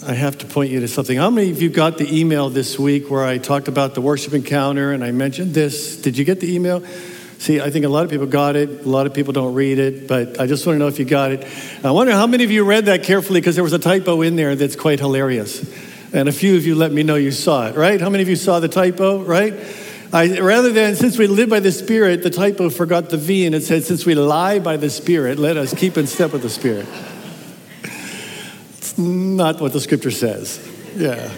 I 0.07 0.15
have 0.15 0.39
to 0.39 0.47
point 0.47 0.73
you 0.73 0.81
to 0.81 0.89
something. 0.89 1.17
How 1.17 1.31
many 1.31 1.51
of 1.51 1.63
you 1.63 1.71
got 1.71 1.97
the 1.97 2.19
email 2.19 2.51
this 2.51 2.77
week 2.77 3.09
where 3.09 3.25
I 3.25 3.39
talked 3.39 3.69
about 3.69 3.95
the 3.95 4.01
worship 4.01 4.35
encounter 4.35 4.93
and 4.93 5.05
I 5.05 5.13
mentioned 5.13 5.55
this? 5.55 5.97
Did 5.97 6.19
you 6.19 6.25
get 6.25 6.41
the 6.41 6.53
email? 6.53 6.83
See, 7.43 7.61
I 7.61 7.71
think 7.71 7.85
a 7.85 7.89
lot 7.89 8.05
of 8.05 8.11
people 8.13 8.27
got 8.27 8.55
it. 8.55 8.87
A 8.87 8.89
lot 8.89 9.05
of 9.05 9.15
people 9.15 9.33
don't 9.33 9.55
read 9.55 9.81
it, 9.81 10.07
but 10.07 10.39
I 10.39 10.47
just 10.47 10.65
want 10.65 10.77
to 10.77 10.79
know 10.79 10.87
if 10.87 11.01
you 11.01 11.05
got 11.05 11.33
it. 11.33 11.45
I 11.83 11.91
wonder 11.91 12.13
how 12.13 12.29
many 12.29 12.45
of 12.45 12.53
you 12.53 12.63
read 12.63 12.85
that 12.85 13.03
carefully 13.03 13.41
because 13.41 13.57
there 13.57 13.65
was 13.65 13.73
a 13.73 13.81
typo 13.81 14.23
in 14.23 14.37
there 14.37 14.55
that's 14.55 14.77
quite 14.77 15.01
hilarious. 15.01 15.61
And 16.15 16.29
a 16.29 16.33
few 16.33 16.57
of 16.57 16.65
you 16.65 16.77
let 16.77 16.93
me 16.93 17.03
know 17.03 17.17
you 17.17 17.33
saw 17.33 17.67
it, 17.67 17.75
right? 17.75 18.01
How 18.01 18.11
many 18.11 18.23
of 18.23 18.29
you 18.29 18.37
saw 18.37 18.61
the 18.61 18.69
typo, 18.69 19.25
right? 19.25 19.55
I, 20.13 20.39
rather 20.39 20.71
than 20.71 20.95
since 20.95 21.19
we 21.19 21.27
live 21.27 21.51
by 21.51 21.59
the 21.59 21.73
Spirit, 21.73 22.23
the 22.23 22.31
typo 22.31 22.71
forgot 22.71 23.11
the 23.11 23.17
V 23.17 23.45
and 23.45 23.57
it 23.57 23.65
said, 23.65 23.83
since 23.83 24.07
we 24.07 24.15
lie 24.15 24.61
by 24.61 24.77
the 24.77 24.89
Spirit, 24.89 25.41
let 25.41 25.57
us 25.57 25.75
keep 25.75 25.99
in 25.99 26.07
step 26.07 26.33
with 26.33 26.43
the 26.43 26.49
Spirit. 26.49 26.87
It's 28.79 28.97
not 28.97 29.61
what 29.61 29.73
the 29.73 29.81
scripture 29.81 30.13
says. 30.13 30.65
Yeah. 30.95 31.29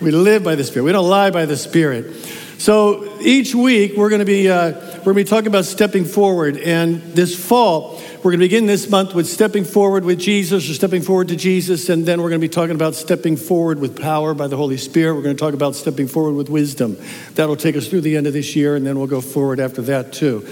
We 0.00 0.12
live 0.12 0.44
by 0.44 0.54
the 0.54 0.62
Spirit. 0.62 0.84
We 0.84 0.92
don't 0.92 1.10
lie 1.10 1.32
by 1.32 1.46
the 1.46 1.56
Spirit. 1.56 2.14
So 2.58 3.20
each 3.20 3.54
week 3.54 3.92
we're 3.96 4.10
going 4.10 4.18
to 4.18 4.24
be 4.24 4.48
uh, 4.48 4.72
we're 4.72 5.14
going 5.14 5.16
to 5.16 5.24
be 5.24 5.24
talking 5.24 5.46
about 5.46 5.64
stepping 5.64 6.04
forward, 6.04 6.56
and 6.56 7.00
this 7.14 7.38
fall 7.38 8.00
we're 8.16 8.32
going 8.32 8.40
to 8.40 8.44
begin 8.46 8.66
this 8.66 8.90
month 8.90 9.14
with 9.14 9.28
stepping 9.28 9.62
forward 9.62 10.04
with 10.04 10.18
Jesus 10.18 10.68
or 10.68 10.74
stepping 10.74 11.02
forward 11.02 11.28
to 11.28 11.36
Jesus, 11.36 11.88
and 11.88 12.04
then 12.04 12.20
we're 12.20 12.30
going 12.30 12.40
to 12.40 12.44
be 12.44 12.52
talking 12.52 12.74
about 12.74 12.96
stepping 12.96 13.36
forward 13.36 13.78
with 13.78 14.00
power 14.00 14.34
by 14.34 14.48
the 14.48 14.56
Holy 14.56 14.76
Spirit. 14.76 15.14
We're 15.14 15.22
going 15.22 15.36
to 15.36 15.40
talk 15.40 15.54
about 15.54 15.76
stepping 15.76 16.08
forward 16.08 16.32
with 16.32 16.50
wisdom. 16.50 16.96
That'll 17.36 17.54
take 17.54 17.76
us 17.76 17.86
through 17.86 18.00
the 18.00 18.16
end 18.16 18.26
of 18.26 18.32
this 18.32 18.56
year, 18.56 18.74
and 18.74 18.84
then 18.84 18.98
we'll 18.98 19.06
go 19.06 19.20
forward 19.20 19.60
after 19.60 19.80
that 19.82 20.12
too. 20.12 20.44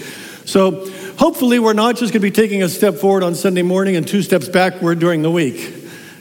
So 0.45 0.89
hopefully 1.17 1.59
we're 1.59 1.73
not 1.73 1.97
just 1.97 2.13
going 2.13 2.23
to 2.23 2.31
be 2.31 2.31
taking 2.31 2.63
a 2.63 2.69
step 2.69 2.95
forward 2.95 3.25
on 3.25 3.35
Sunday 3.35 3.63
morning 3.63 3.97
and 3.97 4.07
two 4.07 4.23
steps 4.23 4.49
backward 4.49 5.01
during 5.01 5.23
the 5.23 5.31
week, 5.31 5.75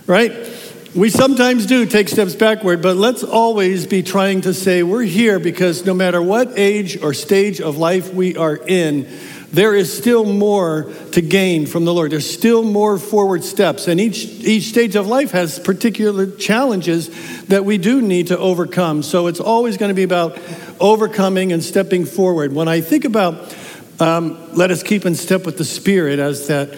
right? 0.07 0.31
We 0.95 1.09
sometimes 1.09 1.65
do 1.65 1.85
take 1.85 2.07
steps 2.07 2.35
backward, 2.35 2.81
but 2.81 2.95
let's 2.95 3.21
always 3.21 3.85
be 3.85 4.01
trying 4.01 4.39
to 4.41 4.53
say 4.53 4.81
we're 4.81 5.01
here 5.01 5.39
because 5.39 5.85
no 5.85 5.93
matter 5.93 6.21
what 6.21 6.57
age 6.57 7.03
or 7.03 7.13
stage 7.13 7.59
of 7.59 7.75
life 7.75 8.13
we 8.13 8.37
are 8.37 8.55
in, 8.55 9.05
there 9.51 9.75
is 9.75 9.95
still 9.95 10.23
more 10.23 10.89
to 11.11 11.19
gain 11.19 11.65
from 11.65 11.83
the 11.83 11.93
Lord. 11.93 12.13
There's 12.13 12.29
still 12.29 12.63
more 12.63 12.97
forward 12.97 13.43
steps. 13.43 13.89
And 13.89 13.99
each, 13.99 14.23
each 14.23 14.69
stage 14.69 14.95
of 14.95 15.05
life 15.05 15.31
has 15.31 15.59
particular 15.59 16.31
challenges 16.31 17.09
that 17.47 17.65
we 17.65 17.77
do 17.77 18.01
need 18.01 18.27
to 18.27 18.37
overcome. 18.37 19.03
So 19.03 19.27
it's 19.27 19.41
always 19.41 19.75
going 19.75 19.89
to 19.89 19.95
be 19.95 20.03
about 20.03 20.39
overcoming 20.79 21.51
and 21.51 21.61
stepping 21.61 22.05
forward. 22.05 22.53
When 22.53 22.69
I 22.69 22.79
think 22.79 23.03
about 23.03 23.53
um, 23.99 24.55
let 24.55 24.71
us 24.71 24.81
keep 24.81 25.05
in 25.05 25.15
step 25.15 25.45
with 25.45 25.57
the 25.57 25.65
Spirit, 25.65 26.19
as 26.19 26.47
that 26.47 26.77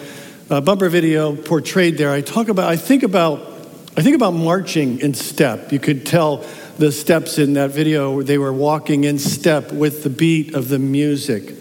uh, 0.50 0.60
bumper 0.60 0.88
video 0.88 1.36
portrayed 1.36 1.98
there, 1.98 2.10
I 2.10 2.20
talk 2.20 2.48
about, 2.48 2.68
I 2.68 2.74
think 2.74 3.04
about 3.04 3.57
I 3.98 4.00
think 4.00 4.14
about 4.14 4.30
marching 4.30 5.00
in 5.00 5.12
step. 5.12 5.72
You 5.72 5.80
could 5.80 6.06
tell 6.06 6.44
the 6.78 6.92
steps 6.92 7.36
in 7.36 7.54
that 7.54 7.72
video, 7.72 8.22
they 8.22 8.38
were 8.38 8.52
walking 8.52 9.02
in 9.02 9.18
step 9.18 9.72
with 9.72 10.04
the 10.04 10.08
beat 10.08 10.54
of 10.54 10.68
the 10.68 10.78
music. 10.78 11.52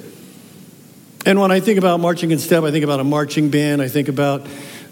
And 1.25 1.41
when 1.41 1.51
I 1.51 1.59
think 1.61 1.79
about 1.79 1.99
marching 1.99 2.29
in 2.29 2.37
step, 2.37 2.63
I 2.63 2.69
think 2.69 2.83
about 2.83 2.99
a 2.99 3.03
marching 3.03 3.49
band. 3.49 3.81
I 3.81 3.87
think 3.87 4.07
about 4.07 4.45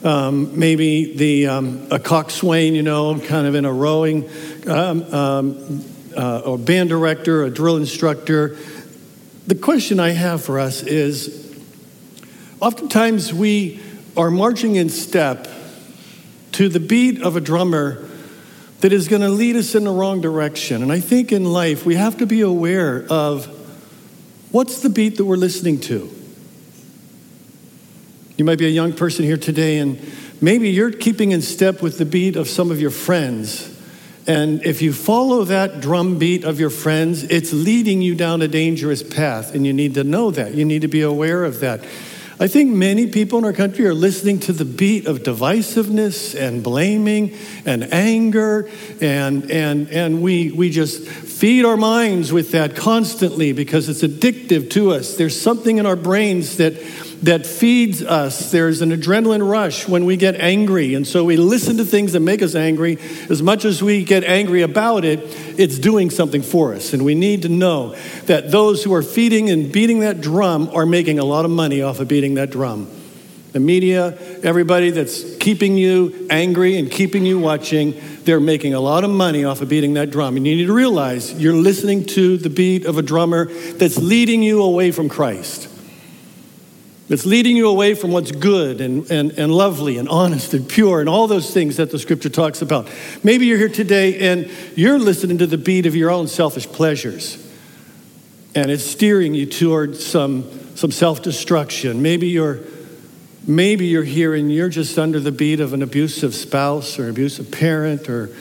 um, 0.04 0.58
maybe 0.58 1.16
the 1.16 1.46
um, 1.46 1.88
a 1.92 2.00
coxswain, 2.00 2.74
you 2.74 2.82
know, 2.82 3.20
kind 3.20 3.46
of 3.46 3.54
in 3.54 3.66
a 3.66 3.72
rowing, 3.72 4.28
um, 4.66 5.04
um 5.14 5.86
uh, 6.18 6.40
or 6.46 6.58
band 6.58 6.90
director, 6.90 7.44
a 7.44 7.52
drill 7.52 7.78
instructor. 7.78 8.58
The 9.46 9.54
question 9.54 10.00
I 10.00 10.14
have 10.14 10.44
for 10.44 10.58
us 10.58 10.82
is 10.82 11.64
oftentimes 12.60 13.32
we 13.32 13.82
are 14.18 14.32
marching 14.32 14.78
in 14.78 14.90
step 14.90 15.48
to 16.56 16.70
the 16.70 16.80
beat 16.80 17.22
of 17.22 17.36
a 17.36 17.42
drummer 17.42 18.08
that 18.80 18.94
is 18.94 19.10
going 19.10 19.22
to 19.22 19.28
lead 19.28 19.58
us 19.58 19.76
in 19.76 19.84
the 19.84 19.92
wrong 19.92 20.22
direction. 20.22 20.82
And 20.82 20.90
I 20.90 21.02
think 21.02 21.34
in 21.34 21.44
life 21.44 21.86
we 21.86 21.96
have 21.96 22.18
to 22.20 22.26
be 22.26 22.40
aware 22.40 23.06
of 23.10 23.46
what's 24.52 24.82
the 24.82 24.90
beat 24.90 25.18
that 25.18 25.26
we're 25.26 25.36
listening 25.36 25.82
to. 25.82 26.10
You 28.38 28.46
might 28.46 28.58
be 28.58 28.68
a 28.68 28.70
young 28.70 28.94
person 28.94 29.26
here 29.26 29.36
today, 29.36 29.80
and 29.80 30.00
maybe 30.42 30.70
you're 30.70 30.92
keeping 30.92 31.32
in 31.32 31.42
step 31.42 31.82
with 31.82 31.98
the 31.98 32.06
beat 32.06 32.38
of 32.38 32.48
some 32.48 32.72
of 32.72 32.80
your 32.80 32.92
friends. 32.92 33.78
And 34.26 34.66
if 34.66 34.82
you 34.82 34.94
follow 34.94 35.44
that 35.44 35.82
drum 35.82 36.18
beat 36.20 36.46
of 36.46 36.58
your 36.58 36.70
friends, 36.70 37.24
it's 37.24 37.52
leading 37.52 38.02
you 38.02 38.16
down 38.16 38.42
a 38.42 38.48
dangerous 38.48 39.04
path, 39.04 39.54
and 39.54 39.68
you 39.68 39.74
need 39.74 39.94
to 39.96 40.06
know 40.06 40.32
that. 40.32 40.54
You 40.54 40.64
need 40.64 40.84
to 40.84 40.88
be 40.88 41.02
aware 41.02 41.44
of 41.44 41.60
that. 41.60 41.84
I 42.38 42.48
think 42.48 42.72
many 42.72 43.08
people 43.08 43.40
in 43.40 43.46
our 43.46 43.54
country 43.54 43.86
are 43.86 43.94
listening 43.94 44.40
to 44.42 44.52
the 44.52 44.66
beat 44.66 45.08
of 45.08 45.20
divisiveness 45.20 46.38
and 46.38 46.62
blaming 46.62 47.34
and 47.66 47.94
anger, 47.94 48.70
and, 49.00 49.50
and, 49.50 49.90
and 49.90 50.22
we, 50.22 50.52
we 50.52 50.70
just 50.70 51.08
feed 51.08 51.64
our 51.64 51.78
minds 51.78 52.34
with 52.34 52.52
that 52.52 52.76
constantly 52.76 53.54
because 53.54 53.88
it's 53.88 54.02
addictive 54.02 54.70
to 54.72 54.92
us. 54.92 55.16
There's 55.16 55.40
something 55.40 55.78
in 55.78 55.86
our 55.86 55.96
brains 55.96 56.58
that 56.58 56.74
that 57.24 57.46
feeds 57.46 58.02
us. 58.02 58.52
There's 58.52 58.82
an 58.82 58.92
adrenaline 58.92 59.48
rush 59.48 59.88
when 59.88 60.06
we 60.06 60.18
get 60.18 60.36
angry. 60.36 60.94
And 60.94 61.08
so 61.08 61.24
we 61.24 61.38
listen 61.38 61.78
to 61.78 61.86
things 61.86 62.14
that 62.14 62.20
make 62.20 62.42
us 62.42 62.56
angry. 62.56 62.98
As 63.30 63.42
much 63.42 63.66
as 63.66 63.82
we 63.82 64.04
get 64.04 64.24
angry 64.24 64.62
about 64.62 65.06
it, 65.06 65.20
it's 65.58 65.80
doing 65.80 66.10
something 66.10 66.42
for 66.42 66.74
us. 66.74 66.94
And 66.94 67.06
we 67.06 67.16
need 67.16 67.44
to 67.44 67.50
know 67.50 67.96
that 68.26 68.52
those 68.52 68.84
who 68.84 68.94
are 68.94 69.02
feeding 69.02 69.50
and 69.50 69.72
beating 69.72 70.00
that 70.02 70.22
drum 70.22 70.70
are 70.74 70.86
making 70.86 71.20
a 71.20 71.26
lot 71.26 71.46
of 71.46 71.52
money 71.52 71.82
off 71.82 72.00
of 72.00 72.08
beating 72.08 72.36
that 72.36 72.52
drum. 72.52 72.90
The 73.54 73.62
media, 73.62 74.18
everybody 74.44 74.92
that's 74.92 75.38
keeping 75.38 75.78
you 75.78 76.28
angry 76.30 76.78
and 76.78 76.92
keeping 76.92 77.26
you 77.26 77.40
watching, 77.40 77.94
they're 78.26 78.42
making 78.42 78.74
a 78.74 78.82
lot 78.82 79.06
of 79.06 79.10
money 79.10 79.46
off 79.46 79.62
of 79.62 79.70
beating 79.70 79.94
that 79.94 80.12
drum. 80.12 80.36
And 80.36 80.46
you 80.46 80.58
need 80.58 80.66
to 80.66 80.74
realize 80.74 81.32
you're 81.34 81.54
listening 81.54 82.06
to 82.08 82.38
the 82.38 82.50
beat 82.50 82.86
of 82.86 82.98
a 82.98 83.02
drummer 83.02 83.46
that's 83.46 83.98
leading 83.98 84.44
you 84.44 84.62
away 84.62 84.92
from 84.92 85.08
Christ. 85.08 85.70
It's 87.08 87.26
leading 87.26 87.56
you 87.56 87.68
away 87.68 87.94
from 87.94 88.12
what's 88.12 88.32
good 88.32 88.82
and, 88.82 89.10
and, 89.12 89.32
and 89.34 89.54
lovely 89.54 90.00
and 90.00 90.10
honest 90.10 90.56
and 90.56 90.68
pure 90.68 91.02
and 91.02 91.08
all 91.08 91.28
those 91.28 91.54
things 91.54 91.78
that 91.78 91.92
the 91.92 92.00
scripture 92.00 92.30
talks 92.30 92.64
about. 92.64 92.90
Maybe 93.24 93.46
you're 93.46 93.60
here 93.60 93.70
today 93.70 94.32
and 94.32 94.50
you're 94.76 94.98
listening 94.98 95.38
to 95.38 95.46
the 95.46 95.58
beat 95.58 95.86
of 95.86 95.96
your 95.96 96.10
own 96.10 96.28
selfish 96.28 96.66
pleasures 96.66 97.42
and 98.56 98.72
it's 98.72 98.84
steering 98.84 99.36
you 99.36 99.46
toward 99.46 99.98
some, 99.98 100.50
some 100.76 100.90
self 100.90 101.22
destruction. 101.22 102.02
Maybe 102.02 102.30
you're, 102.30 102.62
maybe 103.46 103.86
you're 103.86 104.04
here 104.04 104.34
and 104.34 104.52
you're 104.52 104.70
just 104.70 104.98
under 104.98 105.20
the 105.20 105.32
beat 105.32 105.60
of 105.60 105.74
an 105.74 105.84
abusive 105.84 106.34
spouse 106.34 106.98
or 106.98 107.10
abusive 107.10 107.52
parent 107.52 108.10
or 108.10 108.36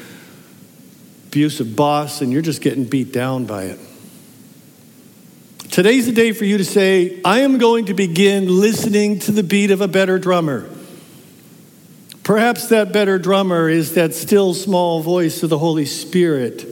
abusive 1.26 1.76
boss 1.76 2.22
and 2.22 2.32
you're 2.32 2.43
just 2.43 2.62
getting 2.62 2.84
beat 2.84 3.12
down 3.12 3.44
by 3.44 3.64
it. 3.64 3.78
Today's 5.75 6.06
the 6.06 6.12
day 6.12 6.31
for 6.31 6.44
you 6.44 6.59
to 6.59 6.65
say, 6.65 7.21
I 7.25 7.41
am 7.41 7.59
going 7.59 7.87
to 7.87 7.94
begin 7.94 8.47
listening 8.47 9.19
to 9.19 9.32
the 9.32 9.43
beat 9.43 9.73
of 9.73 9.81
a 9.81 9.88
better 9.88 10.21
drummer. 10.21 10.71
Perhaps 12.23 12.69
that 12.69 12.93
better 12.93 13.19
drummer 13.19 13.69
is 13.69 13.94
that 13.94 14.15
still 14.15 14.55
small 14.55 15.03
voice 15.03 15.43
of 15.43 15.50
the 15.50 15.59
Holy 15.59 15.85
Spirit 15.85 16.65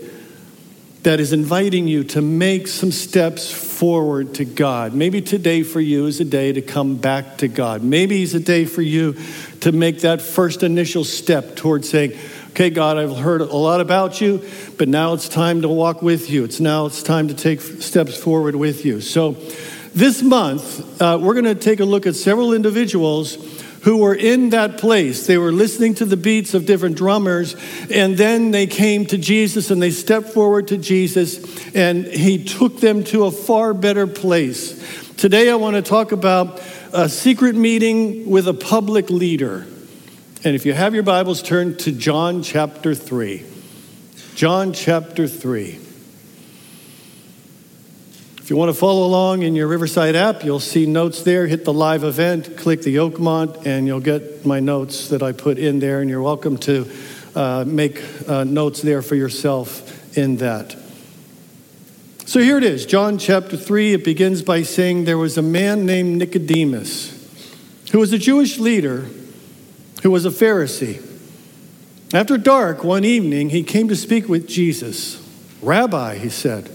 that 1.03 1.19
is 1.19 1.33
inviting 1.33 1.89
you 1.89 2.05
to 2.05 2.23
make 2.23 2.69
some 2.69 2.93
steps 2.93 3.51
forward 3.51 4.37
to 4.37 4.45
God. 4.45 4.95
Maybe 4.95 5.21
today 5.21 5.65
for 5.65 5.81
you 5.81 6.07
is 6.07 6.21
a 6.21 6.25
day 6.25 6.53
to 6.53 6.63
come 6.63 6.95
back 6.95 7.39
to 7.39 7.49
God. 7.49 7.83
Maybe 7.83 8.23
it's 8.23 8.35
a 8.35 8.39
day 8.39 8.67
for 8.67 8.83
you 8.83 9.17
to 9.63 9.73
make 9.73 10.03
that 10.03 10.23
first 10.23 10.63
initial 10.63 11.03
step 11.03 11.57
towards 11.57 11.89
saying, 11.89 12.17
Okay, 12.53 12.69
God, 12.69 12.99
I've 12.99 13.17
heard 13.17 13.41
a 13.41 13.57
lot 13.57 13.81
about 13.81 14.21
you, 14.21 14.47
but 14.77 14.87
now 14.87 15.15
it's 15.15 15.27
time 15.27 15.63
to 15.63 15.69
walk 15.69 16.03
with 16.03 16.29
you. 16.29 16.45
It's 16.45 16.61
now 16.61 16.85
it's 16.85 17.03
time 17.03 17.29
to 17.29 17.35
take 17.35 17.63
steps 17.63 18.15
forward 18.15 18.55
with 18.55 18.85
you. 18.85 19.01
So, 19.01 19.39
this 19.95 20.21
month, 20.21 21.01
uh, 21.01 21.19
we're 21.19 21.33
going 21.33 21.47
to 21.47 21.55
take 21.55 21.81
a 21.81 21.87
look 21.87 22.07
at 22.07 22.15
several 22.15 22.53
individuals 22.53 23.37
who 23.85 23.97
were 23.97 24.15
in 24.15 24.51
that 24.51 24.77
place. 24.77 25.27
They 25.27 25.39
were 25.39 25.51
listening 25.51 25.95
to 25.95 26.05
the 26.05 26.19
beats 26.19 26.53
of 26.53 26.67
different 26.67 26.99
drummers, 26.99 27.57
and 27.91 28.19
then 28.19 28.51
they 28.51 28.67
came 28.67 29.07
to 29.07 29.17
Jesus 29.17 29.71
and 29.71 29.81
they 29.81 29.91
stepped 29.91 30.29
forward 30.29 30.69
to 30.69 30.77
Jesus, 30.77 31.75
and 31.75 32.05
he 32.05 32.45
took 32.45 32.81
them 32.81 33.03
to 33.05 33.25
a 33.25 33.31
far 33.31 33.73
better 33.73 34.07
place. 34.07 34.79
Today, 35.17 35.51
I 35.51 35.55
want 35.55 35.77
to 35.77 35.83
talk 35.83 36.13
about 36.13 36.61
a 36.93 37.09
secret 37.09 37.55
meeting 37.55 38.29
with 38.29 38.47
a 38.47 38.55
public 38.55 39.09
leader. 39.09 39.67
And 40.45 40.57
if 40.57 40.67
you 40.67 40.73
have 40.73 40.93
your 40.93 41.05
Bibles, 41.05 41.41
turn 41.41 41.77
to 41.77 41.93
John 41.93 42.43
chapter 42.43 42.97
3. 42.97 43.45
John 44.35 44.73
chapter 44.73 45.29
3. 45.29 45.79
If 48.39 48.51
you 48.51 48.57
want 48.57 48.71
to 48.71 48.75
follow 48.75 49.07
along 49.07 49.43
in 49.43 49.55
your 49.55 49.69
Riverside 49.69 50.17
app, 50.17 50.43
you'll 50.43 50.59
see 50.59 50.85
notes 50.85 51.23
there. 51.23 51.47
Hit 51.47 51.65
the 51.65 51.73
live 51.73 52.03
event, 52.03 52.57
click 52.57 52.83
the 52.83 52.97
Oakmont, 52.97 53.67
and 53.67 53.87
you'll 53.87 54.01
get 54.01 54.45
my 54.45 54.59
notes 54.59 55.11
that 55.11 55.23
I 55.23 55.31
put 55.31 55.59
in 55.59 55.79
there. 55.79 56.01
And 56.01 56.11
you're 56.11 56.21
welcome 56.21 56.59
to 56.59 56.91
uh, 57.37 57.65
make 57.65 58.03
uh, 58.29 58.43
notes 58.43 58.83
there 58.83 59.01
for 59.01 59.15
yourself 59.15 60.19
in 60.19 60.39
that. 60.39 60.77
So 62.27 62.41
here 62.41 62.59
it 62.59 62.65
is, 62.65 62.85
John 62.85 63.17
chapter 63.17 63.57
3. 63.57 63.93
It 63.93 64.05
begins 64.05 64.43
by 64.43 64.63
saying 64.63 65.05
there 65.05 65.19
was 65.19 65.39
a 65.39 65.43
man 65.43 65.87
named 65.87 66.19
Nicodemus 66.19 67.13
who 67.93 68.01
was 68.01 68.13
a 68.13 68.19
Jewish 68.19 68.59
leader 68.59 69.09
who 70.03 70.11
was 70.11 70.27
a 70.27 70.31
Pharisee. 70.31 71.09
After 72.13 72.37
dark 72.37 72.85
one 72.85 73.05
evening, 73.05 73.51
he 73.51 73.63
came 73.63 73.89
to 73.89 73.97
speak 73.97 74.29
with 74.29 74.47
Jesus. 74.47 75.19
Rabbi, 75.63 76.17
he 76.17 76.29
said, 76.29 76.69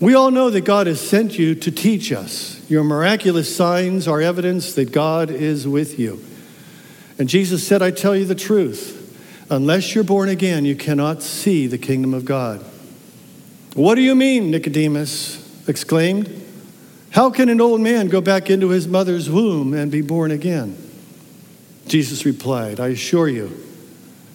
we 0.00 0.14
all 0.14 0.30
know 0.30 0.50
that 0.50 0.62
God 0.62 0.86
has 0.86 1.00
sent 1.00 1.38
you 1.38 1.54
to 1.54 1.70
teach 1.70 2.12
us. 2.12 2.68
Your 2.68 2.84
miraculous 2.84 3.54
signs 3.54 4.08
are 4.08 4.20
evidence 4.20 4.74
that 4.74 4.92
God 4.92 5.30
is 5.30 5.68
with 5.68 5.98
you. 5.98 6.22
And 7.18 7.28
Jesus 7.28 7.66
said, 7.66 7.80
I 7.80 7.90
tell 7.90 8.16
you 8.16 8.24
the 8.24 8.34
truth. 8.34 9.00
Unless 9.50 9.94
you're 9.94 10.04
born 10.04 10.28
again, 10.28 10.64
you 10.64 10.74
cannot 10.74 11.22
see 11.22 11.66
the 11.66 11.78
kingdom 11.78 12.12
of 12.12 12.24
God. 12.24 12.64
What 13.74 13.94
do 13.94 14.02
you 14.02 14.14
mean? 14.14 14.50
Nicodemus 14.50 15.68
exclaimed. 15.68 16.42
How 17.10 17.30
can 17.30 17.48
an 17.48 17.60
old 17.60 17.80
man 17.80 18.08
go 18.08 18.20
back 18.20 18.50
into 18.50 18.70
his 18.70 18.88
mother's 18.88 19.30
womb 19.30 19.72
and 19.74 19.90
be 19.92 20.02
born 20.02 20.30
again? 20.30 20.76
Jesus 21.86 22.24
replied, 22.24 22.80
I 22.80 22.88
assure 22.88 23.28
you, 23.28 23.52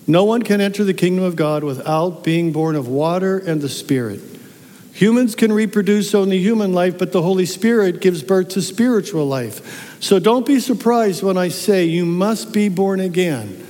no 0.08 0.24
one 0.24 0.42
can 0.42 0.62
enter 0.62 0.84
the 0.84 0.94
kingdom 0.94 1.24
of 1.24 1.36
God 1.36 1.64
without 1.64 2.24
being 2.24 2.52
born 2.52 2.76
of 2.76 2.88
water 2.88 3.38
and 3.38 3.62
the 3.62 3.70
Spirit. 3.70 4.20
Humans 4.94 5.36
can 5.36 5.52
reproduce 5.52 6.14
only 6.14 6.40
human 6.40 6.74
life, 6.74 6.98
but 6.98 7.12
the 7.12 7.22
Holy 7.22 7.46
Spirit 7.46 8.02
gives 8.02 8.24
birth 8.24 8.50
to 8.50 8.62
spiritual 8.62 9.26
life. 9.26 10.02
So 10.02 10.20
don't 10.20 10.46
be 10.46 10.60
surprised 10.60 11.24
when 11.24 11.38
I 11.38 11.50
say 11.50 11.86
you 11.86 12.06
must 12.06 12.52
be 12.52 12.70
born 12.70 13.00
again. 13.00 13.66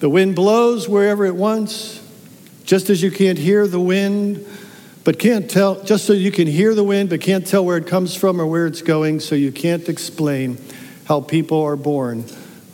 The 0.00 0.08
wind 0.08 0.34
blows 0.34 0.88
wherever 0.88 1.26
it 1.26 1.34
wants, 1.34 2.02
just 2.64 2.90
as 2.90 3.02
you 3.02 3.10
can't 3.10 3.38
hear 3.38 3.66
the 3.66 3.80
wind, 3.80 4.46
but 5.04 5.18
can't 5.18 5.50
tell, 5.50 5.82
just 5.82 6.06
so 6.06 6.14
you 6.14 6.30
can 6.30 6.46
hear 6.46 6.74
the 6.74 6.84
wind, 6.84 7.10
but 7.10 7.20
can't 7.20 7.46
tell 7.46 7.64
where 7.64 7.76
it 7.76 7.86
comes 7.86 8.14
from 8.14 8.40
or 8.40 8.46
where 8.46 8.66
it's 8.66 8.82
going, 8.82 9.20
so 9.20 9.34
you 9.34 9.52
can't 9.52 9.88
explain 9.88 10.58
how 11.04 11.20
people 11.20 11.62
are 11.62 11.76
born 11.76 12.24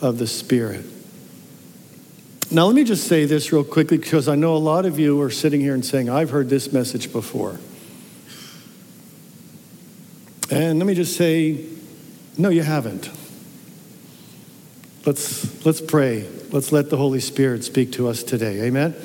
of 0.01 0.17
the 0.17 0.27
Spirit. 0.27 0.85
Now, 2.49 2.65
let 2.65 2.75
me 2.75 2.85
just 2.85 3.07
say 3.07 3.25
this 3.25 3.51
real 3.51 3.63
quickly 3.63 3.97
because 3.97 4.29
I 4.29 4.35
know 4.35 4.55
a 4.55 4.57
lot 4.57 4.85
of 4.85 4.97
you 4.97 5.19
are 5.21 5.29
sitting 5.29 5.59
here 5.59 5.73
and 5.73 5.85
saying, 5.85 6.09
I've 6.09 6.29
heard 6.29 6.49
this 6.49 6.71
message 6.71 7.11
before. 7.11 7.59
And 10.49 10.79
let 10.79 10.87
me 10.87 10.93
just 10.93 11.17
say, 11.17 11.65
no, 12.37 12.47
you 12.47 12.61
haven't. 12.61 13.09
Let's, 15.05 15.65
let's 15.65 15.81
pray. 15.81 16.27
Let's 16.51 16.71
let 16.71 16.89
the 16.89 16.95
Holy 16.95 17.19
Spirit 17.19 17.65
speak 17.65 17.91
to 17.93 18.07
us 18.07 18.23
today. 18.23 18.61
Amen. 18.61 18.95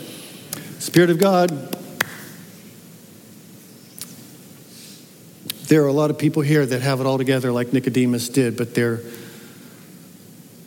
Spirit 0.79 1.11
of 1.11 1.19
God, 1.19 1.50
there 5.67 5.83
are 5.83 5.88
a 5.88 5.93
lot 5.93 6.11
of 6.11 6.19
people 6.19 6.43
here 6.43 6.65
that 6.65 6.83
have 6.83 7.00
it 7.00 7.06
all 7.06 7.19
together 7.19 7.50
like 7.50 7.73
Nicodemus 7.73 8.29
did, 8.29 8.56
but 8.56 8.75
they're 8.75 9.00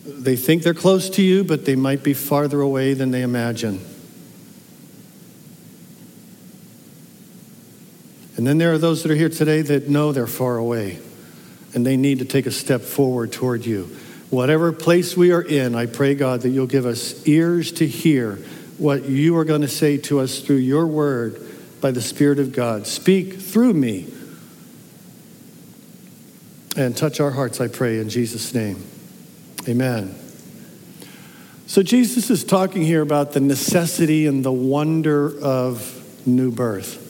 they 0.06 0.36
think 0.36 0.62
they're 0.62 0.74
close 0.74 1.10
to 1.10 1.22
you, 1.22 1.42
but 1.42 1.64
they 1.64 1.76
might 1.76 2.02
be 2.02 2.14
farther 2.14 2.60
away 2.60 2.94
than 2.94 3.10
they 3.10 3.22
imagine. 3.22 3.80
And 8.36 8.46
then 8.46 8.58
there 8.58 8.72
are 8.72 8.78
those 8.78 9.02
that 9.02 9.10
are 9.10 9.16
here 9.16 9.28
today 9.28 9.62
that 9.62 9.88
know 9.88 10.12
they're 10.12 10.26
far 10.26 10.56
away 10.56 10.98
and 11.74 11.84
they 11.84 11.96
need 11.96 12.20
to 12.20 12.24
take 12.24 12.46
a 12.46 12.50
step 12.50 12.82
forward 12.82 13.32
toward 13.32 13.66
you. 13.66 13.84
Whatever 14.30 14.72
place 14.72 15.16
we 15.16 15.32
are 15.32 15.42
in, 15.42 15.74
I 15.74 15.86
pray, 15.86 16.14
God, 16.14 16.42
that 16.42 16.50
you'll 16.50 16.66
give 16.66 16.86
us 16.86 17.26
ears 17.26 17.72
to 17.72 17.86
hear 17.86 18.36
what 18.78 19.04
you 19.04 19.36
are 19.36 19.44
going 19.44 19.62
to 19.62 19.68
say 19.68 19.96
to 19.98 20.20
us 20.20 20.40
through 20.40 20.56
your 20.56 20.86
word 20.86 21.40
by 21.80 21.90
the 21.90 22.00
Spirit 22.00 22.38
of 22.38 22.52
God. 22.52 22.86
Speak 22.86 23.34
through 23.34 23.72
me 23.72 24.12
and 26.76 26.96
touch 26.96 27.20
our 27.20 27.30
hearts, 27.30 27.60
I 27.60 27.68
pray, 27.68 27.98
in 27.98 28.08
Jesus' 28.08 28.52
name. 28.52 28.84
Amen. 29.68 30.14
So, 31.66 31.82
Jesus 31.82 32.30
is 32.30 32.44
talking 32.44 32.82
here 32.82 33.02
about 33.02 33.32
the 33.32 33.40
necessity 33.40 34.26
and 34.26 34.44
the 34.44 34.52
wonder 34.52 35.36
of 35.40 36.26
new 36.26 36.52
birth. 36.52 37.05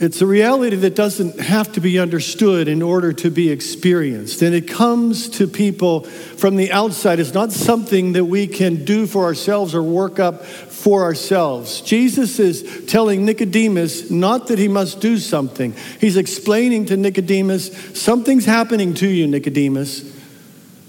It's 0.00 0.20
a 0.20 0.26
reality 0.26 0.76
that 0.76 0.94
doesn't 0.94 1.40
have 1.40 1.72
to 1.72 1.80
be 1.80 1.98
understood 1.98 2.68
in 2.68 2.82
order 2.82 3.12
to 3.14 3.30
be 3.30 3.50
experienced. 3.50 4.42
And 4.42 4.54
it 4.54 4.68
comes 4.68 5.28
to 5.30 5.48
people 5.48 6.04
from 6.04 6.54
the 6.54 6.70
outside. 6.70 7.18
It's 7.18 7.34
not 7.34 7.50
something 7.50 8.12
that 8.12 8.24
we 8.24 8.46
can 8.46 8.84
do 8.84 9.08
for 9.08 9.24
ourselves 9.24 9.74
or 9.74 9.82
work 9.82 10.20
up 10.20 10.44
for 10.44 11.02
ourselves. 11.02 11.80
Jesus 11.80 12.38
is 12.38 12.84
telling 12.86 13.24
Nicodemus 13.24 14.08
not 14.08 14.46
that 14.46 14.58
he 14.60 14.68
must 14.68 15.00
do 15.00 15.18
something. 15.18 15.74
He's 16.00 16.16
explaining 16.16 16.86
to 16.86 16.96
Nicodemus, 16.96 18.00
something's 18.00 18.44
happening 18.44 18.94
to 18.94 19.08
you, 19.08 19.26
Nicodemus. 19.26 20.14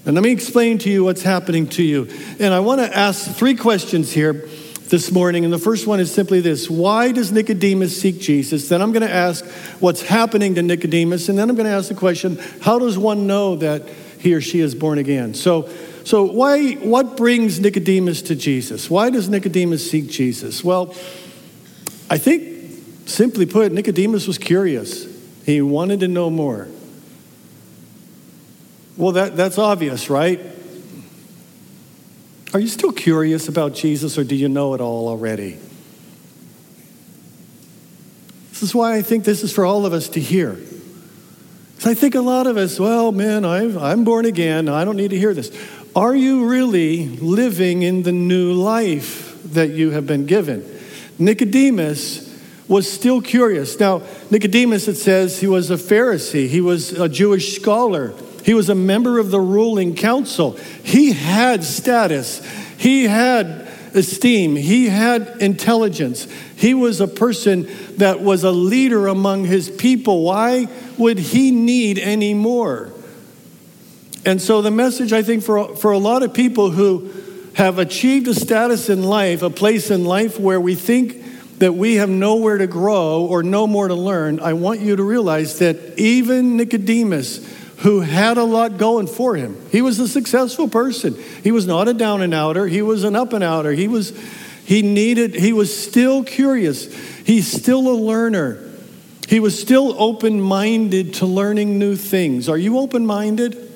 And 0.06 0.14
let 0.14 0.22
me 0.22 0.30
explain 0.30 0.78
to 0.78 0.90
you 0.90 1.02
what's 1.02 1.22
happening 1.22 1.66
to 1.70 1.82
you. 1.82 2.08
And 2.38 2.54
I 2.54 2.60
want 2.60 2.80
to 2.80 2.96
ask 2.96 3.32
three 3.32 3.56
questions 3.56 4.12
here 4.12 4.48
this 4.90 5.10
morning. 5.10 5.44
And 5.44 5.52
the 5.52 5.58
first 5.58 5.86
one 5.86 6.00
is 6.00 6.12
simply 6.12 6.40
this 6.40 6.68
Why 6.68 7.12
does 7.12 7.32
Nicodemus 7.32 8.00
seek 8.00 8.20
Jesus? 8.20 8.68
Then 8.68 8.82
I'm 8.82 8.92
going 8.92 9.06
to 9.06 9.12
ask 9.12 9.44
what's 9.80 10.02
happening 10.02 10.56
to 10.56 10.62
Nicodemus. 10.62 11.28
And 11.28 11.38
then 11.38 11.48
I'm 11.48 11.56
going 11.56 11.68
to 11.68 11.72
ask 11.72 11.88
the 11.88 11.94
question 11.94 12.38
How 12.60 12.78
does 12.78 12.98
one 12.98 13.26
know 13.26 13.56
that 13.56 13.88
he 14.18 14.34
or 14.34 14.40
she 14.40 14.60
is 14.60 14.74
born 14.74 14.98
again? 14.98 15.34
So, 15.34 15.70
so, 16.04 16.24
why, 16.24 16.72
what 16.74 17.16
brings 17.16 17.60
Nicodemus 17.60 18.22
to 18.22 18.34
Jesus? 18.34 18.90
Why 18.90 19.10
does 19.10 19.28
Nicodemus 19.28 19.90
seek 19.90 20.08
Jesus? 20.08 20.64
Well, 20.64 20.94
I 22.08 22.18
think, 22.18 23.08
simply 23.08 23.46
put, 23.46 23.70
Nicodemus 23.72 24.26
was 24.26 24.38
curious. 24.38 25.06
He 25.44 25.60
wanted 25.60 26.00
to 26.00 26.08
know 26.08 26.30
more. 26.30 26.68
Well, 28.96 29.12
that, 29.12 29.36
that's 29.36 29.58
obvious, 29.58 30.10
right? 30.10 30.40
Are 32.52 32.58
you 32.58 32.66
still 32.66 32.92
curious 32.92 33.48
about 33.48 33.74
Jesus 33.74 34.18
or 34.18 34.24
do 34.24 34.34
you 34.34 34.48
know 34.48 34.74
it 34.74 34.80
all 34.80 35.08
already? 35.08 35.56
This 38.50 38.62
is 38.62 38.74
why 38.74 38.96
I 38.96 39.02
think 39.02 39.24
this 39.24 39.42
is 39.42 39.52
for 39.52 39.64
all 39.64 39.86
of 39.86 39.92
us 39.92 40.08
to 40.10 40.20
hear. 40.20 40.52
Because 40.52 41.86
I 41.86 41.94
think 41.94 42.14
a 42.14 42.20
lot 42.20 42.46
of 42.46 42.56
us, 42.56 42.78
well, 42.78 43.12
man, 43.12 43.44
i 43.44 43.60
I'm 43.90 44.04
born 44.04 44.26
again. 44.26 44.68
I 44.68 44.84
don't 44.84 44.96
need 44.96 45.10
to 45.10 45.18
hear 45.18 45.32
this. 45.32 45.50
Are 45.94 46.14
you 46.14 46.46
really 46.46 47.08
living 47.08 47.82
in 47.82 48.02
the 48.02 48.12
new 48.12 48.52
life 48.52 49.40
that 49.52 49.70
you 49.70 49.90
have 49.90 50.06
been 50.06 50.26
given? 50.26 50.64
Nicodemus 51.18 52.28
was 52.68 52.90
still 52.90 53.20
curious. 53.22 53.78
Now, 53.80 54.02
Nicodemus, 54.30 54.88
it 54.88 54.96
says 54.96 55.40
he 55.40 55.46
was 55.46 55.70
a 55.70 55.76
Pharisee, 55.76 56.48
he 56.48 56.60
was 56.60 56.92
a 56.92 57.08
Jewish 57.08 57.56
scholar, 57.56 58.12
he 58.44 58.54
was 58.54 58.68
a 58.68 58.74
member 58.74 59.18
of 59.18 59.30
the 59.30 59.40
ruling 59.40 59.94
council. 59.94 60.52
He 60.82 61.12
had 61.12 61.64
status, 61.64 62.44
he 62.78 63.04
had 63.04 63.68
esteem, 63.94 64.56
he 64.56 64.88
had 64.88 65.36
intelligence. 65.40 66.26
He 66.56 66.74
was 66.74 67.00
a 67.00 67.08
person 67.08 67.68
that 67.96 68.20
was 68.20 68.44
a 68.44 68.50
leader 68.50 69.06
among 69.06 69.44
his 69.44 69.70
people. 69.70 70.22
Why 70.22 70.68
would 70.98 71.18
he 71.18 71.50
need 71.50 71.98
any 71.98 72.34
more? 72.34 72.92
And 74.24 74.40
so, 74.40 74.60
the 74.60 74.70
message 74.70 75.12
I 75.12 75.22
think 75.22 75.42
for, 75.42 75.74
for 75.76 75.92
a 75.92 75.98
lot 75.98 76.22
of 76.22 76.34
people 76.34 76.70
who 76.70 77.10
have 77.54 77.78
achieved 77.78 78.28
a 78.28 78.34
status 78.34 78.90
in 78.90 79.02
life, 79.02 79.42
a 79.42 79.50
place 79.50 79.90
in 79.90 80.04
life 80.04 80.38
where 80.38 80.60
we 80.60 80.74
think 80.74 81.58
that 81.58 81.74
we 81.74 81.96
have 81.96 82.08
nowhere 82.08 82.58
to 82.58 82.66
grow 82.66 83.22
or 83.24 83.42
no 83.42 83.66
more 83.66 83.88
to 83.88 83.94
learn, 83.94 84.40
I 84.40 84.52
want 84.52 84.80
you 84.80 84.96
to 84.96 85.02
realize 85.02 85.58
that 85.58 85.98
even 85.98 86.56
Nicodemus, 86.56 87.46
who 87.80 88.00
had 88.00 88.36
a 88.36 88.44
lot 88.44 88.76
going 88.76 89.06
for 89.06 89.36
him, 89.36 89.56
he 89.70 89.82
was 89.82 89.98
a 89.98 90.08
successful 90.08 90.68
person. 90.68 91.14
He 91.42 91.50
was 91.50 91.66
not 91.66 91.88
a 91.88 91.94
down 91.94 92.22
and 92.22 92.34
outer, 92.34 92.66
he 92.66 92.82
was 92.82 93.04
an 93.04 93.16
up 93.16 93.32
and 93.32 93.44
outer. 93.44 93.72
He 93.72 93.88
was 93.88 94.12
he 94.64 94.82
needed 94.82 95.34
he 95.34 95.52
was 95.52 95.76
still 95.76 96.22
curious. 96.22 96.94
He's 97.24 97.50
still 97.50 97.88
a 97.88 97.96
learner. 97.96 98.66
He 99.28 99.38
was 99.38 99.60
still 99.60 99.94
open-minded 99.96 101.14
to 101.14 101.26
learning 101.26 101.78
new 101.78 101.94
things. 101.94 102.48
Are 102.48 102.58
you 102.58 102.78
open-minded? 102.78 103.70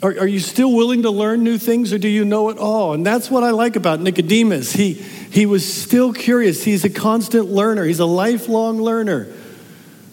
Are, 0.00 0.10
are 0.20 0.26
you 0.26 0.38
still 0.38 0.72
willing 0.72 1.02
to 1.02 1.10
learn 1.10 1.42
new 1.42 1.58
things 1.58 1.92
or 1.92 1.98
do 1.98 2.06
you 2.06 2.24
know 2.24 2.50
it 2.50 2.58
all? 2.58 2.94
And 2.94 3.04
that's 3.04 3.30
what 3.30 3.42
I 3.42 3.50
like 3.50 3.74
about 3.74 4.00
Nicodemus. 4.00 4.72
He, 4.72 4.92
he 4.92 5.44
was 5.46 5.70
still 5.70 6.12
curious. 6.12 6.62
He's 6.62 6.84
a 6.84 6.90
constant 6.90 7.46
learner, 7.46 7.84
he's 7.84 7.98
a 7.98 8.06
lifelong 8.06 8.80
learner. 8.80 9.32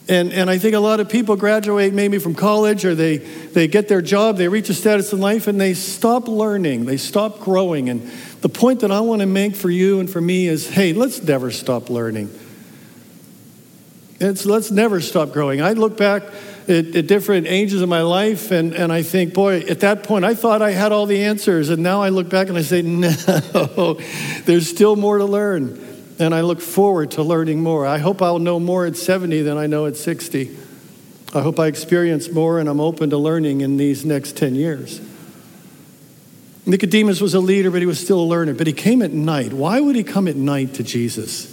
And, 0.07 0.31
and 0.33 0.50
I 0.51 0.59
think 0.59 0.75
a 0.75 0.79
lot 0.79 1.00
of 1.00 1.09
people 1.09 1.35
graduate 1.35 1.91
maybe 1.91 2.19
from 2.19 2.35
college 2.35 2.85
or 2.85 2.93
they, 2.93 3.17
they 3.17 3.67
get 3.67 3.88
their 3.88 4.01
job, 4.01 4.38
they 4.38 4.47
reach 4.47 4.69
a 4.69 4.74
status 4.75 5.12
in 5.13 5.19
life, 5.19 5.47
and 5.47 5.59
they 5.59 5.74
stop 5.74 6.27
learning, 6.27 6.85
they 6.85 6.97
stop 6.97 7.39
growing. 7.39 7.89
And 7.89 8.07
the 8.41 8.50
point 8.50 8.81
that 8.81 8.91
I 8.91 9.00
want 9.00 9.21
to 9.21 9.25
make 9.25 9.55
for 9.55 9.69
you 9.69 10.00
and 10.00 10.07
for 10.07 10.21
me 10.21 10.47
is 10.47 10.69
hey, 10.69 10.93
let's 10.93 11.24
never 11.24 11.50
stop 11.50 11.89
learning. 11.89 12.29
It's, 14.19 14.45
let's 14.45 14.71
never 14.71 15.01
stop 15.01 15.31
growing. 15.31 15.62
I 15.62 15.74
look 15.74 15.97
back 15.97 16.24
at, 16.67 16.95
at, 16.95 17.07
different 17.07 17.47
ages 17.47 17.81
of 17.81 17.89
my 17.89 18.01
life, 18.01 18.51
and, 18.51 18.74
and 18.74 18.91
I 18.91 19.01
think, 19.01 19.33
boy, 19.33 19.59
at 19.62 19.81
that 19.81 20.03
point, 20.03 20.24
I 20.24 20.35
thought 20.35 20.62
I 20.62 20.71
had 20.71 20.91
all 20.91 21.05
the 21.05 21.24
answers. 21.24 21.69
And 21.69 21.83
now 21.83 22.01
I 22.01 22.09
look 22.09 22.29
back 22.29 22.47
and 22.47 22.57
I 22.57 22.62
say, 22.62 22.81
no, 22.83 24.00
there's 24.45 24.69
still 24.69 24.95
more 24.95 25.17
to 25.17 25.25
learn. 25.25 25.95
And 26.17 26.34
I 26.34 26.41
look 26.41 26.62
forward 26.62 27.12
to 27.12 27.24
learning 27.24 27.62
more. 27.62 27.86
I 27.86 27.98
hope 27.98 28.22
I'll 28.22 28.39
know 28.39 28.60
more 28.60 28.86
at 28.86 28.95
70 28.95 29.41
than 29.41 29.57
I 29.57 29.67
know 29.67 29.86
at 29.86 29.98
60. 29.98 30.57
I 31.34 31.41
hope 31.41 31.60
I 31.60 31.67
experience 31.67 32.31
more, 32.31 32.60
and 32.60 32.69
I'm 32.69 32.79
open 32.79 33.10
to 33.10 33.17
learning 33.17 33.62
in 33.62 33.75
these 33.75 34.05
next 34.05 34.38
10 34.38 34.55
years. 34.55 35.01
Nicodemus 36.65 37.22
was 37.22 37.34
a 37.34 37.39
leader, 37.39 37.69
but 37.69 37.81
he 37.81 37.86
was 37.86 38.00
still 38.00 38.19
a 38.19 38.24
learner. 38.24 38.53
But 38.53 38.67
he 38.67 38.74
came 38.74 39.01
at 39.01 39.12
night. 39.12 39.53
Why 39.53 39.79
would 39.79 39.95
he 39.95 40.03
come 40.03 40.27
at 40.27 40.36
night 40.36 40.75
to 40.75 40.84
Jesus? 40.84 41.51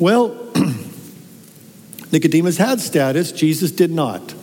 Well, 0.00 0.34
Nicodemus 2.12 2.56
had 2.56 2.80
status, 2.80 3.30
Jesus 3.30 3.70
did 3.70 3.90
not. 3.90 4.34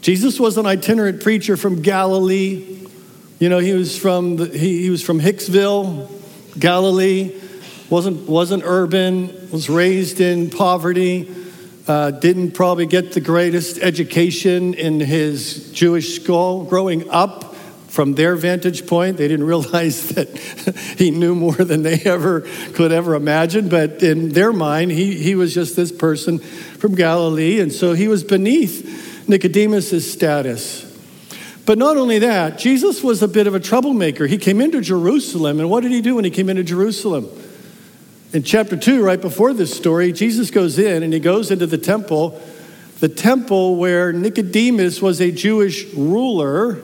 Jesus 0.00 0.40
was 0.40 0.58
an 0.58 0.66
itinerant 0.66 1.22
preacher 1.22 1.56
from 1.56 1.82
Galilee. 1.82 2.78
You 3.38 3.48
know, 3.48 3.58
he 3.58 3.72
was 3.72 3.96
from, 3.96 4.36
the, 4.36 4.46
he, 4.46 4.82
he 4.82 4.90
was 4.90 5.02
from 5.02 5.20
Hicksville, 5.20 6.08
Galilee, 6.58 7.38
wasn't, 7.90 8.28
wasn't 8.28 8.62
urban, 8.64 9.50
was 9.50 9.68
raised 9.68 10.20
in 10.20 10.50
poverty, 10.50 11.32
uh, 11.86 12.10
didn't 12.12 12.52
probably 12.52 12.86
get 12.86 13.12
the 13.12 13.20
greatest 13.20 13.78
education 13.78 14.74
in 14.74 15.00
his 15.00 15.72
Jewish 15.72 16.14
school. 16.14 16.64
Growing 16.64 17.10
up, 17.10 17.52
from 17.92 18.14
their 18.14 18.36
vantage 18.36 18.86
point, 18.86 19.18
they 19.18 19.28
didn't 19.28 19.44
realize 19.46 20.08
that 20.10 20.28
he 20.98 21.10
knew 21.10 21.34
more 21.34 21.54
than 21.54 21.82
they 21.82 22.00
ever 22.00 22.40
could 22.72 22.90
ever 22.90 23.14
imagine. 23.14 23.68
But 23.68 24.02
in 24.02 24.30
their 24.30 24.52
mind, 24.52 24.92
he, 24.92 25.14
he 25.22 25.34
was 25.34 25.52
just 25.52 25.76
this 25.76 25.92
person 25.92 26.38
from 26.38 26.94
Galilee. 26.94 27.60
And 27.60 27.70
so 27.70 27.92
he 27.92 28.08
was 28.08 28.24
beneath 28.24 29.28
Nicodemus' 29.28 30.10
status. 30.10 30.91
But 31.64 31.78
not 31.78 31.96
only 31.96 32.18
that, 32.20 32.58
Jesus 32.58 33.02
was 33.02 33.22
a 33.22 33.28
bit 33.28 33.46
of 33.46 33.54
a 33.54 33.60
troublemaker. 33.60 34.26
He 34.26 34.38
came 34.38 34.60
into 34.60 34.80
Jerusalem, 34.80 35.60
and 35.60 35.70
what 35.70 35.82
did 35.82 35.92
he 35.92 36.00
do 36.00 36.16
when 36.16 36.24
he 36.24 36.30
came 36.30 36.48
into 36.48 36.64
Jerusalem? 36.64 37.28
In 38.32 38.42
chapter 38.42 38.76
2, 38.76 39.04
right 39.04 39.20
before 39.20 39.52
this 39.52 39.76
story, 39.76 40.12
Jesus 40.12 40.50
goes 40.50 40.78
in 40.78 41.02
and 41.02 41.12
he 41.12 41.20
goes 41.20 41.50
into 41.50 41.66
the 41.66 41.78
temple, 41.78 42.40
the 43.00 43.08
temple 43.08 43.76
where 43.76 44.12
Nicodemus 44.12 45.00
was 45.02 45.20
a 45.20 45.30
Jewish 45.30 45.92
ruler 45.94 46.82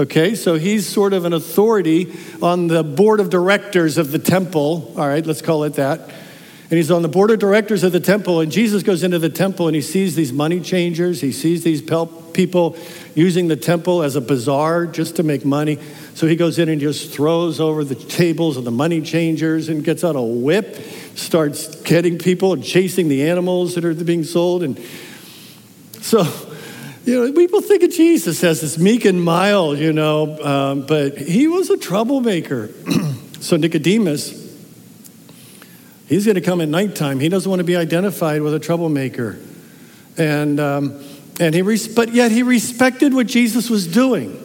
Okay, 0.00 0.34
so 0.34 0.54
he's 0.54 0.86
sort 0.86 1.12
of 1.12 1.26
an 1.26 1.34
authority 1.34 2.10
on 2.40 2.68
the 2.68 2.82
board 2.82 3.20
of 3.20 3.28
directors 3.28 3.98
of 3.98 4.12
the 4.12 4.18
temple. 4.18 4.94
All 4.96 5.06
right, 5.06 5.26
let's 5.26 5.42
call 5.42 5.64
it 5.64 5.74
that. 5.74 6.10
And 6.70 6.76
he's 6.76 6.92
on 6.92 7.02
the 7.02 7.08
board 7.08 7.32
of 7.32 7.40
directors 7.40 7.82
of 7.82 7.90
the 7.90 7.98
temple. 7.98 8.38
And 8.38 8.52
Jesus 8.52 8.84
goes 8.84 9.02
into 9.02 9.18
the 9.18 9.28
temple 9.28 9.66
and 9.66 9.74
he 9.74 9.82
sees 9.82 10.14
these 10.14 10.32
money 10.32 10.60
changers. 10.60 11.20
He 11.20 11.32
sees 11.32 11.64
these 11.64 11.82
people 11.82 12.76
using 13.16 13.48
the 13.48 13.56
temple 13.56 14.04
as 14.04 14.14
a 14.14 14.20
bazaar 14.20 14.86
just 14.86 15.16
to 15.16 15.24
make 15.24 15.44
money. 15.44 15.80
So 16.14 16.28
he 16.28 16.36
goes 16.36 16.60
in 16.60 16.68
and 16.68 16.80
just 16.80 17.12
throws 17.12 17.58
over 17.58 17.82
the 17.82 17.96
tables 17.96 18.56
of 18.56 18.62
the 18.62 18.70
money 18.70 19.00
changers 19.00 19.68
and 19.68 19.82
gets 19.82 20.04
out 20.04 20.14
a 20.14 20.22
whip, 20.22 20.76
starts 21.16 21.74
getting 21.82 22.18
people 22.18 22.52
and 22.52 22.62
chasing 22.62 23.08
the 23.08 23.28
animals 23.28 23.74
that 23.74 23.84
are 23.84 23.92
being 23.92 24.22
sold. 24.22 24.62
And 24.62 24.78
so 26.00 26.24
you 27.04 27.26
know, 27.26 27.32
people 27.32 27.60
think 27.62 27.82
of 27.82 27.90
Jesus 27.90 28.44
as 28.44 28.60
this 28.60 28.78
meek 28.78 29.04
and 29.06 29.24
mild, 29.24 29.78
you 29.78 29.92
know, 29.92 30.38
um, 30.44 30.86
but 30.86 31.18
he 31.18 31.48
was 31.48 31.68
a 31.68 31.76
troublemaker. 31.76 32.70
so 33.40 33.56
Nicodemus, 33.56 34.39
he's 36.10 36.26
going 36.26 36.34
to 36.34 36.42
come 36.42 36.60
at 36.60 36.68
nighttime. 36.68 37.20
He 37.20 37.30
doesn't 37.30 37.48
want 37.48 37.60
to 37.60 37.64
be 37.64 37.76
identified 37.76 38.42
with 38.42 38.52
a 38.52 38.58
troublemaker, 38.58 39.38
and 40.18 40.60
um, 40.60 41.02
and 41.40 41.54
he 41.54 41.62
res- 41.62 41.88
but 41.88 42.12
yet 42.12 42.30
he 42.30 42.42
respected 42.42 43.14
what 43.14 43.26
Jesus 43.26 43.70
was 43.70 43.86
doing. 43.86 44.36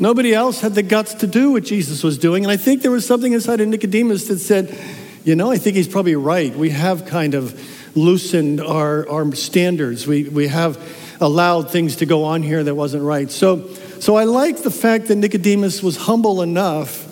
Nobody 0.00 0.34
else 0.34 0.60
had 0.60 0.74
the 0.74 0.82
guts 0.82 1.14
to 1.14 1.28
do 1.28 1.52
what 1.52 1.62
Jesus 1.62 2.02
was 2.02 2.18
doing, 2.18 2.44
and 2.44 2.50
I 2.50 2.56
think 2.56 2.82
there 2.82 2.90
was 2.90 3.06
something 3.06 3.32
inside 3.32 3.60
of 3.60 3.68
Nicodemus 3.68 4.26
that 4.26 4.40
said, 4.40 4.76
you 5.22 5.36
know, 5.36 5.52
I 5.52 5.58
think 5.58 5.76
he's 5.76 5.86
probably 5.86 6.16
right. 6.16 6.52
We 6.52 6.70
have 6.70 7.06
kind 7.06 7.34
of 7.34 7.96
loosened 7.96 8.60
our 8.60 9.08
our 9.08 9.32
standards. 9.36 10.06
We 10.06 10.24
we 10.24 10.48
have 10.48 10.80
allowed 11.20 11.70
things 11.70 11.96
to 11.96 12.06
go 12.06 12.24
on 12.24 12.42
here 12.42 12.64
that 12.64 12.74
wasn't 12.74 13.04
right. 13.04 13.30
So, 13.30 13.68
so 14.00 14.16
I 14.16 14.24
like 14.24 14.62
the 14.62 14.72
fact 14.72 15.06
that 15.06 15.16
Nicodemus 15.16 15.80
was 15.80 15.96
humble 15.96 16.42
enough 16.42 17.11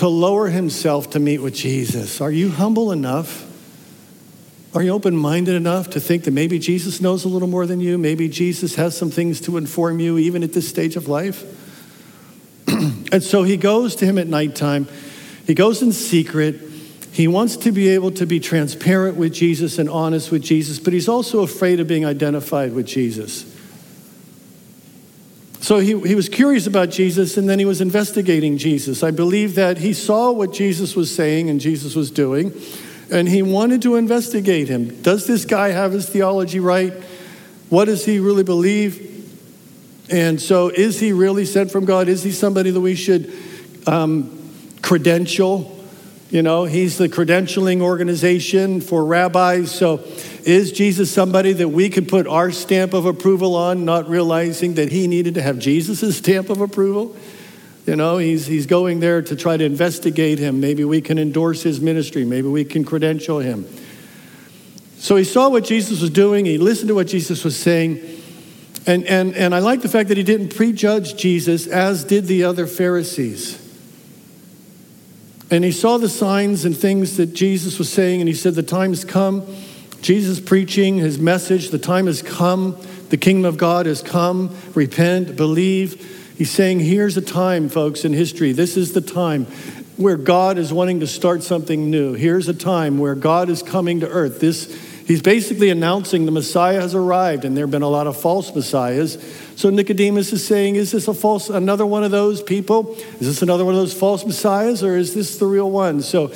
to 0.00 0.08
lower 0.08 0.48
himself 0.48 1.10
to 1.10 1.20
meet 1.20 1.42
with 1.42 1.54
Jesus. 1.54 2.22
Are 2.22 2.30
you 2.30 2.48
humble 2.48 2.90
enough? 2.90 3.46
Are 4.74 4.82
you 4.82 4.92
open 4.92 5.14
minded 5.14 5.54
enough 5.56 5.90
to 5.90 6.00
think 6.00 6.24
that 6.24 6.30
maybe 6.30 6.58
Jesus 6.58 7.02
knows 7.02 7.26
a 7.26 7.28
little 7.28 7.48
more 7.48 7.66
than 7.66 7.80
you? 7.80 7.98
Maybe 7.98 8.26
Jesus 8.26 8.76
has 8.76 8.96
some 8.96 9.10
things 9.10 9.42
to 9.42 9.58
inform 9.58 10.00
you, 10.00 10.16
even 10.16 10.42
at 10.42 10.54
this 10.54 10.66
stage 10.66 10.96
of 10.96 11.06
life? 11.06 11.44
and 13.12 13.22
so 13.22 13.42
he 13.42 13.58
goes 13.58 13.94
to 13.96 14.06
him 14.06 14.16
at 14.16 14.26
nighttime. 14.26 14.88
He 15.46 15.52
goes 15.52 15.82
in 15.82 15.92
secret. 15.92 16.58
He 17.12 17.28
wants 17.28 17.58
to 17.58 17.70
be 17.70 17.90
able 17.90 18.12
to 18.12 18.24
be 18.24 18.40
transparent 18.40 19.18
with 19.18 19.34
Jesus 19.34 19.78
and 19.78 19.90
honest 19.90 20.30
with 20.30 20.40
Jesus, 20.42 20.78
but 20.78 20.94
he's 20.94 21.10
also 21.10 21.42
afraid 21.42 21.78
of 21.78 21.86
being 21.86 22.06
identified 22.06 22.72
with 22.72 22.86
Jesus. 22.86 23.49
So 25.70 25.78
he, 25.78 25.96
he 26.00 26.16
was 26.16 26.28
curious 26.28 26.66
about 26.66 26.90
Jesus 26.90 27.36
and 27.36 27.48
then 27.48 27.60
he 27.60 27.64
was 27.64 27.80
investigating 27.80 28.58
Jesus. 28.58 29.04
I 29.04 29.12
believe 29.12 29.54
that 29.54 29.78
he 29.78 29.92
saw 29.92 30.32
what 30.32 30.52
Jesus 30.52 30.96
was 30.96 31.14
saying 31.14 31.48
and 31.48 31.60
Jesus 31.60 31.94
was 31.94 32.10
doing, 32.10 32.52
and 33.08 33.28
he 33.28 33.40
wanted 33.42 33.80
to 33.82 33.94
investigate 33.94 34.66
him. 34.66 35.00
Does 35.02 35.28
this 35.28 35.44
guy 35.44 35.68
have 35.68 35.92
his 35.92 36.08
theology 36.08 36.58
right? 36.58 36.92
What 37.68 37.84
does 37.84 38.04
he 38.04 38.18
really 38.18 38.42
believe? 38.42 39.30
And 40.10 40.40
so, 40.40 40.70
is 40.70 40.98
he 40.98 41.12
really 41.12 41.44
sent 41.44 41.70
from 41.70 41.84
God? 41.84 42.08
Is 42.08 42.24
he 42.24 42.32
somebody 42.32 42.72
that 42.72 42.80
we 42.80 42.96
should 42.96 43.32
um, 43.86 44.36
credential? 44.82 45.79
You 46.30 46.42
know, 46.42 46.64
he's 46.64 46.96
the 46.96 47.08
credentialing 47.08 47.80
organization 47.80 48.80
for 48.80 49.04
rabbis. 49.04 49.72
So, 49.72 50.04
is 50.44 50.70
Jesus 50.70 51.10
somebody 51.10 51.52
that 51.54 51.68
we 51.68 51.90
could 51.90 52.08
put 52.08 52.28
our 52.28 52.52
stamp 52.52 52.94
of 52.94 53.04
approval 53.04 53.56
on, 53.56 53.84
not 53.84 54.08
realizing 54.08 54.74
that 54.74 54.92
he 54.92 55.08
needed 55.08 55.34
to 55.34 55.42
have 55.42 55.58
Jesus' 55.58 56.16
stamp 56.18 56.48
of 56.48 56.60
approval? 56.60 57.16
You 57.84 57.96
know, 57.96 58.18
he's, 58.18 58.46
he's 58.46 58.66
going 58.66 59.00
there 59.00 59.22
to 59.22 59.34
try 59.34 59.56
to 59.56 59.64
investigate 59.64 60.38
him. 60.38 60.60
Maybe 60.60 60.84
we 60.84 61.00
can 61.00 61.18
endorse 61.18 61.64
his 61.64 61.80
ministry. 61.80 62.24
Maybe 62.24 62.46
we 62.46 62.64
can 62.64 62.84
credential 62.84 63.40
him. 63.40 63.66
So 64.98 65.16
he 65.16 65.24
saw 65.24 65.48
what 65.48 65.64
Jesus 65.64 66.00
was 66.00 66.10
doing, 66.10 66.46
he 66.46 66.58
listened 66.58 66.88
to 66.88 66.94
what 66.94 67.08
Jesus 67.08 67.42
was 67.42 67.56
saying. 67.56 68.18
And, 68.86 69.04
and, 69.04 69.34
and 69.34 69.54
I 69.54 69.58
like 69.58 69.82
the 69.82 69.88
fact 69.88 70.08
that 70.08 70.16
he 70.16 70.22
didn't 70.22 70.54
prejudge 70.54 71.16
Jesus, 71.16 71.66
as 71.66 72.04
did 72.04 72.26
the 72.26 72.44
other 72.44 72.66
Pharisees. 72.68 73.69
And 75.50 75.64
he 75.64 75.72
saw 75.72 75.98
the 75.98 76.08
signs 76.08 76.64
and 76.64 76.76
things 76.76 77.16
that 77.16 77.34
Jesus 77.34 77.78
was 77.78 77.92
saying, 77.92 78.20
and 78.20 78.28
he 78.28 78.34
said, 78.34 78.54
The 78.54 78.62
time 78.62 78.90
has 78.90 79.04
come. 79.04 79.46
Jesus 80.00 80.40
preaching 80.40 80.96
his 80.96 81.18
message, 81.18 81.70
the 81.70 81.78
time 81.78 82.06
has 82.06 82.22
come. 82.22 82.76
The 83.10 83.16
kingdom 83.16 83.44
of 83.44 83.58
God 83.58 83.86
has 83.86 84.02
come. 84.02 84.56
Repent, 84.74 85.36
believe. 85.36 86.34
He's 86.38 86.50
saying, 86.50 86.80
Here's 86.80 87.16
a 87.16 87.22
time, 87.22 87.68
folks, 87.68 88.04
in 88.04 88.12
history. 88.12 88.52
This 88.52 88.76
is 88.76 88.92
the 88.92 89.00
time 89.00 89.46
where 89.96 90.16
God 90.16 90.56
is 90.56 90.72
wanting 90.72 91.00
to 91.00 91.06
start 91.06 91.42
something 91.42 91.90
new. 91.90 92.14
Here's 92.14 92.48
a 92.48 92.54
time 92.54 92.96
where 92.98 93.14
God 93.14 93.50
is 93.50 93.62
coming 93.62 94.00
to 94.00 94.08
earth. 94.08 94.40
This, 94.40 94.74
he's 95.10 95.22
basically 95.22 95.70
announcing 95.70 96.24
the 96.24 96.30
Messiah 96.30 96.80
has 96.80 96.94
arrived, 96.94 97.44
and 97.44 97.56
there 97.56 97.64
have 97.64 97.70
been 97.72 97.82
a 97.82 97.88
lot 97.88 98.06
of 98.06 98.16
false 98.16 98.54
messiahs. 98.54 99.18
So 99.56 99.68
Nicodemus 99.68 100.32
is 100.32 100.46
saying, 100.46 100.76
is 100.76 100.92
this 100.92 101.08
a 101.08 101.14
false, 101.14 101.50
another 101.50 101.84
one 101.84 102.04
of 102.04 102.12
those 102.12 102.40
people? 102.40 102.94
Is 102.94 103.26
this 103.26 103.42
another 103.42 103.64
one 103.64 103.74
of 103.74 103.80
those 103.80 103.92
false 103.92 104.24
messiahs, 104.24 104.84
or 104.84 104.96
is 104.96 105.12
this 105.12 105.36
the 105.38 105.46
real 105.46 105.68
one? 105.68 106.00
So 106.02 106.32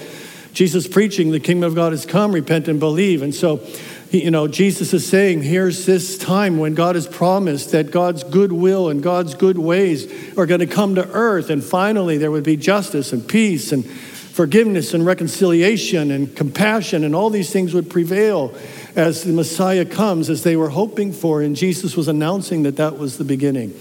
Jesus 0.52 0.88
preaching, 0.88 1.30
the 1.30 1.38
kingdom 1.38 1.68
of 1.68 1.76
God 1.76 1.92
has 1.92 2.04
come, 2.04 2.32
repent 2.32 2.66
and 2.66 2.80
believe. 2.80 3.22
And 3.22 3.32
so, 3.32 3.64
you 4.10 4.32
know, 4.32 4.48
Jesus 4.48 4.92
is 4.92 5.08
saying, 5.08 5.44
here's 5.44 5.86
this 5.86 6.18
time 6.18 6.58
when 6.58 6.74
God 6.74 6.96
has 6.96 7.06
promised 7.06 7.70
that 7.70 7.92
God's 7.92 8.24
good 8.24 8.50
will 8.50 8.88
and 8.88 9.00
God's 9.00 9.36
good 9.36 9.56
ways 9.56 10.36
are 10.36 10.46
going 10.46 10.58
to 10.58 10.66
come 10.66 10.96
to 10.96 11.08
earth. 11.12 11.48
And 11.48 11.62
finally, 11.62 12.18
there 12.18 12.32
would 12.32 12.42
be 12.42 12.56
justice 12.56 13.12
and 13.12 13.28
peace 13.28 13.70
and 13.70 13.88
forgiveness 14.34 14.94
and 14.94 15.06
reconciliation 15.06 16.10
and 16.10 16.34
compassion, 16.34 17.04
and 17.04 17.14
all 17.14 17.30
these 17.30 17.52
things 17.52 17.72
would 17.72 17.88
prevail 17.88 18.52
as 18.96 19.22
the 19.22 19.32
Messiah 19.32 19.84
comes, 19.84 20.28
as 20.28 20.42
they 20.42 20.56
were 20.56 20.70
hoping 20.70 21.12
for. 21.12 21.40
And 21.40 21.54
Jesus 21.54 21.96
was 21.96 22.08
announcing 22.08 22.64
that 22.64 22.74
that 22.76 22.98
was 22.98 23.16
the 23.16 23.22
beginning. 23.22 23.78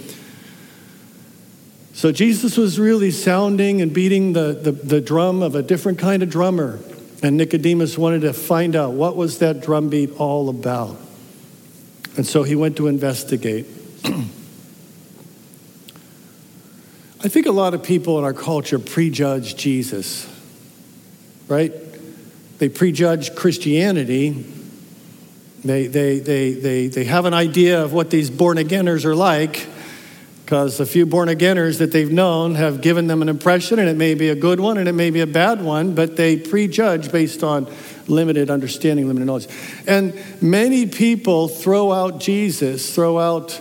So 1.94 2.12
Jesus 2.12 2.56
was 2.56 2.80
really 2.80 3.10
sounding 3.10 3.82
and 3.82 3.92
beating 3.92 4.34
the, 4.34 4.54
the, 4.54 4.72
the, 4.72 5.02
drum 5.02 5.42
of 5.42 5.56
a 5.56 5.64
different 5.64 5.98
kind 5.98 6.22
of 6.22 6.30
drummer. 6.30 6.80
And 7.24 7.36
Nicodemus 7.36 7.98
wanted 7.98 8.22
to 8.22 8.34
find 8.34 8.76
out 8.76 8.94
what 8.94 9.16
was 9.16 9.40
that 9.40 9.62
drum 9.62 9.90
beat 9.90 10.12
all 10.20 10.50
about. 10.50 10.98
And 12.16 12.28
so 12.28 12.44
he 12.44 12.56
went 12.56 12.78
to 12.78 12.86
investigate. 12.86 13.66
I 17.24 17.28
think 17.28 17.48
a 17.48 17.52
lot 17.52 17.74
of 17.74 17.82
people 17.82 18.20
in 18.20 18.24
our 18.24 18.34
culture 18.34 18.78
prejudge 18.78 19.56
Jesus, 19.56 20.28
right? 21.48 21.72
They 22.60 22.70
prejudge 22.70 23.36
Christianity. 23.36 24.46
They, 25.64 25.88
they, 25.88 26.20
they, 26.20 26.54
they, 26.54 26.88
they 26.88 27.04
have 27.06 27.26
an 27.26 27.34
idea 27.34 27.84
of 27.84 27.94
what 27.94 28.10
these 28.10 28.30
born 28.30 28.58
againers 28.58 29.06
are 29.06 29.16
like 29.16 29.68
because 30.44 30.80
a 30.80 30.86
few 30.86 31.06
born 31.06 31.30
againers 31.30 31.80
that 31.80 31.92
they've 31.92 32.12
known 32.12 32.56
have 32.56 32.82
given 32.82 33.08
them 33.08 33.22
an 33.22 33.30
impression, 33.30 33.80
and 33.80 33.88
it 33.88 33.96
may 33.96 34.14
be 34.14 34.30
a 34.30 34.36
good 34.36 34.60
one 34.60 34.78
and 34.78 34.90
it 34.90 34.94
may 34.94 35.10
be 35.10 35.22
a 35.22 35.28
bad 35.28 35.62
one, 35.62 35.96
but 35.96 36.18
they 36.18 36.38
prejudge 36.38 37.12
based 37.12 37.44
on 37.44 37.66
limited 38.08 38.50
understanding, 38.50 39.08
limited 39.08 39.26
knowledge. 39.26 39.48
And 39.88 40.14
many 40.42 40.86
people 40.86 41.48
throw 41.48 41.92
out 41.92 42.20
Jesus, 42.20 42.94
throw 42.94 43.18
out, 43.18 43.60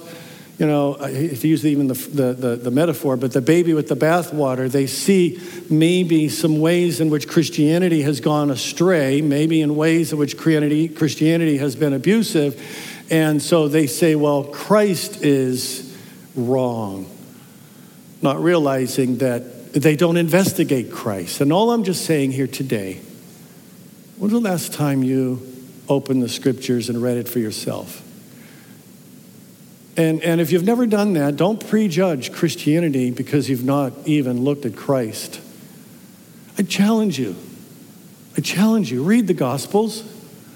you 0.63 0.69
know, 0.69 0.97
you 1.09 1.29
use 1.51 1.67
even 1.67 1.89
the, 1.89 1.95
the, 1.95 2.33
the, 2.35 2.57
the 2.57 2.71
metaphor, 2.71 3.17
but 3.17 3.33
the 3.33 3.41
baby 3.41 3.75
with 3.75 3.89
the 3.89 3.97
bathwater, 3.97 4.71
they 4.71 4.87
see 4.87 5.41
maybe 5.69 6.29
some 6.29 6.61
ways 6.61 7.01
in 7.01 7.11
which 7.11 7.27
Christianity 7.27 8.03
has 8.03 8.21
gone 8.21 8.49
astray, 8.49 9.23
maybe 9.23 9.61
in 9.61 9.75
ways 9.75 10.13
in 10.13 10.21
which 10.21 10.39
Christianity 10.39 11.57
has 11.57 11.75
been 11.75 11.93
abusive. 11.93 12.63
And 13.11 13.43
so 13.43 13.67
they 13.67 13.89
say, 13.89 14.15
well, 14.15 14.45
Christ 14.45 15.25
is 15.25 15.99
wrong, 16.37 17.11
not 18.23 18.41
realizing 18.41 19.19
that 19.19 19.73
they 19.73 19.97
don't 19.97 20.17
investigate 20.17 20.93
Christ. 20.93 21.41
And 21.41 21.53
all 21.53 21.73
I'm 21.73 21.83
just 21.83 22.05
saying 22.05 22.31
here 22.31 22.47
today, 22.47 23.01
when's 24.17 24.33
the 24.33 24.39
last 24.39 24.73
time 24.73 25.03
you 25.03 25.45
opened 25.89 26.23
the 26.23 26.29
scriptures 26.29 26.89
and 26.89 27.03
read 27.03 27.17
it 27.17 27.29
for 27.29 27.41
yourself? 27.41 28.02
And, 29.97 30.23
and 30.23 30.41
if 30.41 30.51
you've 30.53 30.65
never 30.65 30.87
done 30.87 31.13
that, 31.15 31.37
don't 31.37 31.67
prejudge 31.69 32.33
Christianity 32.33 33.11
because 33.11 33.51
you've 33.51 33.65
not 33.65 33.93
even 34.07 34.43
looked 34.43 34.65
at 34.65 34.75
Christ. 34.75 35.41
I 36.59 36.63
challenge 36.63 37.19
you. 37.19 37.37
I 38.37 38.41
challenge 38.41 38.91
you. 38.91 39.03
Read 39.03 39.27
the 39.27 39.35
Gospels. 39.35 40.05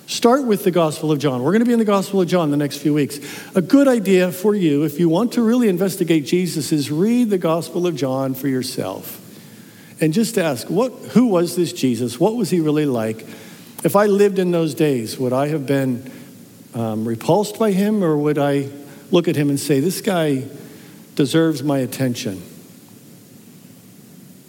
Start 0.07 0.45
with 0.45 0.65
the 0.65 0.71
Gospel 0.71 1.11
of 1.13 1.19
John. 1.19 1.43
We're 1.43 1.51
going 1.51 1.61
to 1.61 1.67
be 1.67 1.73
in 1.73 1.79
the 1.79 1.85
Gospel 1.85 2.21
of 2.21 2.29
John 2.29 2.51
the 2.51 2.57
next 2.57 2.79
few 2.79 2.95
weeks. 2.95 3.19
A 3.55 3.61
good 3.61 3.89
idea 3.89 4.33
for 4.33 4.55
you, 4.55 4.85
if 4.85 4.99
you 5.01 5.09
want 5.09 5.33
to 5.33 5.43
really 5.43 5.69
investigate 5.69 6.25
Jesus, 6.25 6.73
is 6.73 6.91
read 6.91 7.29
the 7.29 7.39
Gospel 7.39 7.87
of 7.87 7.97
John 7.97 8.33
for 8.33 8.49
yourself. 8.49 9.21
And 10.01 10.13
just 10.13 10.39
ask, 10.39 10.71
what, 10.71 10.93
who 10.93 11.27
was 11.27 11.57
this 11.57 11.73
Jesus? 11.73 12.21
What 12.21 12.37
was 12.37 12.51
he 12.51 12.61
really 12.61 12.87
like? 12.87 13.27
If 13.85 13.97
I 13.97 14.07
lived 14.07 14.39
in 14.39 14.51
those 14.51 14.75
days, 14.75 15.19
would 15.19 15.33
I 15.33 15.49
have 15.49 15.67
been 15.67 16.11
um, 16.75 17.07
repulsed 17.07 17.59
by 17.59 17.73
him, 17.73 18.05
or 18.05 18.17
would 18.17 18.39
I 18.39 18.69
look 19.11 19.29
at 19.29 19.37
him 19.37 19.49
and 19.49 19.59
say, 19.59 19.81
this 19.81 20.01
guy 20.01 20.45
deserves 21.15 21.63
my 21.63 21.79
attention? 21.79 22.43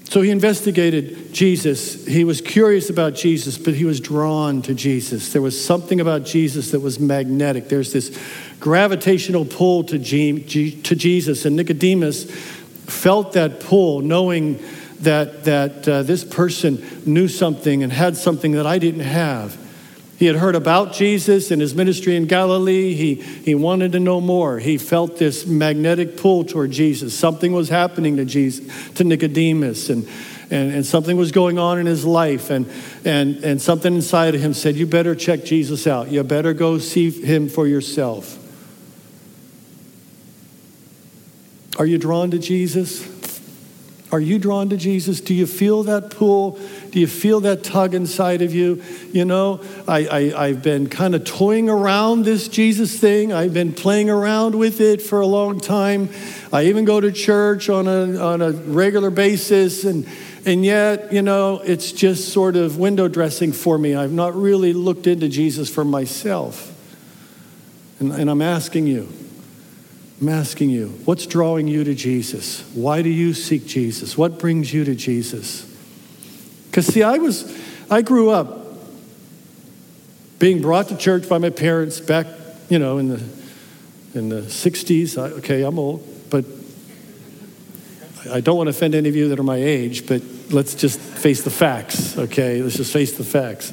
So 0.10 0.21
he 0.21 0.31
investigated 0.31 1.34
Jesus. 1.34 2.05
He 2.05 2.23
was 2.23 2.39
curious 2.39 2.89
about 2.89 3.13
Jesus, 3.13 3.58
but 3.58 3.73
he 3.73 3.84
was 3.84 3.99
drawn 3.99 4.62
to 4.62 4.73
Jesus. 4.73 5.34
There 5.34 5.41
was 5.41 5.63
something 5.63 5.99
about 5.99 6.23
Jesus 6.23 6.71
that 6.71 6.79
was 6.79 6.97
magnetic. 6.97 7.67
There's 7.67 7.91
this 7.91 8.17
gravitational 8.62 9.43
pull 9.43 9.84
to, 9.84 9.99
to 9.99 10.95
Jesus. 10.95 11.43
And 11.43 11.58
Nicodemus 11.58 12.31
felt 12.31 13.34
that 13.34 13.60
pull, 13.60 13.99
knowing 13.99 14.63
that, 15.01 15.43
that 15.43 15.88
uh, 15.88 16.03
this 16.03 16.23
person 16.23 16.84
knew 17.05 17.27
something 17.27 17.84
and 17.84 17.91
had 17.91 18.15
something 18.15 18.53
that 18.53 18.65
I 18.65 18.79
didn't 18.79 19.01
have. 19.01 19.58
He 20.17 20.25
had 20.25 20.36
heard 20.36 20.56
about 20.56 20.93
Jesus 20.93 21.51
and 21.51 21.62
his 21.62 21.75
ministry 21.75 22.15
in 22.15 22.25
Galilee. 22.25 22.95
He, 22.95 23.15
he 23.15 23.53
wanted 23.53 23.91
to 23.91 23.99
know 23.99 24.19
more. 24.19 24.58
He 24.58 24.80
felt 24.80 25.17
this 25.17 25.45
magnetic 25.45 26.17
pull 26.17 26.43
toward 26.43 26.71
Jesus. 26.71 27.17
Something 27.17 27.51
was 27.51 27.69
happening 27.69 28.17
to 28.17 28.25
Jesus, 28.25 28.65
to 28.93 29.03
Nicodemus, 29.03 29.91
and, 29.91 30.08
and, 30.49 30.73
and 30.73 30.84
something 30.84 31.17
was 31.17 31.32
going 31.32 31.60
on 31.60 31.77
in 31.77 31.86
his 31.86 32.03
life. 32.03 32.49
And, 32.49 32.67
and, 33.06 33.43
and 33.43 33.62
something 33.62 33.93
inside 33.93 34.34
of 34.34 34.41
him 34.41 34.56
said, 34.56 34.75
You 34.75 34.88
better 34.88 35.13
check 35.13 35.45
Jesus 35.45 35.86
out. 35.86 36.10
You 36.10 36.23
better 36.23 36.53
go 36.53 36.80
see 36.80 37.12
him 37.12 37.47
for 37.47 37.67
yourself. 37.67 38.43
Are 41.77 41.86
you 41.86 41.99
drawn 41.99 42.32
to 42.32 42.39
Jesus? 42.39 43.16
Are 44.09 44.21
you 44.21 44.39
drawn 44.39 44.69
to 44.69 44.77
Jesus? 44.77 45.19
Do 45.19 45.33
you 45.33 45.45
feel 45.45 45.83
that 45.83 46.11
pull? 46.11 46.57
Do 46.91 46.99
you 46.99 47.07
feel 47.07 47.41
that 47.41 47.65
tug 47.65 47.93
inside 47.93 48.41
of 48.41 48.55
you? 48.55 48.81
You 49.11 49.25
know, 49.25 49.61
I, 49.85 50.31
I, 50.33 50.47
have 50.49 50.63
been 50.63 50.87
kind 50.87 51.13
of 51.13 51.25
toying 51.25 51.69
around 51.69 52.23
this 52.23 52.47
Jesus 52.47 52.97
thing. 52.97 53.33
I've 53.33 53.53
been 53.53 53.73
playing 53.73 54.09
around 54.09 54.55
with 54.55 54.79
it 54.79 55.01
for 55.01 55.19
a 55.19 55.27
long 55.27 55.59
time. 55.59 56.09
I 56.53 56.65
even 56.65 56.85
go 56.85 57.01
to 57.01 57.11
church 57.11 57.69
on 57.69 57.87
a, 57.87 58.17
on 58.17 58.41
a 58.41 58.51
regular 58.51 59.09
basis, 59.09 59.83
and, 59.83 60.07
and 60.45 60.63
yet, 60.63 61.11
you 61.11 61.21
know, 61.21 61.59
it's 61.59 61.91
just 61.91 62.29
sort 62.31 62.55
of 62.55 62.77
window 62.77 63.09
dressing 63.09 63.51
for 63.51 63.77
me. 63.77 63.93
I've 63.93 64.13
not 64.13 64.33
really 64.35 64.71
looked 64.71 65.07
into 65.07 65.27
Jesus 65.27 65.69
for 65.69 65.83
myself. 65.83 66.73
And, 67.99 68.13
and 68.13 68.29
I'm 68.29 68.41
asking 68.41 68.87
you, 68.87 69.11
I'm 70.19 70.30
asking 70.30 70.71
you, 70.71 70.88
what's 71.06 71.27
drawing 71.27 71.67
you 71.67 71.84
to 71.84 71.93
Jesus? 71.93 72.62
Why 72.73 73.03
do 73.03 73.10
you 73.10 73.34
seek 73.34 73.67
Jesus? 73.67 74.17
What 74.17 74.39
brings 74.39 74.73
you 74.73 74.84
to 74.84 74.95
Jesus? 74.95 75.63
Because, 76.65 76.88
see, 76.88 77.03
I 77.03 77.17
was, 77.17 77.56
I 77.89 78.01
grew 78.01 78.32
up 78.32 78.65
being 80.39 80.62
brought 80.62 80.88
to 80.88 80.97
church 80.97 81.30
by 81.30 81.38
my 81.38 81.51
parents 81.51 81.99
back, 81.99 82.25
you 82.67 82.80
know, 82.80 82.97
in 82.97 83.10
the, 83.10 83.23
in 84.15 84.30
the 84.30 84.41
60s. 84.41 85.21
I, 85.21 85.34
okay, 85.36 85.62
I'm 85.62 85.77
old, 85.77 86.03
but 86.32 86.45
I 88.32 88.41
don't 88.41 88.58
want 88.58 88.67
to 88.67 88.71
offend 88.71 88.95
any 88.95 89.10
of 89.10 89.15
you 89.15 89.30
that 89.30 89.39
are 89.39 89.43
my 89.43 89.58
age, 89.58 90.08
but 90.08 90.23
let's 90.49 90.73
just 90.73 90.99
face 90.99 91.43
the 91.43 91.51
facts, 91.51 92.17
okay? 92.17 92.63
Let's 92.63 92.77
just 92.77 92.91
face 92.91 93.15
the 93.17 93.23
facts. 93.23 93.71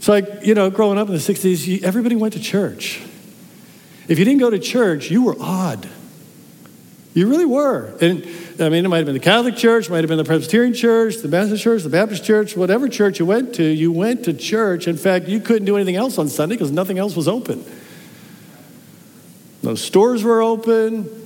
So, 0.00 0.14
I, 0.14 0.22
you 0.42 0.54
know, 0.54 0.70
growing 0.70 0.98
up 0.98 1.08
in 1.08 1.14
the 1.14 1.20
60s, 1.20 1.82
everybody 1.82 2.16
went 2.16 2.32
to 2.32 2.40
church. 2.40 3.02
If 4.08 4.18
you 4.18 4.24
didn't 4.24 4.40
go 4.40 4.50
to 4.50 4.58
church, 4.58 5.10
you 5.10 5.22
were 5.22 5.36
odd. 5.40 5.88
You 7.14 7.28
really 7.28 7.44
were. 7.44 7.96
And 8.00 8.26
I 8.60 8.68
mean, 8.68 8.84
it 8.84 8.88
might 8.88 8.98
have 8.98 9.06
been 9.06 9.14
the 9.14 9.20
Catholic 9.20 9.56
Church, 9.56 9.88
might 9.88 9.98
have 9.98 10.08
been 10.08 10.18
the 10.18 10.24
Presbyterian 10.24 10.74
Church, 10.74 11.18
the 11.18 11.28
Methodist 11.28 11.62
Church, 11.62 11.82
the 11.84 11.88
Baptist 11.88 12.24
Church, 12.24 12.56
whatever 12.56 12.88
church 12.88 13.20
you 13.20 13.26
went 13.26 13.54
to, 13.54 13.64
you 13.64 13.92
went 13.92 14.24
to 14.24 14.34
church. 14.34 14.88
In 14.88 14.96
fact, 14.96 15.28
you 15.28 15.38
couldn't 15.38 15.64
do 15.64 15.76
anything 15.76 15.96
else 15.96 16.18
on 16.18 16.28
Sunday 16.28 16.56
because 16.56 16.72
nothing 16.72 16.98
else 16.98 17.14
was 17.14 17.28
open. 17.28 17.64
No 19.62 19.76
stores 19.76 20.24
were 20.24 20.42
open. 20.42 21.22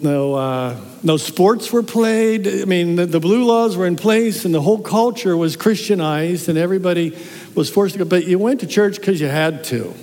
No, 0.00 0.34
uh, 0.34 0.80
no 1.04 1.16
sports 1.16 1.72
were 1.72 1.84
played. 1.84 2.48
I 2.48 2.64
mean, 2.64 2.96
the, 2.96 3.06
the 3.06 3.20
blue 3.20 3.44
laws 3.44 3.76
were 3.76 3.86
in 3.86 3.94
place, 3.94 4.44
and 4.44 4.52
the 4.52 4.60
whole 4.60 4.80
culture 4.80 5.36
was 5.36 5.54
Christianized, 5.54 6.48
and 6.48 6.58
everybody 6.58 7.16
was 7.54 7.70
forced 7.70 7.94
to 7.94 8.00
go. 8.00 8.04
But 8.04 8.26
you 8.26 8.40
went 8.40 8.60
to 8.60 8.66
church 8.66 8.96
because 8.96 9.20
you 9.20 9.28
had 9.28 9.62
to 9.64 9.94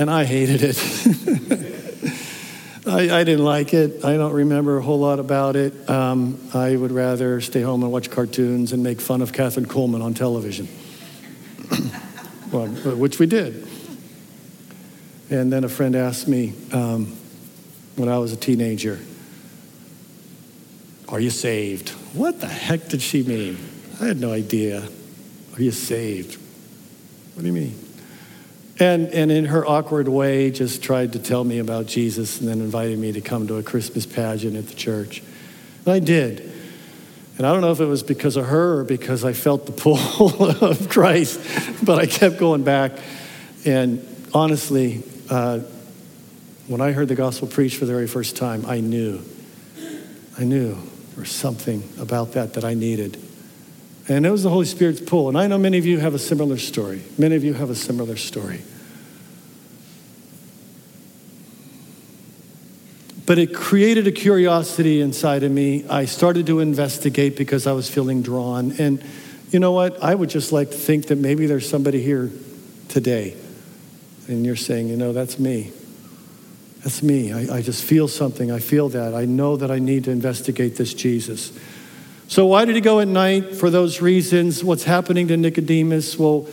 and 0.00 0.10
I 0.10 0.24
hated 0.24 0.62
it. 0.62 0.76
I, 2.86 3.20
I, 3.20 3.24
didn't 3.24 3.44
like 3.44 3.74
it. 3.74 4.02
I 4.02 4.16
don't 4.16 4.32
remember 4.32 4.78
a 4.78 4.82
whole 4.82 4.98
lot 4.98 5.20
about 5.20 5.56
it. 5.56 5.90
Um, 5.90 6.40
I 6.54 6.74
would 6.74 6.90
rather 6.90 7.42
stay 7.42 7.60
home 7.60 7.82
and 7.82 7.92
watch 7.92 8.10
cartoons 8.10 8.72
and 8.72 8.82
make 8.82 8.98
fun 8.98 9.20
of 9.20 9.32
Kathryn 9.32 9.66
Kuhlman 9.66 10.02
on 10.02 10.14
television, 10.14 10.68
well, 12.50 12.66
which 12.96 13.18
we 13.18 13.26
did. 13.26 13.68
And 15.28 15.52
then 15.52 15.64
a 15.64 15.68
friend 15.68 15.94
asked 15.94 16.26
me 16.26 16.54
um, 16.72 17.14
when 17.96 18.08
I 18.08 18.16
was 18.16 18.32
a 18.32 18.36
teenager, 18.36 18.98
Are 21.10 21.20
you 21.20 21.28
saved? 21.28 21.90
What 22.14 22.40
the 22.40 22.48
heck 22.48 22.88
did 22.88 23.02
she 23.02 23.22
mean? 23.22 23.58
I 24.00 24.06
had 24.06 24.18
no 24.18 24.32
idea. 24.32 24.88
Are 25.54 25.62
you 25.62 25.72
saved? 25.72 26.38
What 27.34 27.42
do 27.42 27.46
you 27.46 27.52
mean? 27.52 27.89
And, 28.80 29.08
and 29.08 29.30
in 29.30 29.44
her 29.44 29.64
awkward 29.66 30.08
way, 30.08 30.50
just 30.50 30.82
tried 30.82 31.12
to 31.12 31.18
tell 31.18 31.44
me 31.44 31.58
about 31.58 31.84
Jesus 31.86 32.40
and 32.40 32.48
then 32.48 32.62
invited 32.62 32.98
me 32.98 33.12
to 33.12 33.20
come 33.20 33.46
to 33.48 33.56
a 33.56 33.62
Christmas 33.62 34.06
pageant 34.06 34.56
at 34.56 34.68
the 34.68 34.74
church. 34.74 35.22
And 35.84 35.92
I 35.92 35.98
did. 35.98 36.40
And 37.36 37.46
I 37.46 37.52
don't 37.52 37.60
know 37.60 37.72
if 37.72 37.80
it 37.80 37.86
was 37.86 38.02
because 38.02 38.36
of 38.36 38.46
her 38.46 38.80
or 38.80 38.84
because 38.84 39.22
I 39.22 39.34
felt 39.34 39.66
the 39.66 39.72
pull 39.72 39.98
of 40.64 40.88
Christ, 40.88 41.40
but 41.84 41.98
I 41.98 42.06
kept 42.06 42.38
going 42.38 42.64
back. 42.64 42.92
And 43.66 44.04
honestly, 44.32 45.02
uh, 45.28 45.58
when 46.66 46.80
I 46.80 46.92
heard 46.92 47.08
the 47.08 47.14
gospel 47.14 47.48
preached 47.48 47.76
for 47.76 47.84
the 47.84 47.92
very 47.92 48.06
first 48.06 48.34
time, 48.36 48.64
I 48.64 48.80
knew. 48.80 49.22
I 50.38 50.44
knew 50.44 50.74
there 50.74 51.20
was 51.20 51.30
something 51.30 51.86
about 51.98 52.32
that 52.32 52.54
that 52.54 52.64
I 52.64 52.72
needed. 52.72 53.18
And 54.10 54.26
it 54.26 54.30
was 54.30 54.42
the 54.42 54.50
Holy 54.50 54.66
Spirit's 54.66 55.00
pull. 55.00 55.28
And 55.28 55.38
I 55.38 55.46
know 55.46 55.56
many 55.56 55.78
of 55.78 55.86
you 55.86 56.00
have 56.00 56.14
a 56.14 56.18
similar 56.18 56.58
story. 56.58 57.00
Many 57.16 57.36
of 57.36 57.44
you 57.44 57.54
have 57.54 57.70
a 57.70 57.76
similar 57.76 58.16
story. 58.16 58.60
But 63.24 63.38
it 63.38 63.54
created 63.54 64.08
a 64.08 64.12
curiosity 64.12 65.00
inside 65.00 65.44
of 65.44 65.52
me. 65.52 65.86
I 65.88 66.06
started 66.06 66.46
to 66.46 66.58
investigate 66.58 67.36
because 67.36 67.68
I 67.68 67.72
was 67.72 67.88
feeling 67.88 68.20
drawn. 68.20 68.72
And 68.80 69.00
you 69.52 69.60
know 69.60 69.70
what? 69.70 70.02
I 70.02 70.16
would 70.16 70.28
just 70.28 70.50
like 70.50 70.72
to 70.72 70.76
think 70.76 71.06
that 71.06 71.16
maybe 71.16 71.46
there's 71.46 71.68
somebody 71.68 72.02
here 72.02 72.32
today, 72.88 73.36
and 74.26 74.44
you're 74.44 74.56
saying, 74.56 74.88
you 74.88 74.96
know, 74.96 75.12
that's 75.12 75.38
me. 75.38 75.70
That's 76.82 77.00
me. 77.00 77.32
I, 77.32 77.58
I 77.58 77.62
just 77.62 77.84
feel 77.84 78.08
something. 78.08 78.50
I 78.50 78.58
feel 78.58 78.88
that. 78.88 79.14
I 79.14 79.24
know 79.24 79.56
that 79.56 79.70
I 79.70 79.78
need 79.78 80.04
to 80.04 80.10
investigate 80.10 80.74
this 80.74 80.94
Jesus. 80.94 81.52
So, 82.30 82.46
why 82.46 82.64
did 82.64 82.76
he 82.76 82.80
go 82.80 83.00
at 83.00 83.08
night? 83.08 83.56
For 83.56 83.70
those 83.70 84.00
reasons. 84.00 84.62
What's 84.62 84.84
happening 84.84 85.26
to 85.26 85.36
Nicodemus? 85.36 86.16
Well, 86.16 86.46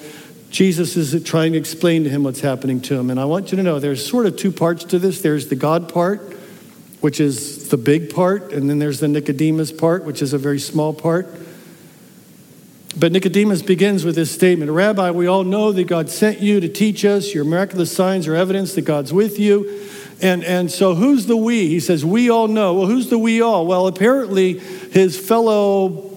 Jesus 0.49 0.97
is 0.97 1.23
trying 1.23 1.51
to 1.51 1.59
explain 1.59 2.03
to 2.03 2.09
him 2.09 2.23
what's 2.23 2.39
happening 2.39 2.81
to 2.81 2.95
him. 2.95 3.11
And 3.11 3.19
I 3.19 3.25
want 3.25 3.51
you 3.51 3.57
to 3.57 3.61
know 3.61 3.77
there's 3.77 4.03
sort 4.03 4.25
of 4.25 4.37
two 4.37 4.51
parts 4.51 4.85
to 4.85 4.97
this 4.97 5.21
there's 5.21 5.49
the 5.49 5.55
God 5.55 5.87
part, 5.87 6.35
which 7.01 7.19
is 7.19 7.69
the 7.69 7.77
big 7.77 8.11
part, 8.11 8.53
and 8.53 8.67
then 8.67 8.79
there's 8.79 9.01
the 9.01 9.07
Nicodemus 9.07 9.71
part, 9.71 10.03
which 10.03 10.23
is 10.23 10.33
a 10.33 10.39
very 10.39 10.57
small 10.57 10.95
part. 10.95 11.27
But 12.97 13.11
Nicodemus 13.11 13.61
begins 13.61 14.03
with 14.03 14.15
this 14.15 14.31
statement 14.31 14.71
Rabbi, 14.71 15.11
we 15.11 15.27
all 15.27 15.43
know 15.43 15.71
that 15.71 15.83
God 15.83 16.09
sent 16.09 16.39
you 16.39 16.59
to 16.59 16.67
teach 16.67 17.05
us. 17.05 17.35
Your 17.35 17.43
miraculous 17.43 17.95
signs 17.95 18.27
are 18.27 18.35
evidence 18.35 18.73
that 18.73 18.81
God's 18.81 19.13
with 19.13 19.37
you. 19.37 19.79
And, 20.21 20.43
and 20.43 20.71
so, 20.71 20.95
who's 20.95 21.27
the 21.27 21.37
we? 21.37 21.67
He 21.67 21.79
says, 21.79 22.03
We 22.03 22.29
all 22.29 22.47
know. 22.47 22.73
Well, 22.73 22.87
who's 22.87 23.09
the 23.09 23.19
we 23.19 23.41
all? 23.41 23.67
Well, 23.67 23.87
apparently, 23.87 24.57
his 24.57 25.17
fellow 25.17 26.07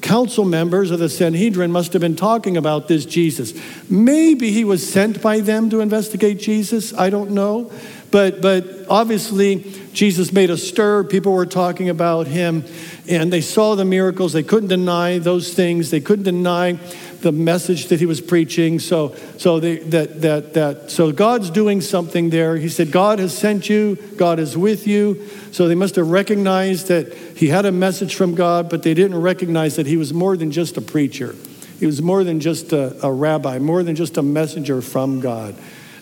council 0.00 0.44
members 0.44 0.90
of 0.90 0.98
the 0.98 1.08
Sanhedrin 1.08 1.72
must 1.72 1.92
have 1.92 2.00
been 2.00 2.16
talking 2.16 2.56
about 2.56 2.88
this 2.88 3.04
Jesus. 3.04 3.52
Maybe 3.90 4.52
he 4.52 4.64
was 4.64 4.88
sent 4.88 5.20
by 5.20 5.40
them 5.40 5.70
to 5.70 5.80
investigate 5.80 6.38
Jesus. 6.38 6.94
I 6.94 7.10
don't 7.10 7.30
know. 7.30 7.72
But, 8.10 8.40
but 8.40 8.86
obviously, 8.88 9.56
Jesus 9.92 10.32
made 10.32 10.48
a 10.48 10.56
stir. 10.56 11.04
People 11.04 11.32
were 11.32 11.44
talking 11.44 11.90
about 11.90 12.26
him, 12.26 12.64
and 13.06 13.32
they 13.32 13.42
saw 13.42 13.74
the 13.74 13.84
miracles. 13.84 14.32
They 14.32 14.42
couldn't 14.42 14.70
deny 14.70 15.18
those 15.18 15.52
things. 15.52 15.90
They 15.90 16.00
couldn't 16.00 16.24
deny 16.24 16.78
the 17.20 17.32
message 17.32 17.88
that 17.88 17.98
he 17.98 18.06
was 18.06 18.20
preaching. 18.20 18.78
So, 18.78 19.14
so 19.36 19.60
they, 19.60 19.78
that, 19.78 20.22
that, 20.22 20.54
that, 20.54 20.90
so 20.90 21.12
God's 21.12 21.50
doing 21.50 21.80
something 21.80 22.30
there. 22.30 22.56
He 22.56 22.68
said, 22.68 22.92
God 22.92 23.18
has 23.18 23.36
sent 23.36 23.68
you. 23.68 23.96
God 24.16 24.38
is 24.38 24.56
with 24.56 24.86
you. 24.86 25.26
So 25.50 25.68
they 25.68 25.74
must 25.74 25.96
have 25.96 26.08
recognized 26.08 26.88
that 26.88 27.12
he 27.36 27.48
had 27.48 27.66
a 27.66 27.72
message 27.72 28.14
from 28.14 28.34
God, 28.34 28.70
but 28.70 28.84
they 28.84 28.94
didn't 28.94 29.20
recognize 29.20 29.76
that 29.76 29.86
he 29.86 29.96
was 29.96 30.14
more 30.14 30.36
than 30.36 30.50
just 30.50 30.76
a 30.76 30.80
preacher. 30.80 31.34
He 31.78 31.86
was 31.86 32.00
more 32.00 32.24
than 32.24 32.40
just 32.40 32.72
a, 32.72 33.04
a 33.04 33.12
rabbi, 33.12 33.58
more 33.58 33.82
than 33.82 33.96
just 33.96 34.16
a 34.16 34.22
messenger 34.22 34.80
from 34.80 35.20
God. 35.20 35.56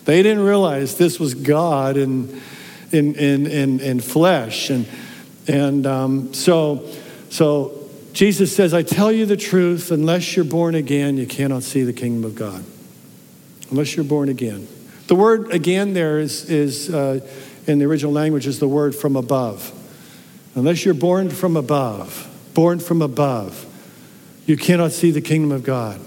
They 0.07 0.23
didn't 0.23 0.45
realize 0.45 0.95
this 0.95 1.19
was 1.19 1.33
God 1.33 1.97
in, 1.97 2.41
in, 2.93 3.13
in, 3.15 3.45
in, 3.45 3.79
in 3.81 3.99
flesh. 3.99 4.69
And, 4.69 4.87
and 5.49 5.85
um, 5.85 6.33
so, 6.33 6.89
so 7.29 7.89
Jesus 8.13 8.55
says, 8.55 8.73
I 8.73 8.83
tell 8.83 9.11
you 9.11 9.25
the 9.25 9.35
truth, 9.35 9.91
unless 9.91 10.33
you're 10.33 10.45
born 10.45 10.75
again, 10.75 11.17
you 11.17 11.27
cannot 11.27 11.63
see 11.63 11.83
the 11.83 11.91
kingdom 11.91 12.23
of 12.23 12.35
God. 12.35 12.63
Unless 13.69 13.97
you're 13.97 14.05
born 14.05 14.29
again. 14.29 14.69
The 15.07 15.15
word 15.15 15.51
again 15.51 15.93
there 15.93 16.19
is, 16.19 16.49
is 16.49 16.89
uh, 16.89 17.19
in 17.67 17.79
the 17.79 17.85
original 17.85 18.13
language, 18.13 18.47
is 18.47 18.59
the 18.59 18.67
word 18.69 18.95
from 18.95 19.17
above. 19.17 19.73
Unless 20.55 20.85
you're 20.85 20.93
born 20.93 21.29
from 21.29 21.57
above, 21.57 22.33
born 22.53 22.79
from 22.79 23.01
above, 23.01 23.65
you 24.45 24.55
cannot 24.55 24.93
see 24.93 25.11
the 25.11 25.19
kingdom 25.19 25.51
of 25.51 25.65
God. 25.65 25.99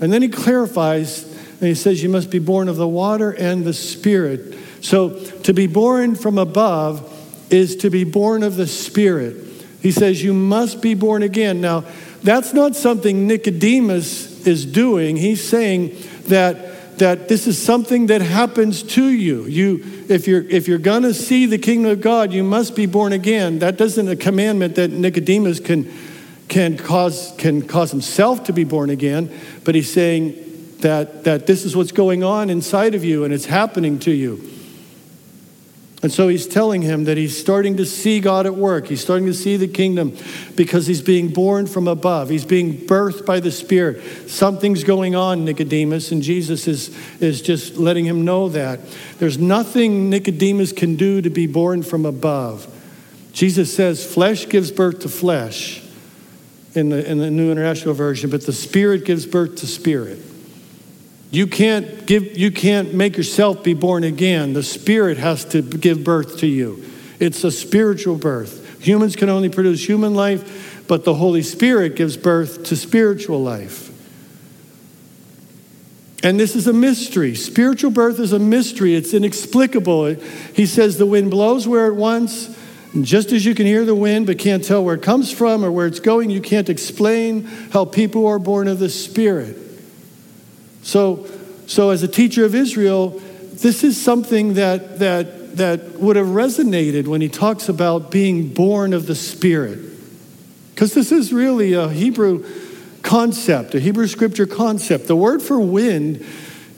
And 0.00 0.12
then 0.12 0.20
he 0.20 0.28
clarifies 0.28 1.33
and 1.60 1.68
he 1.68 1.74
says, 1.74 2.02
You 2.02 2.08
must 2.08 2.30
be 2.30 2.38
born 2.38 2.68
of 2.68 2.76
the 2.76 2.88
water 2.88 3.30
and 3.30 3.64
the 3.64 3.72
Spirit. 3.72 4.58
So 4.80 5.18
to 5.18 5.54
be 5.54 5.66
born 5.66 6.14
from 6.14 6.38
above 6.38 7.10
is 7.50 7.76
to 7.76 7.90
be 7.90 8.04
born 8.04 8.42
of 8.42 8.56
the 8.56 8.66
Spirit. 8.66 9.36
He 9.80 9.92
says, 9.92 10.22
You 10.22 10.34
must 10.34 10.82
be 10.82 10.94
born 10.94 11.22
again. 11.22 11.60
Now, 11.60 11.84
that's 12.22 12.54
not 12.54 12.74
something 12.74 13.26
Nicodemus 13.26 14.46
is 14.46 14.64
doing. 14.64 15.16
He's 15.16 15.46
saying 15.46 15.96
that, 16.28 16.98
that 16.98 17.28
this 17.28 17.46
is 17.46 17.60
something 17.60 18.06
that 18.06 18.22
happens 18.22 18.82
to 18.82 19.04
you. 19.04 19.44
you 19.44 20.06
if 20.08 20.26
you're, 20.26 20.42
if 20.42 20.66
you're 20.66 20.78
going 20.78 21.02
to 21.02 21.14
see 21.14 21.46
the 21.46 21.58
kingdom 21.58 21.92
of 21.92 22.00
God, 22.00 22.32
you 22.32 22.42
must 22.42 22.74
be 22.74 22.86
born 22.86 23.12
again. 23.12 23.58
That 23.58 23.76
doesn't 23.76 24.08
a 24.08 24.16
commandment 24.16 24.76
that 24.76 24.90
Nicodemus 24.90 25.60
can, 25.60 25.92
can, 26.48 26.78
cause, 26.78 27.34
can 27.36 27.66
cause 27.66 27.90
himself 27.90 28.44
to 28.44 28.52
be 28.52 28.64
born 28.64 28.90
again, 28.90 29.30
but 29.64 29.74
he's 29.74 29.92
saying 29.92 30.43
that, 30.84 31.24
that 31.24 31.46
this 31.46 31.64
is 31.64 31.74
what's 31.74 31.92
going 31.92 32.22
on 32.22 32.50
inside 32.50 32.94
of 32.94 33.02
you 33.02 33.24
and 33.24 33.32
it's 33.32 33.46
happening 33.46 33.98
to 34.00 34.10
you. 34.10 34.50
And 36.02 36.12
so 36.12 36.28
he's 36.28 36.46
telling 36.46 36.82
him 36.82 37.04
that 37.04 37.16
he's 37.16 37.40
starting 37.40 37.78
to 37.78 37.86
see 37.86 38.20
God 38.20 38.44
at 38.44 38.54
work. 38.54 38.88
He's 38.88 39.00
starting 39.00 39.24
to 39.24 39.32
see 39.32 39.56
the 39.56 39.66
kingdom 39.66 40.14
because 40.56 40.86
he's 40.86 41.00
being 41.00 41.28
born 41.28 41.66
from 41.66 41.88
above. 41.88 42.28
He's 42.28 42.44
being 42.44 42.76
birthed 42.76 43.24
by 43.24 43.40
the 43.40 43.50
Spirit. 43.50 44.28
Something's 44.28 44.84
going 44.84 45.14
on, 45.14 45.46
Nicodemus, 45.46 46.12
and 46.12 46.20
Jesus 46.20 46.68
is, 46.68 46.94
is 47.22 47.40
just 47.40 47.78
letting 47.78 48.04
him 48.04 48.26
know 48.26 48.50
that. 48.50 48.80
There's 49.18 49.38
nothing 49.38 50.10
Nicodemus 50.10 50.72
can 50.72 50.96
do 50.96 51.22
to 51.22 51.30
be 51.30 51.46
born 51.46 51.82
from 51.82 52.04
above. 52.04 52.70
Jesus 53.32 53.74
says, 53.74 54.04
flesh 54.04 54.46
gives 54.50 54.70
birth 54.70 54.98
to 55.00 55.08
flesh 55.08 55.82
in 56.74 56.90
the, 56.90 57.10
in 57.10 57.16
the 57.16 57.30
New 57.30 57.50
International 57.50 57.94
Version, 57.94 58.28
but 58.28 58.44
the 58.44 58.52
Spirit 58.52 59.06
gives 59.06 59.24
birth 59.24 59.56
to 59.56 59.66
spirit. 59.66 60.20
You 61.34 61.48
can't 61.48 62.06
give 62.06 62.38
you 62.38 62.52
can't 62.52 62.94
make 62.94 63.16
yourself 63.16 63.64
be 63.64 63.74
born 63.74 64.04
again. 64.04 64.52
The 64.52 64.62
spirit 64.62 65.18
has 65.18 65.44
to 65.46 65.62
give 65.62 66.04
birth 66.04 66.38
to 66.38 66.46
you. 66.46 66.84
It's 67.18 67.42
a 67.42 67.50
spiritual 67.50 68.14
birth. 68.14 68.80
Humans 68.80 69.16
can 69.16 69.28
only 69.28 69.48
produce 69.48 69.84
human 69.84 70.14
life, 70.14 70.84
but 70.86 71.02
the 71.02 71.14
Holy 71.14 71.42
Spirit 71.42 71.96
gives 71.96 72.16
birth 72.16 72.62
to 72.66 72.76
spiritual 72.76 73.42
life. 73.42 73.90
And 76.22 76.38
this 76.38 76.54
is 76.54 76.68
a 76.68 76.72
mystery. 76.72 77.34
Spiritual 77.34 77.90
birth 77.90 78.20
is 78.20 78.32
a 78.32 78.38
mystery. 78.38 78.94
It's 78.94 79.12
inexplicable. 79.12 80.14
He 80.54 80.66
says 80.66 80.98
the 80.98 81.06
wind 81.06 81.32
blows 81.32 81.66
where 81.66 81.88
it 81.88 81.94
wants. 81.94 82.56
Just 83.00 83.32
as 83.32 83.44
you 83.44 83.56
can 83.56 83.66
hear 83.66 83.84
the 83.84 83.94
wind 83.96 84.28
but 84.28 84.38
can't 84.38 84.62
tell 84.62 84.84
where 84.84 84.94
it 84.94 85.02
comes 85.02 85.32
from 85.32 85.64
or 85.64 85.72
where 85.72 85.88
it's 85.88 85.98
going, 85.98 86.30
you 86.30 86.40
can't 86.40 86.68
explain 86.68 87.42
how 87.72 87.84
people 87.84 88.24
are 88.28 88.38
born 88.38 88.68
of 88.68 88.78
the 88.78 88.88
Spirit. 88.88 89.63
So, 90.84 91.26
so 91.66 91.90
as 91.90 92.02
a 92.02 92.08
teacher 92.08 92.44
of 92.44 92.54
Israel, 92.54 93.10
this 93.54 93.82
is 93.82 94.00
something 94.00 94.54
that, 94.54 94.98
that, 95.00 95.56
that 95.56 95.98
would 95.98 96.16
have 96.16 96.28
resonated 96.28 97.08
when 97.08 97.20
he 97.20 97.28
talks 97.28 97.68
about 97.68 98.10
being 98.10 98.52
born 98.52 98.92
of 98.92 99.06
the 99.06 99.14
Spirit. 99.14 99.80
Because 100.74 100.92
this 100.92 101.10
is 101.10 101.32
really 101.32 101.72
a 101.72 101.88
Hebrew 101.88 102.44
concept, 103.02 103.74
a 103.74 103.80
Hebrew 103.80 104.06
scripture 104.06 104.46
concept. 104.46 105.06
The 105.06 105.16
word 105.16 105.40
for 105.40 105.58
wind 105.58 106.24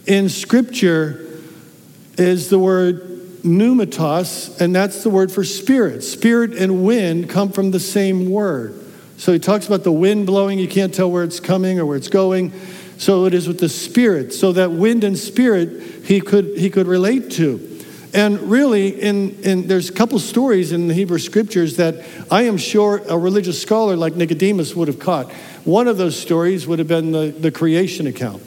in 0.06 0.28
scripture 0.28 1.40
is 2.16 2.48
the 2.48 2.58
word 2.58 3.02
pneumatos, 3.42 4.60
and 4.60 4.74
that's 4.74 5.02
the 5.02 5.10
word 5.10 5.32
for 5.32 5.44
spirit. 5.44 6.02
Spirit 6.02 6.52
and 6.52 6.84
wind 6.84 7.28
come 7.28 7.50
from 7.50 7.70
the 7.70 7.80
same 7.80 8.30
word. 8.30 8.84
So 9.16 9.32
he 9.32 9.38
talks 9.38 9.66
about 9.66 9.82
the 9.82 9.92
wind 9.92 10.26
blowing, 10.26 10.58
you 10.58 10.68
can't 10.68 10.92
tell 10.92 11.10
where 11.10 11.24
it's 11.24 11.40
coming 11.40 11.78
or 11.80 11.86
where 11.86 11.96
it's 11.96 12.08
going. 12.08 12.52
So 12.98 13.26
it 13.26 13.34
is 13.34 13.46
with 13.46 13.60
the 13.60 13.68
spirit. 13.68 14.32
So 14.32 14.52
that 14.52 14.72
wind 14.72 15.04
and 15.04 15.18
spirit 15.18 16.04
he 16.04 16.20
could 16.20 16.56
he 16.56 16.70
could 16.70 16.86
relate 16.86 17.30
to. 17.32 17.76
And 18.14 18.40
really, 18.50 18.88
in, 18.88 19.38
in, 19.42 19.66
there's 19.66 19.90
a 19.90 19.92
couple 19.92 20.18
stories 20.18 20.72
in 20.72 20.88
the 20.88 20.94
Hebrew 20.94 21.18
scriptures 21.18 21.76
that 21.76 22.02
I 22.30 22.44
am 22.44 22.56
sure 22.56 23.02
a 23.08 23.18
religious 23.18 23.60
scholar 23.60 23.94
like 23.94 24.14
Nicodemus 24.14 24.74
would 24.74 24.88
have 24.88 24.98
caught. 24.98 25.30
One 25.64 25.86
of 25.86 25.98
those 25.98 26.18
stories 26.18 26.66
would 26.66 26.78
have 26.78 26.88
been 26.88 27.12
the, 27.12 27.26
the 27.38 27.50
creation 27.50 28.06
account. 28.06 28.42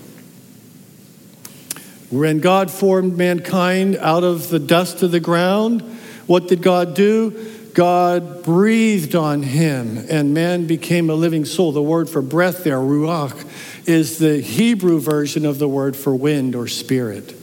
When 2.10 2.40
God 2.40 2.72
formed 2.72 3.16
mankind 3.16 3.96
out 3.98 4.24
of 4.24 4.50
the 4.50 4.58
dust 4.58 5.04
of 5.04 5.12
the 5.12 5.20
ground, 5.20 5.82
what 6.26 6.48
did 6.48 6.64
God 6.64 6.96
do? 6.96 7.30
God 7.74 8.44
breathed 8.44 9.14
on 9.14 9.44
him, 9.44 10.04
and 10.10 10.34
man 10.34 10.66
became 10.66 11.10
a 11.12 11.14
living 11.14 11.46
soul. 11.46 11.72
The 11.72 11.82
word 11.82 12.10
for 12.10 12.24
breath 12.24 12.64
there, 12.64 12.80
ruach, 12.80 13.46
is 13.90 14.20
the 14.20 14.40
Hebrew 14.40 15.00
version 15.00 15.46
of 15.46 15.60
the 15.60 15.68
word 15.68 15.96
for 15.98 16.14
wind 16.16 16.56
or 16.56 16.68
spirit. 16.68 17.36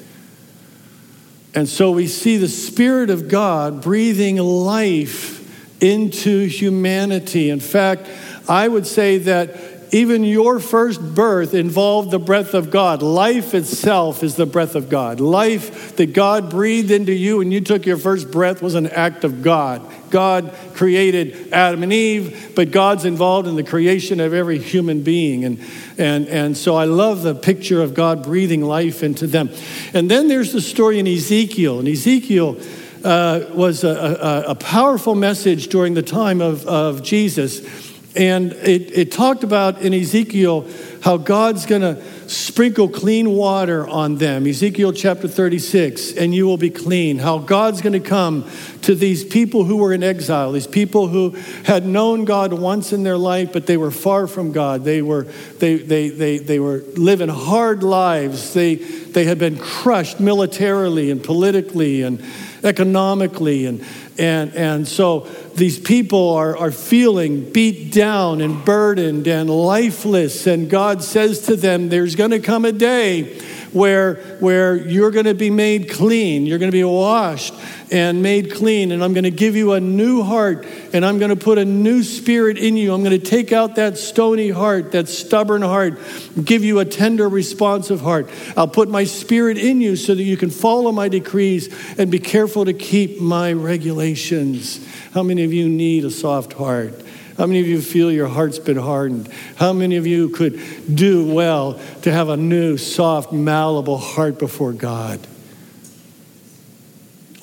And 1.54 1.68
so 1.68 1.90
we 1.90 2.06
see 2.06 2.36
the 2.36 2.48
Spirit 2.48 3.08
of 3.10 3.28
God 3.28 3.82
breathing 3.82 4.36
life 4.36 5.82
into 5.82 6.46
humanity. 6.46 7.50
In 7.50 7.60
fact, 7.60 8.08
I 8.48 8.68
would 8.68 8.86
say 8.86 9.18
that 9.18 9.75
even 9.92 10.24
your 10.24 10.58
first 10.58 11.00
birth 11.14 11.54
involved 11.54 12.10
the 12.10 12.18
breath 12.18 12.54
of 12.54 12.70
God. 12.70 13.02
Life 13.02 13.54
itself 13.54 14.22
is 14.22 14.34
the 14.34 14.46
breath 14.46 14.74
of 14.74 14.88
God. 14.88 15.20
Life 15.20 15.96
that 15.96 16.12
God 16.12 16.50
breathed 16.50 16.90
into 16.90 17.12
you 17.12 17.38
when 17.38 17.52
you 17.52 17.60
took 17.60 17.86
your 17.86 17.96
first 17.96 18.30
breath 18.30 18.62
was 18.62 18.74
an 18.74 18.88
act 18.88 19.24
of 19.24 19.42
God. 19.42 19.82
God 20.10 20.54
created 20.74 21.52
Adam 21.52 21.82
and 21.82 21.92
Eve, 21.92 22.52
but 22.54 22.70
God's 22.70 23.04
involved 23.04 23.48
in 23.48 23.56
the 23.56 23.64
creation 23.64 24.20
of 24.20 24.32
every 24.32 24.58
human 24.58 25.02
being. 25.02 25.44
And, 25.44 25.60
and, 25.98 26.28
and 26.28 26.56
so 26.56 26.74
I 26.74 26.84
love 26.84 27.22
the 27.22 27.34
picture 27.34 27.82
of 27.82 27.94
God 27.94 28.22
breathing 28.22 28.62
life 28.62 29.02
into 29.02 29.26
them. 29.26 29.50
And 29.94 30.10
then 30.10 30.28
there's 30.28 30.52
the 30.52 30.60
story 30.60 30.98
in 30.98 31.06
Ezekiel. 31.06 31.78
And 31.78 31.88
Ezekiel 31.88 32.58
uh, 33.04 33.46
was 33.52 33.84
a, 33.84 33.88
a, 33.88 34.50
a 34.50 34.54
powerful 34.54 35.14
message 35.14 35.68
during 35.68 35.94
the 35.94 36.02
time 36.02 36.40
of, 36.40 36.66
of 36.66 37.02
Jesus 37.02 37.85
and 38.16 38.52
it, 38.52 38.96
it 38.96 39.12
talked 39.12 39.44
about 39.44 39.82
in 39.82 39.92
Ezekiel 39.92 40.66
how 41.02 41.18
God's 41.18 41.66
going 41.66 41.82
to 41.82 42.02
sprinkle 42.28 42.88
clean 42.88 43.30
water 43.30 43.86
on 43.86 44.16
them. 44.16 44.46
Ezekiel 44.46 44.92
chapter 44.92 45.28
36, 45.28 46.14
and 46.14 46.34
you 46.34 46.46
will 46.46 46.56
be 46.56 46.70
clean. 46.70 47.18
How 47.18 47.38
God's 47.38 47.82
going 47.82 47.92
to 47.92 48.00
come 48.00 48.50
to 48.82 48.94
these 48.94 49.22
people 49.22 49.64
who 49.64 49.76
were 49.76 49.92
in 49.92 50.02
exile, 50.02 50.52
these 50.52 50.66
people 50.66 51.08
who 51.08 51.30
had 51.64 51.86
known 51.86 52.24
God 52.24 52.52
once 52.52 52.92
in 52.92 53.02
their 53.02 53.18
life, 53.18 53.52
but 53.52 53.66
they 53.66 53.76
were 53.76 53.90
far 53.90 54.26
from 54.26 54.50
God. 54.50 54.82
They 54.82 55.02
were, 55.02 55.24
they, 55.58 55.76
they, 55.76 56.08
they, 56.08 56.38
they 56.38 56.58
were 56.58 56.78
living 56.96 57.28
hard 57.28 57.82
lives. 57.82 58.54
They, 58.54 58.76
they 58.76 59.24
had 59.24 59.38
been 59.38 59.58
crushed 59.58 60.18
militarily 60.18 61.10
and 61.10 61.22
politically 61.22 62.02
and 62.02 62.24
economically. 62.64 63.66
And, 63.66 63.84
and, 64.18 64.54
and 64.54 64.88
so 64.88 65.28
these 65.56 65.78
people 65.78 66.34
are, 66.34 66.56
are 66.56 66.70
feeling 66.70 67.50
beat 67.50 67.92
down 67.92 68.40
and 68.40 68.64
burdened 68.64 69.26
and 69.26 69.48
lifeless. 69.48 70.46
And 70.46 70.68
God 70.68 71.02
says 71.02 71.46
to 71.46 71.56
them, 71.56 71.88
There's 71.88 72.14
going 72.14 72.30
to 72.30 72.40
come 72.40 72.64
a 72.64 72.72
day 72.72 73.40
where, 73.72 74.14
where 74.40 74.76
you're 74.76 75.10
going 75.10 75.26
to 75.26 75.34
be 75.34 75.50
made 75.50 75.90
clean, 75.90 76.46
you're 76.46 76.58
going 76.58 76.70
to 76.70 76.76
be 76.76 76.84
washed 76.84 77.54
and 77.90 78.22
made 78.22 78.52
clean, 78.52 78.90
and 78.90 79.04
I'm 79.04 79.12
going 79.12 79.24
to 79.24 79.30
give 79.30 79.54
you 79.54 79.74
a 79.74 79.80
new 79.80 80.22
heart, 80.22 80.66
and 80.92 81.04
I'm 81.04 81.18
going 81.18 81.28
to 81.28 81.36
put 81.36 81.58
a 81.58 81.64
new 81.64 82.02
spirit 82.02 82.58
in 82.58 82.76
you. 82.76 82.92
I'm 82.92 83.04
going 83.04 83.18
to 83.18 83.24
take 83.24 83.52
out 83.52 83.76
that 83.76 83.96
stony 83.96 84.50
heart, 84.50 84.92
that 84.92 85.08
stubborn 85.08 85.62
heart, 85.62 85.98
give 86.42 86.64
you 86.64 86.80
a 86.80 86.84
tender, 86.84 87.28
responsive 87.28 88.00
heart. 88.00 88.28
I'll 88.56 88.66
put 88.66 88.88
my 88.88 89.04
spirit 89.04 89.58
in 89.58 89.80
you 89.80 89.94
so 89.94 90.14
that 90.14 90.22
you 90.22 90.36
can 90.36 90.50
follow 90.50 90.90
my 90.90 91.08
decrees 91.08 91.68
and 91.98 92.10
be 92.10 92.18
careful 92.18 92.64
to 92.64 92.72
keep 92.72 93.20
my 93.20 93.52
regulations. 93.52 94.84
How 95.16 95.22
many 95.22 95.44
of 95.44 95.52
you 95.54 95.66
need 95.66 96.04
a 96.04 96.10
soft 96.10 96.52
heart? 96.52 96.92
How 97.38 97.46
many 97.46 97.60
of 97.60 97.66
you 97.66 97.80
feel 97.80 98.12
your 98.12 98.28
heart's 98.28 98.58
been 98.58 98.76
hardened? 98.76 99.32
How 99.56 99.72
many 99.72 99.96
of 99.96 100.06
you 100.06 100.28
could 100.28 100.60
do 100.94 101.32
well 101.32 101.80
to 102.02 102.12
have 102.12 102.28
a 102.28 102.36
new, 102.36 102.76
soft, 102.76 103.32
malleable 103.32 103.96
heart 103.96 104.38
before 104.38 104.74
God? 104.74 105.26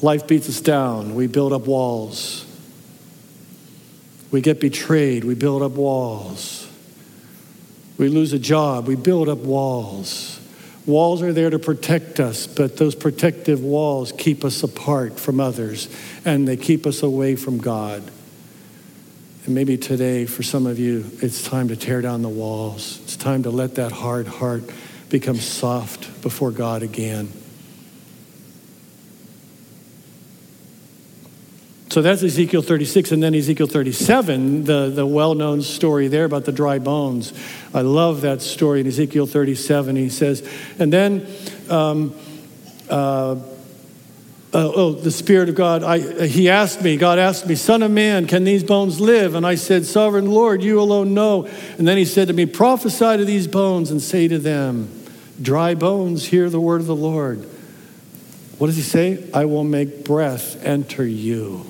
Life 0.03 0.27
beats 0.27 0.47
us 0.49 0.61
down. 0.61 1.15
We 1.15 1.25
build 1.25 1.51
up 1.51 1.65
walls. 1.65 2.45
We 4.29 4.39
get 4.39 4.59
betrayed. 4.59 5.23
We 5.23 5.33
build 5.33 5.63
up 5.63 5.71
walls. 5.71 6.69
We 7.97 8.07
lose 8.07 8.33
a 8.33 8.39
job. 8.39 8.87
We 8.87 8.95
build 8.95 9.29
up 9.29 9.39
walls. 9.39 10.39
Walls 10.85 11.21
are 11.21 11.31
there 11.31 11.49
to 11.49 11.59
protect 11.59 12.19
us, 12.19 12.45
but 12.45 12.77
those 12.77 12.93
protective 12.93 13.61
walls 13.61 14.11
keep 14.11 14.43
us 14.43 14.63
apart 14.63 15.17
from 15.17 15.39
others 15.39 15.87
and 16.25 16.47
they 16.47 16.57
keep 16.57 16.85
us 16.85 17.03
away 17.03 17.35
from 17.35 17.57
God. 17.59 18.03
And 19.45 19.55
maybe 19.55 19.77
today, 19.77 20.25
for 20.25 20.43
some 20.43 20.65
of 20.65 20.79
you, 20.79 21.05
it's 21.21 21.43
time 21.43 21.69
to 21.69 21.75
tear 21.75 22.01
down 22.01 22.21
the 22.21 22.29
walls. 22.29 22.99
It's 23.03 23.15
time 23.15 23.43
to 23.43 23.49
let 23.49 23.75
that 23.75 23.91
hard 23.91 24.27
heart 24.27 24.63
become 25.09 25.37
soft 25.37 26.21
before 26.21 26.51
God 26.51 26.83
again. 26.83 27.31
So 31.93 32.01
that's 32.01 32.23
Ezekiel 32.23 32.63
36. 32.63 33.11
And 33.11 33.21
then 33.21 33.35
Ezekiel 33.35 33.67
37, 33.67 34.63
the, 34.63 34.89
the 34.89 35.05
well 35.05 35.35
known 35.35 35.61
story 35.61 36.07
there 36.07 36.25
about 36.25 36.43
the 36.43 36.51
dry 36.51 36.79
bones. 36.79 37.33
I 37.71 37.81
love 37.81 38.21
that 38.21 38.41
story 38.41 38.81
in 38.81 38.87
Ezekiel 38.87 39.27
37. 39.27 39.95
He 39.95 40.09
says, 40.09 40.41
and 40.79 40.91
then, 40.91 41.27
um, 41.69 42.15
uh, 42.89 43.35
uh, 43.35 43.37
oh, 44.53 44.93
the 44.93 45.11
Spirit 45.11 45.49
of 45.49 45.55
God, 45.55 45.83
I, 45.83 46.25
he 46.25 46.49
asked 46.49 46.81
me, 46.81 46.97
God 46.97 47.19
asked 47.19 47.45
me, 47.45 47.53
Son 47.53 47.83
of 47.83 47.91
man, 47.91 48.25
can 48.25 48.43
these 48.43 48.63
bones 48.63 48.99
live? 48.99 49.35
And 49.35 49.45
I 49.45 49.53
said, 49.53 49.85
Sovereign 49.85 50.31
Lord, 50.31 50.63
you 50.63 50.81
alone 50.81 51.13
know. 51.13 51.45
And 51.77 51.87
then 51.87 51.99
he 51.99 52.05
said 52.05 52.27
to 52.29 52.33
me, 52.33 52.47
Prophesy 52.47 53.17
to 53.17 53.23
these 53.23 53.47
bones 53.47 53.91
and 53.91 54.01
say 54.01 54.27
to 54.27 54.39
them, 54.39 54.89
Dry 55.39 55.75
bones, 55.75 56.25
hear 56.25 56.49
the 56.49 56.59
word 56.59 56.81
of 56.81 56.87
the 56.87 56.95
Lord. 56.95 57.47
What 58.57 58.65
does 58.65 58.77
he 58.77 58.81
say? 58.81 59.29
I 59.31 59.45
will 59.45 59.63
make 59.63 60.03
breath 60.03 60.65
enter 60.65 61.05
you. 61.05 61.69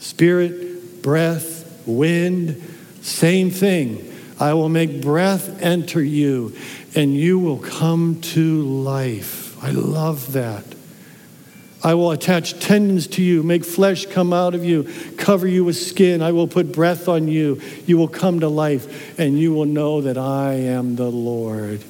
Spirit, 0.00 1.02
breath, 1.02 1.82
wind, 1.86 2.62
same 3.02 3.50
thing. 3.50 4.06
I 4.38 4.54
will 4.54 4.68
make 4.68 5.00
breath 5.00 5.62
enter 5.62 6.02
you, 6.02 6.56
and 6.94 7.14
you 7.14 7.38
will 7.38 7.58
come 7.58 8.20
to 8.22 8.62
life. 8.62 9.62
I 9.62 9.70
love 9.70 10.32
that. 10.32 10.64
I 11.82 11.94
will 11.94 12.10
attach 12.10 12.58
tendons 12.60 13.06
to 13.08 13.22
you, 13.22 13.42
make 13.42 13.64
flesh 13.64 14.06
come 14.06 14.32
out 14.32 14.54
of 14.54 14.64
you, 14.64 14.90
cover 15.16 15.46
you 15.46 15.64
with 15.64 15.76
skin. 15.76 16.20
I 16.20 16.32
will 16.32 16.48
put 16.48 16.72
breath 16.72 17.08
on 17.08 17.28
you. 17.28 17.60
You 17.86 17.96
will 17.96 18.08
come 18.08 18.40
to 18.40 18.48
life, 18.48 19.18
and 19.18 19.38
you 19.38 19.54
will 19.54 19.64
know 19.64 20.02
that 20.02 20.18
I 20.18 20.54
am 20.54 20.96
the 20.96 21.10
Lord. 21.10 21.82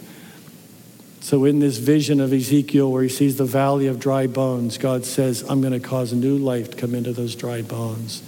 So, 1.31 1.45
in 1.45 1.61
this 1.61 1.77
vision 1.77 2.19
of 2.19 2.33
Ezekiel, 2.33 2.91
where 2.91 3.05
he 3.05 3.09
sees 3.09 3.37
the 3.37 3.45
valley 3.45 3.87
of 3.87 4.01
dry 4.01 4.27
bones, 4.27 4.79
God 4.79 5.05
says, 5.05 5.45
I'm 5.49 5.61
going 5.61 5.73
to 5.73 5.79
cause 5.79 6.13
new 6.13 6.37
life 6.37 6.73
to 6.73 6.77
come 6.77 6.93
into 6.93 7.13
those 7.13 7.37
dry 7.37 7.63
bones. 7.63 8.21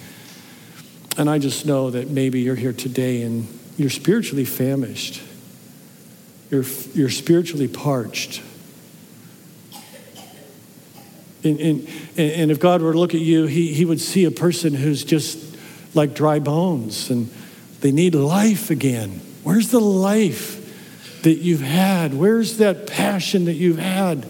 And 1.19 1.29
I 1.29 1.41
just 1.41 1.67
know 1.67 1.91
that 1.91 2.11
maybe 2.11 2.43
you're 2.43 2.55
here 2.55 2.73
today 2.73 3.23
and 3.23 3.49
you're 3.77 3.91
spiritually 3.91 4.45
famished, 4.45 5.21
you're, 6.49 6.63
you're 6.95 7.11
spiritually 7.11 7.67
parched. 7.67 8.41
And, 11.43 11.59
and, 11.59 11.89
and 12.17 12.53
if 12.53 12.61
God 12.61 12.83
were 12.83 12.93
to 12.93 12.99
look 13.01 13.15
at 13.15 13.21
you, 13.21 13.47
he, 13.47 13.75
he 13.75 13.85
would 13.85 14.01
see 14.01 14.27
a 14.27 14.31
person 14.31 14.75
who's 14.75 15.03
just 15.03 15.57
like 15.93 16.15
dry 16.15 16.39
bones 16.39 17.11
and 17.11 17.29
they 17.81 17.91
need 17.91 18.15
life 18.15 18.71
again. 18.71 19.21
Where's 19.43 19.73
the 19.73 19.81
life? 19.81 20.62
That 21.23 21.39
you've 21.39 21.61
had? 21.61 22.15
Where's 22.15 22.59
that 22.59 22.87
passion 22.87 23.47
that 23.47 23.55
you've 23.55 23.79
had? 23.79 24.27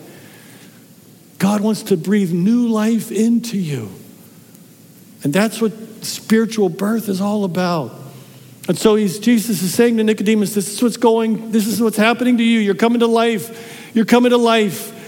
God 1.38 1.60
wants 1.60 1.82
to 1.84 1.96
breathe 1.96 2.32
new 2.32 2.68
life 2.68 3.10
into 3.10 3.58
you. 3.58 3.90
And 5.24 5.32
that's 5.32 5.60
what 5.60 5.72
spiritual 6.04 6.68
birth 6.68 7.08
is 7.08 7.20
all 7.20 7.44
about. 7.44 7.92
And 8.68 8.78
so 8.78 8.96
Jesus 8.96 9.62
is 9.62 9.74
saying 9.74 9.96
to 9.96 10.04
Nicodemus, 10.04 10.54
This 10.54 10.72
is 10.72 10.82
what's 10.82 10.96
going, 10.96 11.50
this 11.50 11.66
is 11.66 11.80
what's 11.80 11.96
happening 11.96 12.38
to 12.38 12.44
you. 12.44 12.60
You're 12.60 12.74
coming 12.74 13.00
to 13.00 13.06
life. 13.06 13.90
You're 13.94 14.04
coming 14.04 14.30
to 14.30 14.36
life. 14.36 14.98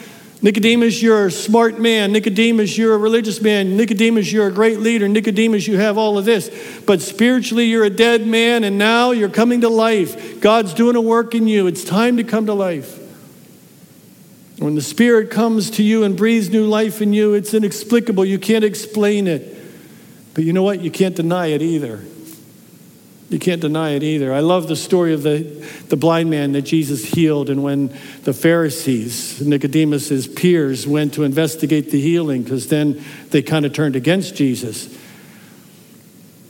Nicodemus, 0.44 1.00
you're 1.00 1.28
a 1.28 1.30
smart 1.30 1.80
man. 1.80 2.12
Nicodemus, 2.12 2.76
you're 2.76 2.92
a 2.92 2.98
religious 2.98 3.40
man. 3.40 3.78
Nicodemus, 3.78 4.30
you're 4.30 4.46
a 4.46 4.52
great 4.52 4.78
leader. 4.78 5.08
Nicodemus, 5.08 5.66
you 5.66 5.78
have 5.78 5.96
all 5.96 6.18
of 6.18 6.26
this. 6.26 6.50
But 6.84 7.00
spiritually, 7.00 7.64
you're 7.64 7.84
a 7.84 7.88
dead 7.88 8.26
man, 8.26 8.62
and 8.62 8.76
now 8.76 9.12
you're 9.12 9.30
coming 9.30 9.62
to 9.62 9.70
life. 9.70 10.42
God's 10.42 10.74
doing 10.74 10.96
a 10.96 11.00
work 11.00 11.34
in 11.34 11.48
you. 11.48 11.66
It's 11.66 11.82
time 11.82 12.18
to 12.18 12.24
come 12.24 12.44
to 12.44 12.52
life. 12.52 13.00
When 14.58 14.74
the 14.74 14.82
Spirit 14.82 15.30
comes 15.30 15.70
to 15.70 15.82
you 15.82 16.04
and 16.04 16.14
breathes 16.14 16.50
new 16.50 16.66
life 16.66 17.00
in 17.00 17.14
you, 17.14 17.32
it's 17.32 17.54
inexplicable. 17.54 18.26
You 18.26 18.38
can't 18.38 18.64
explain 18.64 19.26
it. 19.26 19.50
But 20.34 20.44
you 20.44 20.52
know 20.52 20.62
what? 20.62 20.82
You 20.82 20.90
can't 20.90 21.16
deny 21.16 21.46
it 21.46 21.62
either. 21.62 22.04
You 23.30 23.38
can't 23.38 23.60
deny 23.60 23.90
it 23.90 24.02
either. 24.02 24.32
I 24.32 24.40
love 24.40 24.68
the 24.68 24.76
story 24.76 25.14
of 25.14 25.22
the, 25.22 25.38
the 25.88 25.96
blind 25.96 26.30
man 26.30 26.52
that 26.52 26.62
Jesus 26.62 27.04
healed, 27.04 27.50
and 27.50 27.62
when 27.62 27.88
the 28.24 28.32
Pharisees, 28.32 29.40
Nicodemus's 29.40 30.26
peers, 30.26 30.86
went 30.86 31.14
to 31.14 31.24
investigate 31.24 31.90
the 31.90 32.00
healing, 32.00 32.42
because 32.42 32.68
then 32.68 33.02
they 33.30 33.42
kind 33.42 33.64
of 33.64 33.72
turned 33.72 33.96
against 33.96 34.36
Jesus. 34.36 34.94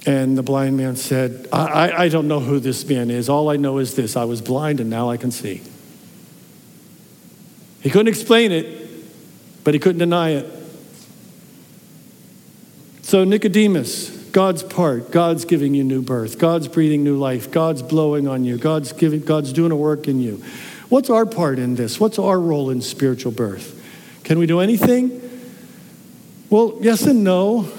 And 0.07 0.37
the 0.37 0.43
blind 0.43 0.77
man 0.77 0.97
said, 0.97 1.49
I, 1.53 1.67
I, 1.67 2.03
I 2.03 2.09
don't 2.09 2.29
know 2.29 2.41
who 2.41 2.61
this 2.61 2.87
man 2.87 3.11
is. 3.11 3.29
All 3.29 3.49
I 3.49 3.57
know 3.57 3.79
is 3.79 3.95
this 3.95 4.17
I 4.17 4.25
was 4.25 4.43
blind 4.43 4.81
and 4.81 4.91
now 4.91 5.09
I 5.09 5.17
can 5.17 5.31
see. 5.31 5.63
He 7.81 7.91
couldn't 7.91 8.09
explain 8.09 8.53
it, 8.53 9.65
but 9.65 9.73
he 9.73 9.81
couldn't 9.81 10.01
deny 10.01 10.31
it. 10.31 10.51
So, 13.03 13.25
Nicodemus, 13.25 14.11
God's 14.35 14.65
part. 14.65 15.13
God's 15.13 15.45
giving 15.45 15.75
you 15.75 15.85
new 15.85 16.03
birth. 16.03 16.41
God's 16.41 16.67
breathing 16.67 17.05
new 17.05 17.17
life. 17.17 17.53
God's 17.53 17.83
blowing 17.83 18.27
on 18.27 18.45
you. 18.45 18.59
God's 18.59 18.93
giving 18.93 19.21
God's 19.21 19.53
doing 19.53 19.71
a 19.71 19.77
work 19.77 20.09
in 20.09 20.19
you. 20.21 20.43
What's 20.89 21.09
our 21.09 21.25
part 21.25 21.61
in 21.61 21.77
this? 21.77 22.01
What's 22.01 22.19
our 22.19 22.41
role 22.41 22.69
in 22.69 22.83
spiritual 22.83 23.31
birth? 23.31 23.81
Can 24.25 24.41
we 24.41 24.47
do 24.47 24.59
anything? 24.59 25.21
Well, 26.51 26.77
yes 26.81 27.07
and 27.07 27.23
no. 27.23 27.71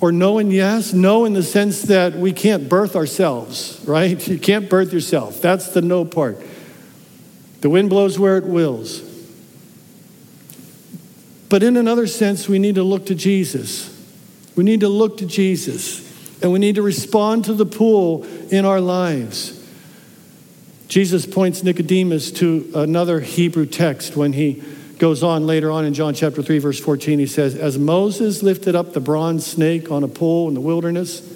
Or 0.00 0.10
no 0.10 0.38
and 0.38 0.52
yes? 0.52 0.92
No, 0.92 1.26
in 1.26 1.32
the 1.32 1.44
sense 1.44 1.82
that 1.82 2.14
we 2.14 2.32
can't 2.32 2.68
birth 2.68 2.96
ourselves, 2.96 3.80
right? 3.86 4.26
You 4.28 4.40
can't 4.40 4.68
birth 4.68 4.92
yourself. 4.92 5.40
That's 5.40 5.68
the 5.68 5.80
no 5.80 6.04
part. 6.04 6.42
The 7.60 7.70
wind 7.70 7.88
blows 7.88 8.18
where 8.18 8.36
it 8.36 8.44
wills. 8.44 9.00
But 11.48 11.62
in 11.62 11.76
another 11.76 12.08
sense, 12.08 12.48
we 12.48 12.58
need 12.58 12.74
to 12.74 12.82
look 12.82 13.06
to 13.06 13.14
Jesus. 13.14 13.99
We 14.60 14.64
need 14.64 14.80
to 14.80 14.90
look 14.90 15.16
to 15.16 15.26
Jesus. 15.26 16.06
And 16.42 16.52
we 16.52 16.58
need 16.58 16.74
to 16.74 16.82
respond 16.82 17.46
to 17.46 17.54
the 17.54 17.64
pool 17.64 18.24
in 18.50 18.66
our 18.66 18.78
lives. 18.78 19.58
Jesus 20.86 21.24
points 21.24 21.62
Nicodemus 21.62 22.30
to 22.32 22.70
another 22.74 23.20
Hebrew 23.20 23.64
text 23.64 24.16
when 24.16 24.34
he 24.34 24.62
goes 24.98 25.22
on 25.22 25.46
later 25.46 25.70
on 25.70 25.86
in 25.86 25.94
John 25.94 26.12
chapter 26.12 26.42
3, 26.42 26.58
verse 26.58 26.78
14. 26.78 27.18
He 27.18 27.26
says, 27.26 27.54
As 27.54 27.78
Moses 27.78 28.42
lifted 28.42 28.74
up 28.74 28.92
the 28.92 29.00
bronze 29.00 29.46
snake 29.46 29.90
on 29.90 30.04
a 30.04 30.08
pole 30.08 30.48
in 30.48 30.52
the 30.52 30.60
wilderness, 30.60 31.26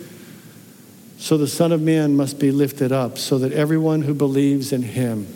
so 1.17 1.39
the 1.39 1.49
Son 1.49 1.73
of 1.73 1.81
Man 1.81 2.19
must 2.19 2.39
be 2.39 2.51
lifted 2.51 2.93
up, 2.93 3.17
so 3.17 3.39
that 3.39 3.53
everyone 3.53 4.03
who 4.03 4.13
believes 4.13 4.71
in 4.71 4.83
him 4.83 5.27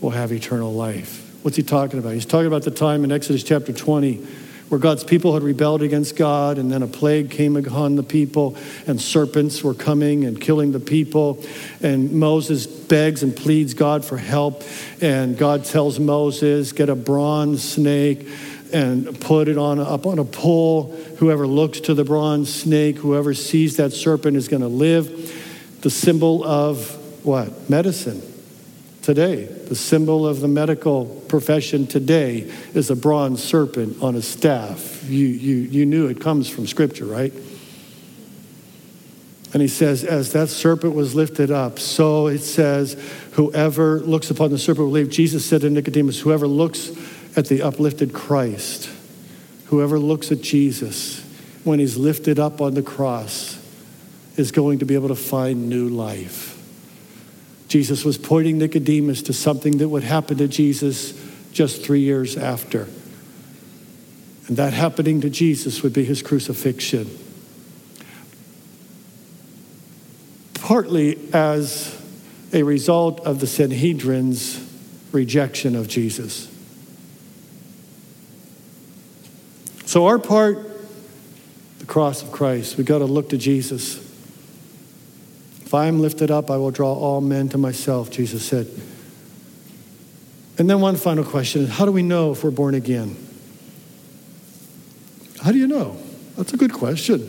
will 0.00 0.10
have 0.10 0.32
eternal 0.32 0.74
life. 0.74 1.38
What's 1.42 1.56
he 1.56 1.62
talking 1.62 2.00
about? 2.00 2.14
He's 2.14 2.26
talking 2.26 2.48
about 2.48 2.64
the 2.64 2.72
time 2.72 3.04
in 3.04 3.12
Exodus 3.12 3.44
chapter 3.44 3.72
20 3.72 4.26
where 4.72 4.78
God's 4.78 5.04
people 5.04 5.34
had 5.34 5.42
rebelled 5.42 5.82
against 5.82 6.16
God, 6.16 6.56
and 6.56 6.72
then 6.72 6.82
a 6.82 6.86
plague 6.86 7.30
came 7.30 7.58
upon 7.58 7.96
the 7.96 8.02
people, 8.02 8.56
and 8.86 8.98
serpents 8.98 9.62
were 9.62 9.74
coming 9.74 10.24
and 10.24 10.40
killing 10.40 10.72
the 10.72 10.80
people. 10.80 11.44
And 11.82 12.10
Moses 12.12 12.66
begs 12.66 13.22
and 13.22 13.36
pleads 13.36 13.74
God 13.74 14.02
for 14.02 14.16
help, 14.16 14.62
and 15.02 15.36
God 15.36 15.66
tells 15.66 16.00
Moses, 16.00 16.72
Get 16.72 16.88
a 16.88 16.96
bronze 16.96 17.62
snake 17.62 18.26
and 18.72 19.20
put 19.20 19.48
it 19.48 19.58
on 19.58 19.78
up 19.78 20.06
on 20.06 20.18
a 20.18 20.24
pole. 20.24 20.84
Whoever 21.18 21.46
looks 21.46 21.80
to 21.80 21.92
the 21.92 22.04
bronze 22.04 22.50
snake, 22.50 22.96
whoever 22.96 23.34
sees 23.34 23.76
that 23.76 23.92
serpent 23.92 24.38
is 24.38 24.48
going 24.48 24.62
to 24.62 24.68
live. 24.68 25.82
The 25.82 25.90
symbol 25.90 26.42
of 26.44 26.96
what? 27.26 27.68
Medicine 27.68 28.31
today. 29.02 29.44
The 29.44 29.74
symbol 29.74 30.26
of 30.26 30.40
the 30.40 30.48
medical 30.48 31.06
profession 31.28 31.86
today 31.86 32.50
is 32.72 32.88
a 32.90 32.96
bronze 32.96 33.42
serpent 33.42 34.02
on 34.02 34.14
a 34.14 34.22
staff. 34.22 35.04
You, 35.08 35.26
you, 35.26 35.56
you 35.56 35.86
knew 35.86 36.06
it 36.06 36.20
comes 36.20 36.48
from 36.48 36.66
Scripture, 36.66 37.04
right? 37.04 37.32
And 39.52 39.60
he 39.60 39.68
says, 39.68 40.02
as 40.04 40.32
that 40.32 40.48
serpent 40.48 40.94
was 40.94 41.14
lifted 41.14 41.50
up, 41.50 41.78
so 41.78 42.28
it 42.28 42.38
says, 42.38 42.94
whoever 43.32 44.00
looks 44.00 44.30
upon 44.30 44.50
the 44.50 44.58
serpent 44.58 44.86
will 44.86 44.92
live. 44.92 45.10
Jesus 45.10 45.44
said 45.44 45.60
to 45.60 45.68
Nicodemus, 45.68 46.20
whoever 46.20 46.46
looks 46.46 46.90
at 47.36 47.46
the 47.46 47.60
uplifted 47.60 48.14
Christ, 48.14 48.88
whoever 49.66 49.98
looks 49.98 50.32
at 50.32 50.40
Jesus 50.40 51.22
when 51.64 51.78
he's 51.78 51.96
lifted 51.96 52.38
up 52.38 52.60
on 52.60 52.74
the 52.74 52.82
cross, 52.82 53.58
is 54.36 54.52
going 54.52 54.78
to 54.78 54.86
be 54.86 54.94
able 54.94 55.08
to 55.08 55.14
find 55.14 55.68
new 55.68 55.88
life. 55.88 56.61
Jesus 57.72 58.04
was 58.04 58.18
pointing 58.18 58.58
Nicodemus 58.58 59.22
to 59.22 59.32
something 59.32 59.78
that 59.78 59.88
would 59.88 60.02
happen 60.02 60.36
to 60.36 60.46
Jesus 60.46 61.18
just 61.52 61.82
three 61.82 62.00
years 62.00 62.36
after. 62.36 62.86
And 64.46 64.58
that 64.58 64.74
happening 64.74 65.22
to 65.22 65.30
Jesus 65.30 65.82
would 65.82 65.94
be 65.94 66.04
his 66.04 66.20
crucifixion. 66.20 67.08
Partly 70.52 71.18
as 71.32 71.98
a 72.52 72.62
result 72.62 73.20
of 73.20 73.40
the 73.40 73.46
Sanhedrin's 73.46 74.62
rejection 75.10 75.74
of 75.74 75.88
Jesus. 75.88 76.54
So, 79.86 80.04
our 80.04 80.18
part, 80.18 80.58
the 81.78 81.86
cross 81.86 82.22
of 82.22 82.32
Christ, 82.32 82.76
we've 82.76 82.84
got 82.84 82.98
to 82.98 83.06
look 83.06 83.30
to 83.30 83.38
Jesus. 83.38 84.11
If 85.72 85.76
I 85.76 85.86
am 85.86 86.02
lifted 86.02 86.30
up, 86.30 86.50
I 86.50 86.58
will 86.58 86.70
draw 86.70 86.92
all 86.92 87.22
men 87.22 87.48
to 87.48 87.56
myself, 87.56 88.10
Jesus 88.10 88.44
said. 88.44 88.66
And 90.58 90.68
then 90.68 90.82
one 90.82 90.96
final 90.96 91.24
question 91.24 91.64
how 91.66 91.86
do 91.86 91.92
we 91.92 92.02
know 92.02 92.32
if 92.32 92.44
we're 92.44 92.50
born 92.50 92.74
again? 92.74 93.16
How 95.42 95.50
do 95.50 95.56
you 95.56 95.66
know? 95.66 95.96
That's 96.36 96.52
a 96.52 96.58
good 96.58 96.74
question, 96.74 97.26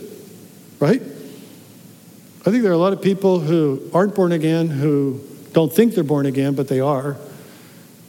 right? 0.78 1.00
I 1.00 2.50
think 2.50 2.62
there 2.62 2.70
are 2.70 2.74
a 2.74 2.76
lot 2.76 2.92
of 2.92 3.00
people 3.00 3.40
who 3.40 3.80
aren't 3.94 4.14
born 4.14 4.32
again 4.32 4.68
who 4.68 5.22
don't 5.54 5.72
think 5.72 5.94
they're 5.94 6.04
born 6.04 6.26
again, 6.26 6.54
but 6.54 6.68
they 6.68 6.80
are. 6.80 7.16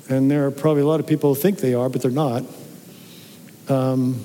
And 0.10 0.30
there 0.30 0.48
are 0.48 0.52
probably 0.52 0.82
a 0.82 0.86
lot 0.86 1.00
of 1.00 1.08
people 1.08 1.34
who 1.34 1.40
think 1.40 1.60
they 1.60 1.76
are, 1.76 1.88
but 1.88 2.02
they're 2.02 2.12
not. 2.12 2.44
Um, 3.70 4.20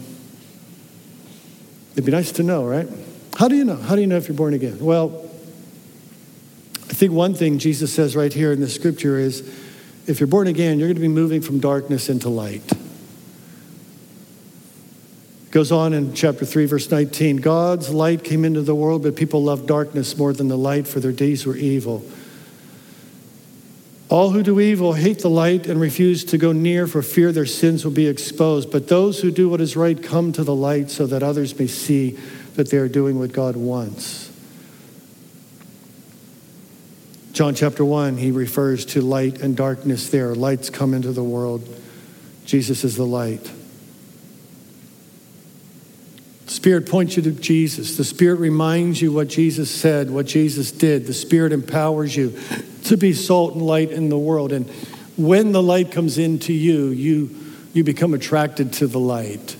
it'd 1.92 2.04
be 2.04 2.10
nice 2.10 2.32
to 2.32 2.42
know, 2.42 2.64
right? 2.64 2.88
How 3.36 3.46
do 3.46 3.54
you 3.54 3.64
know? 3.64 3.76
How 3.76 3.94
do 3.94 4.00
you 4.00 4.08
know 4.08 4.16
if 4.16 4.26
you're 4.26 4.36
born 4.36 4.54
again? 4.54 4.80
Well, 4.80 5.29
think 7.00 7.12
one 7.12 7.32
thing 7.32 7.58
Jesus 7.58 7.90
says 7.90 8.14
right 8.14 8.30
here 8.30 8.52
in 8.52 8.60
the 8.60 8.68
scripture 8.68 9.18
is 9.18 9.40
if 10.06 10.20
you're 10.20 10.26
born 10.26 10.48
again, 10.48 10.78
you're 10.78 10.86
going 10.86 10.96
to 10.96 11.00
be 11.00 11.08
moving 11.08 11.40
from 11.40 11.58
darkness 11.58 12.10
into 12.10 12.28
light. 12.28 12.70
Goes 15.50 15.72
on 15.72 15.94
in 15.94 16.12
chapter 16.12 16.44
3, 16.44 16.66
verse 16.66 16.90
19 16.90 17.38
God's 17.38 17.88
light 17.88 18.22
came 18.22 18.44
into 18.44 18.60
the 18.60 18.74
world, 18.74 19.02
but 19.02 19.16
people 19.16 19.42
loved 19.42 19.66
darkness 19.66 20.18
more 20.18 20.34
than 20.34 20.48
the 20.48 20.58
light, 20.58 20.86
for 20.86 21.00
their 21.00 21.10
deeds 21.10 21.46
were 21.46 21.56
evil. 21.56 22.04
All 24.10 24.32
who 24.32 24.42
do 24.42 24.60
evil 24.60 24.92
hate 24.92 25.20
the 25.20 25.30
light 25.30 25.66
and 25.66 25.80
refuse 25.80 26.22
to 26.24 26.36
go 26.36 26.52
near 26.52 26.86
for 26.86 27.00
fear 27.00 27.32
their 27.32 27.46
sins 27.46 27.82
will 27.82 27.92
be 27.92 28.08
exposed. 28.08 28.70
But 28.70 28.88
those 28.88 29.22
who 29.22 29.30
do 29.30 29.48
what 29.48 29.62
is 29.62 29.74
right 29.74 30.00
come 30.02 30.32
to 30.32 30.44
the 30.44 30.54
light 30.54 30.90
so 30.90 31.06
that 31.06 31.22
others 31.22 31.58
may 31.58 31.66
see 31.66 32.18
that 32.56 32.68
they 32.70 32.76
are 32.76 32.88
doing 32.88 33.18
what 33.18 33.32
God 33.32 33.56
wants. 33.56 34.29
John 37.40 37.54
chapter 37.54 37.86
1, 37.86 38.18
he 38.18 38.32
refers 38.32 38.84
to 38.84 39.00
light 39.00 39.40
and 39.40 39.56
darkness 39.56 40.10
there. 40.10 40.34
Lights 40.34 40.68
come 40.68 40.92
into 40.92 41.10
the 41.10 41.24
world. 41.24 41.66
Jesus 42.44 42.84
is 42.84 42.96
the 42.96 43.06
light. 43.06 43.50
The 46.44 46.52
Spirit 46.52 46.86
points 46.86 47.16
you 47.16 47.22
to 47.22 47.32
Jesus. 47.32 47.96
The 47.96 48.04
Spirit 48.04 48.40
reminds 48.40 49.00
you 49.00 49.10
what 49.10 49.28
Jesus 49.28 49.70
said, 49.70 50.10
what 50.10 50.26
Jesus 50.26 50.70
did. 50.70 51.06
The 51.06 51.14
Spirit 51.14 51.52
empowers 51.52 52.14
you 52.14 52.38
to 52.84 52.98
be 52.98 53.14
salt 53.14 53.54
and 53.54 53.62
light 53.62 53.90
in 53.90 54.10
the 54.10 54.18
world. 54.18 54.52
And 54.52 54.68
when 55.16 55.52
the 55.52 55.62
light 55.62 55.92
comes 55.92 56.18
into 56.18 56.52
you, 56.52 56.88
you, 56.88 57.34
you 57.72 57.84
become 57.84 58.12
attracted 58.12 58.74
to 58.74 58.86
the 58.86 59.00
light. 59.00 59.56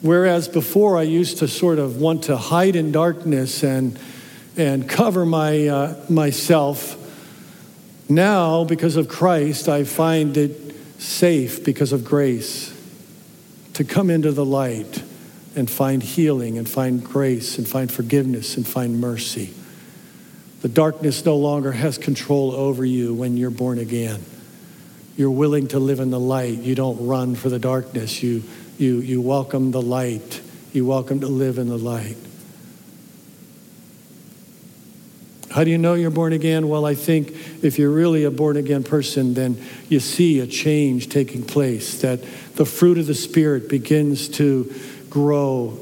Whereas 0.00 0.48
before 0.48 0.96
I 0.96 1.02
used 1.02 1.36
to 1.40 1.48
sort 1.48 1.78
of 1.78 2.00
want 2.00 2.22
to 2.22 2.38
hide 2.38 2.76
in 2.76 2.92
darkness 2.92 3.62
and 3.62 3.98
and 4.58 4.88
cover 4.88 5.24
my, 5.24 5.68
uh, 5.68 5.94
myself. 6.08 6.96
Now, 8.08 8.64
because 8.64 8.96
of 8.96 9.08
Christ, 9.08 9.68
I 9.68 9.84
find 9.84 10.36
it 10.36 10.74
safe 11.00 11.64
because 11.64 11.92
of 11.92 12.04
grace 12.04 12.74
to 13.74 13.84
come 13.84 14.10
into 14.10 14.32
the 14.32 14.44
light 14.44 15.02
and 15.54 15.70
find 15.70 16.02
healing 16.02 16.58
and 16.58 16.68
find 16.68 17.02
grace 17.02 17.56
and 17.56 17.68
find 17.68 17.90
forgiveness 17.90 18.56
and 18.56 18.66
find 18.66 19.00
mercy. 19.00 19.54
The 20.62 20.68
darkness 20.68 21.24
no 21.24 21.36
longer 21.36 21.70
has 21.70 21.96
control 21.96 22.50
over 22.52 22.84
you 22.84 23.14
when 23.14 23.36
you're 23.36 23.50
born 23.50 23.78
again. 23.78 24.24
You're 25.16 25.30
willing 25.30 25.68
to 25.68 25.78
live 25.78 26.00
in 26.00 26.10
the 26.10 26.18
light. 26.18 26.58
You 26.58 26.74
don't 26.74 27.06
run 27.06 27.36
for 27.36 27.48
the 27.48 27.60
darkness. 27.60 28.24
You, 28.24 28.42
you, 28.76 28.96
you 28.98 29.20
welcome 29.20 29.70
the 29.70 29.82
light. 29.82 30.40
You 30.72 30.84
welcome 30.84 31.20
to 31.20 31.28
live 31.28 31.58
in 31.58 31.68
the 31.68 31.78
light. 31.78 32.16
How 35.50 35.64
do 35.64 35.70
you 35.70 35.78
know 35.78 35.94
you're 35.94 36.10
born 36.10 36.32
again? 36.32 36.68
Well, 36.68 36.84
I 36.84 36.94
think 36.94 37.30
if 37.62 37.78
you're 37.78 37.90
really 37.90 38.24
a 38.24 38.30
born 38.30 38.56
again 38.56 38.84
person, 38.84 39.34
then 39.34 39.62
you 39.88 39.98
see 39.98 40.40
a 40.40 40.46
change 40.46 41.08
taking 41.08 41.42
place, 41.42 42.02
that 42.02 42.22
the 42.54 42.66
fruit 42.66 42.98
of 42.98 43.06
the 43.06 43.14
Spirit 43.14 43.68
begins 43.68 44.28
to 44.30 44.72
grow 45.08 45.78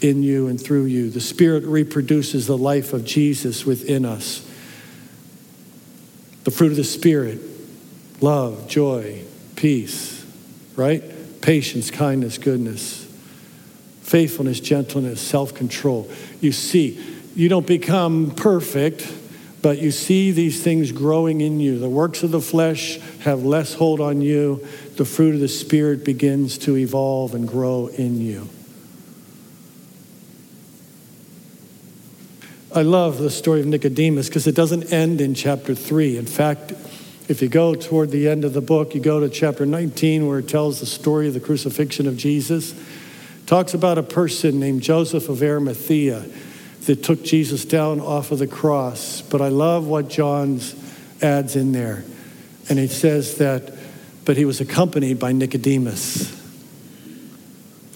in 0.00 0.22
you 0.22 0.48
and 0.48 0.60
through 0.60 0.84
you. 0.84 1.10
The 1.10 1.20
Spirit 1.20 1.64
reproduces 1.64 2.46
the 2.46 2.56
life 2.56 2.92
of 2.92 3.04
Jesus 3.04 3.66
within 3.66 4.04
us. 4.04 4.46
The 6.44 6.50
fruit 6.50 6.70
of 6.70 6.76
the 6.76 6.84
Spirit 6.84 7.40
love, 8.20 8.68
joy, 8.68 9.22
peace, 9.56 10.24
right? 10.76 11.02
Patience, 11.42 11.90
kindness, 11.90 12.38
goodness, 12.38 13.04
faithfulness, 14.02 14.60
gentleness, 14.60 15.20
self 15.20 15.54
control. 15.54 16.10
You 16.40 16.52
see, 16.52 16.98
you 17.34 17.48
don't 17.48 17.66
become 17.66 18.30
perfect, 18.30 19.12
but 19.60 19.78
you 19.78 19.90
see 19.90 20.30
these 20.30 20.62
things 20.62 20.92
growing 20.92 21.40
in 21.40 21.58
you. 21.58 21.78
The 21.78 21.88
works 21.88 22.22
of 22.22 22.30
the 22.30 22.40
flesh 22.40 22.98
have 23.20 23.44
less 23.44 23.74
hold 23.74 24.00
on 24.00 24.20
you. 24.20 24.66
The 24.96 25.04
fruit 25.04 25.34
of 25.34 25.40
the 25.40 25.48
Spirit 25.48 26.04
begins 26.04 26.58
to 26.58 26.76
evolve 26.76 27.34
and 27.34 27.48
grow 27.48 27.88
in 27.88 28.20
you. 28.20 28.48
I 32.74 32.82
love 32.82 33.18
the 33.18 33.30
story 33.30 33.60
of 33.60 33.66
Nicodemus 33.66 34.28
because 34.28 34.46
it 34.46 34.54
doesn't 34.54 34.92
end 34.92 35.20
in 35.20 35.34
chapter 35.34 35.74
3. 35.74 36.18
In 36.18 36.26
fact, 36.26 36.72
if 37.28 37.40
you 37.40 37.48
go 37.48 37.74
toward 37.74 38.10
the 38.10 38.28
end 38.28 38.44
of 38.44 38.52
the 38.52 38.60
book, 38.60 38.94
you 38.94 39.00
go 39.00 39.20
to 39.20 39.28
chapter 39.28 39.64
19 39.64 40.26
where 40.26 40.40
it 40.40 40.48
tells 40.48 40.80
the 40.80 40.86
story 40.86 41.28
of 41.28 41.34
the 41.34 41.40
crucifixion 41.40 42.06
of 42.06 42.16
Jesus. 42.16 42.74
Talks 43.46 43.74
about 43.74 43.96
a 43.96 44.02
person 44.02 44.60
named 44.60 44.82
Joseph 44.82 45.28
of 45.28 45.42
Arimathea 45.42 46.24
that 46.86 47.02
took 47.02 47.24
Jesus 47.24 47.64
down 47.64 48.00
off 48.00 48.30
of 48.30 48.38
the 48.38 48.46
cross. 48.46 49.22
But 49.22 49.40
I 49.40 49.48
love 49.48 49.86
what 49.86 50.08
John's 50.08 50.74
adds 51.22 51.56
in 51.56 51.72
there. 51.72 52.04
And 52.68 52.78
he 52.78 52.86
says 52.86 53.38
that, 53.38 53.72
but 54.24 54.36
he 54.36 54.44
was 54.44 54.60
accompanied 54.60 55.18
by 55.18 55.32
Nicodemus, 55.32 56.40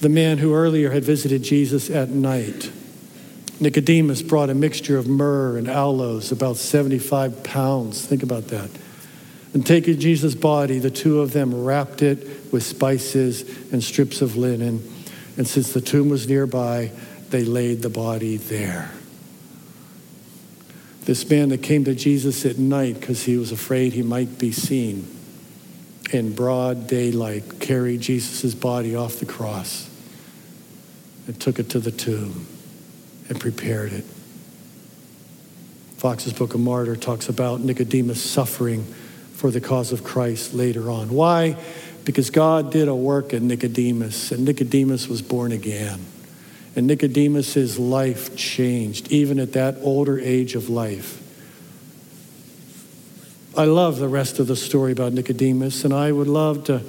the 0.00 0.08
man 0.08 0.38
who 0.38 0.54
earlier 0.54 0.90
had 0.90 1.04
visited 1.04 1.42
Jesus 1.42 1.90
at 1.90 2.08
night. 2.08 2.70
Nicodemus 3.60 4.22
brought 4.22 4.50
a 4.50 4.54
mixture 4.54 4.98
of 4.98 5.08
myrrh 5.08 5.56
and 5.56 5.68
aloes, 5.68 6.30
about 6.30 6.56
75 6.56 7.42
pounds. 7.42 8.04
Think 8.06 8.22
about 8.22 8.48
that. 8.48 8.70
And 9.54 9.66
taking 9.66 9.98
Jesus' 9.98 10.34
body, 10.34 10.78
the 10.78 10.90
two 10.90 11.20
of 11.20 11.32
them 11.32 11.64
wrapped 11.64 12.02
it 12.02 12.52
with 12.52 12.62
spices 12.62 13.42
and 13.72 13.82
strips 13.82 14.20
of 14.22 14.36
linen. 14.36 14.86
And 15.36 15.48
since 15.48 15.72
the 15.72 15.80
tomb 15.80 16.08
was 16.10 16.28
nearby, 16.28 16.92
they 17.30 17.44
laid 17.44 17.82
the 17.82 17.88
body 17.88 18.36
there. 18.36 18.90
This 21.04 21.28
man 21.28 21.48
that 21.48 21.62
came 21.62 21.84
to 21.84 21.94
Jesus 21.94 22.44
at 22.44 22.58
night 22.58 23.00
because 23.00 23.24
he 23.24 23.38
was 23.38 23.50
afraid 23.50 23.92
he 23.94 24.02
might 24.02 24.38
be 24.38 24.52
seen 24.52 25.08
in 26.12 26.34
broad 26.34 26.86
daylight 26.86 27.60
carried 27.60 28.00
Jesus' 28.00 28.54
body 28.54 28.94
off 28.94 29.16
the 29.16 29.26
cross 29.26 29.88
and 31.26 31.38
took 31.40 31.58
it 31.58 31.70
to 31.70 31.80
the 31.80 31.90
tomb 31.90 32.46
and 33.28 33.40
prepared 33.40 33.92
it. 33.92 34.04
Foxe's 35.96 36.32
Book 36.32 36.54
of 36.54 36.60
Martyr 36.60 36.96
talks 36.96 37.28
about 37.28 37.60
Nicodemus 37.60 38.22
suffering 38.22 38.84
for 39.32 39.50
the 39.50 39.60
cause 39.60 39.92
of 39.92 40.04
Christ 40.04 40.54
later 40.54 40.90
on. 40.90 41.10
Why? 41.10 41.56
Because 42.04 42.30
God 42.30 42.70
did 42.72 42.88
a 42.88 42.94
work 42.94 43.32
in 43.32 43.48
Nicodemus, 43.48 44.32
and 44.32 44.44
Nicodemus 44.44 45.08
was 45.08 45.22
born 45.22 45.52
again. 45.52 46.00
And 46.78 46.86
Nicodemus's 46.86 47.76
life 47.76 48.36
changed, 48.36 49.10
even 49.10 49.40
at 49.40 49.54
that 49.54 49.78
older 49.80 50.16
age 50.20 50.54
of 50.54 50.68
life. 50.68 51.20
I 53.56 53.64
love 53.64 53.98
the 53.98 54.06
rest 54.06 54.38
of 54.38 54.46
the 54.46 54.54
story 54.54 54.92
about 54.92 55.12
Nicodemus, 55.12 55.84
and 55.84 55.92
I 55.92 56.12
would 56.12 56.28
love 56.28 56.62
to 56.66 56.84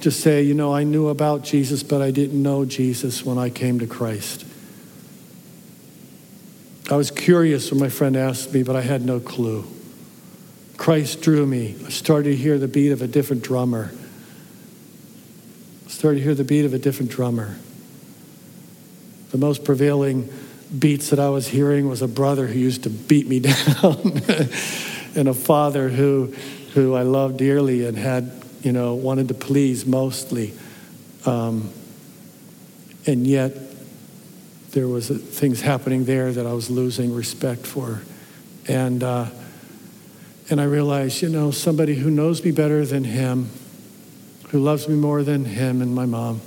just 0.00 0.20
say, 0.20 0.42
you 0.42 0.54
know, 0.54 0.74
I 0.74 0.84
knew 0.84 1.08
about 1.08 1.44
Jesus, 1.44 1.82
but 1.82 2.00
I 2.00 2.12
didn't 2.12 2.42
know 2.42 2.64
Jesus 2.64 3.26
when 3.26 3.36
I 3.36 3.50
came 3.50 3.78
to 3.80 3.86
Christ. 3.86 4.46
I 6.90 6.96
was 6.96 7.10
curious 7.10 7.70
when 7.70 7.78
my 7.78 7.90
friend 7.90 8.16
asked 8.16 8.54
me, 8.54 8.62
but 8.62 8.74
I 8.74 8.80
had 8.80 9.04
no 9.04 9.20
clue. 9.20 9.66
Christ 10.78 11.20
drew 11.20 11.44
me. 11.44 11.76
I 11.84 11.90
started 11.90 12.30
to 12.30 12.36
hear 12.36 12.56
the 12.56 12.68
beat 12.68 12.90
of 12.90 13.02
a 13.02 13.06
different 13.06 13.42
drummer. 13.42 13.92
I 15.84 15.90
started 15.90 16.20
to 16.20 16.24
hear 16.24 16.34
the 16.34 16.42
beat 16.42 16.64
of 16.64 16.72
a 16.72 16.78
different 16.78 17.10
drummer. 17.10 17.58
The 19.30 19.38
most 19.38 19.64
prevailing 19.64 20.28
beats 20.76 21.10
that 21.10 21.18
I 21.18 21.28
was 21.28 21.48
hearing 21.48 21.88
was 21.88 22.02
a 22.02 22.08
brother 22.08 22.46
who 22.46 22.58
used 22.58 22.84
to 22.84 22.90
beat 22.90 23.28
me 23.28 23.40
down 23.40 24.22
and 25.14 25.28
a 25.28 25.34
father 25.34 25.88
who, 25.88 26.34
who 26.74 26.94
I 26.94 27.02
loved 27.02 27.38
dearly 27.38 27.86
and 27.86 27.96
had, 27.96 28.30
you 28.62 28.72
know, 28.72 28.94
wanted 28.94 29.28
to 29.28 29.34
please 29.34 29.86
mostly. 29.86 30.54
Um, 31.24 31.70
and 33.06 33.26
yet 33.26 33.52
there 34.72 34.88
was 34.88 35.08
things 35.08 35.60
happening 35.60 36.04
there 36.04 36.32
that 36.32 36.46
I 36.46 36.52
was 36.52 36.68
losing 36.68 37.14
respect 37.14 37.66
for. 37.66 38.02
And, 38.68 39.02
uh, 39.02 39.26
and 40.50 40.60
I 40.60 40.64
realized, 40.64 41.22
you 41.22 41.28
know, 41.28 41.50
somebody 41.50 41.94
who 41.94 42.10
knows 42.10 42.44
me 42.44 42.50
better 42.50 42.84
than 42.84 43.04
him, 43.04 43.48
who 44.48 44.60
loves 44.60 44.88
me 44.88 44.94
more 44.94 45.22
than 45.22 45.44
him 45.44 45.80
and 45.80 45.94
my 45.94 46.06
mom, 46.06 46.40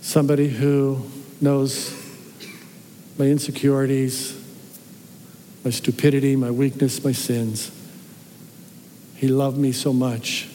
somebody 0.00 0.48
who 0.48 1.10
knows 1.40 1.94
my 3.18 3.26
insecurities, 3.26 4.34
my 5.64 5.70
stupidity, 5.70 6.36
my 6.36 6.50
weakness, 6.50 7.02
my 7.04 7.12
sins. 7.12 7.70
He 9.16 9.28
loved 9.28 9.58
me 9.58 9.72
so 9.72 9.92
much 9.92 10.48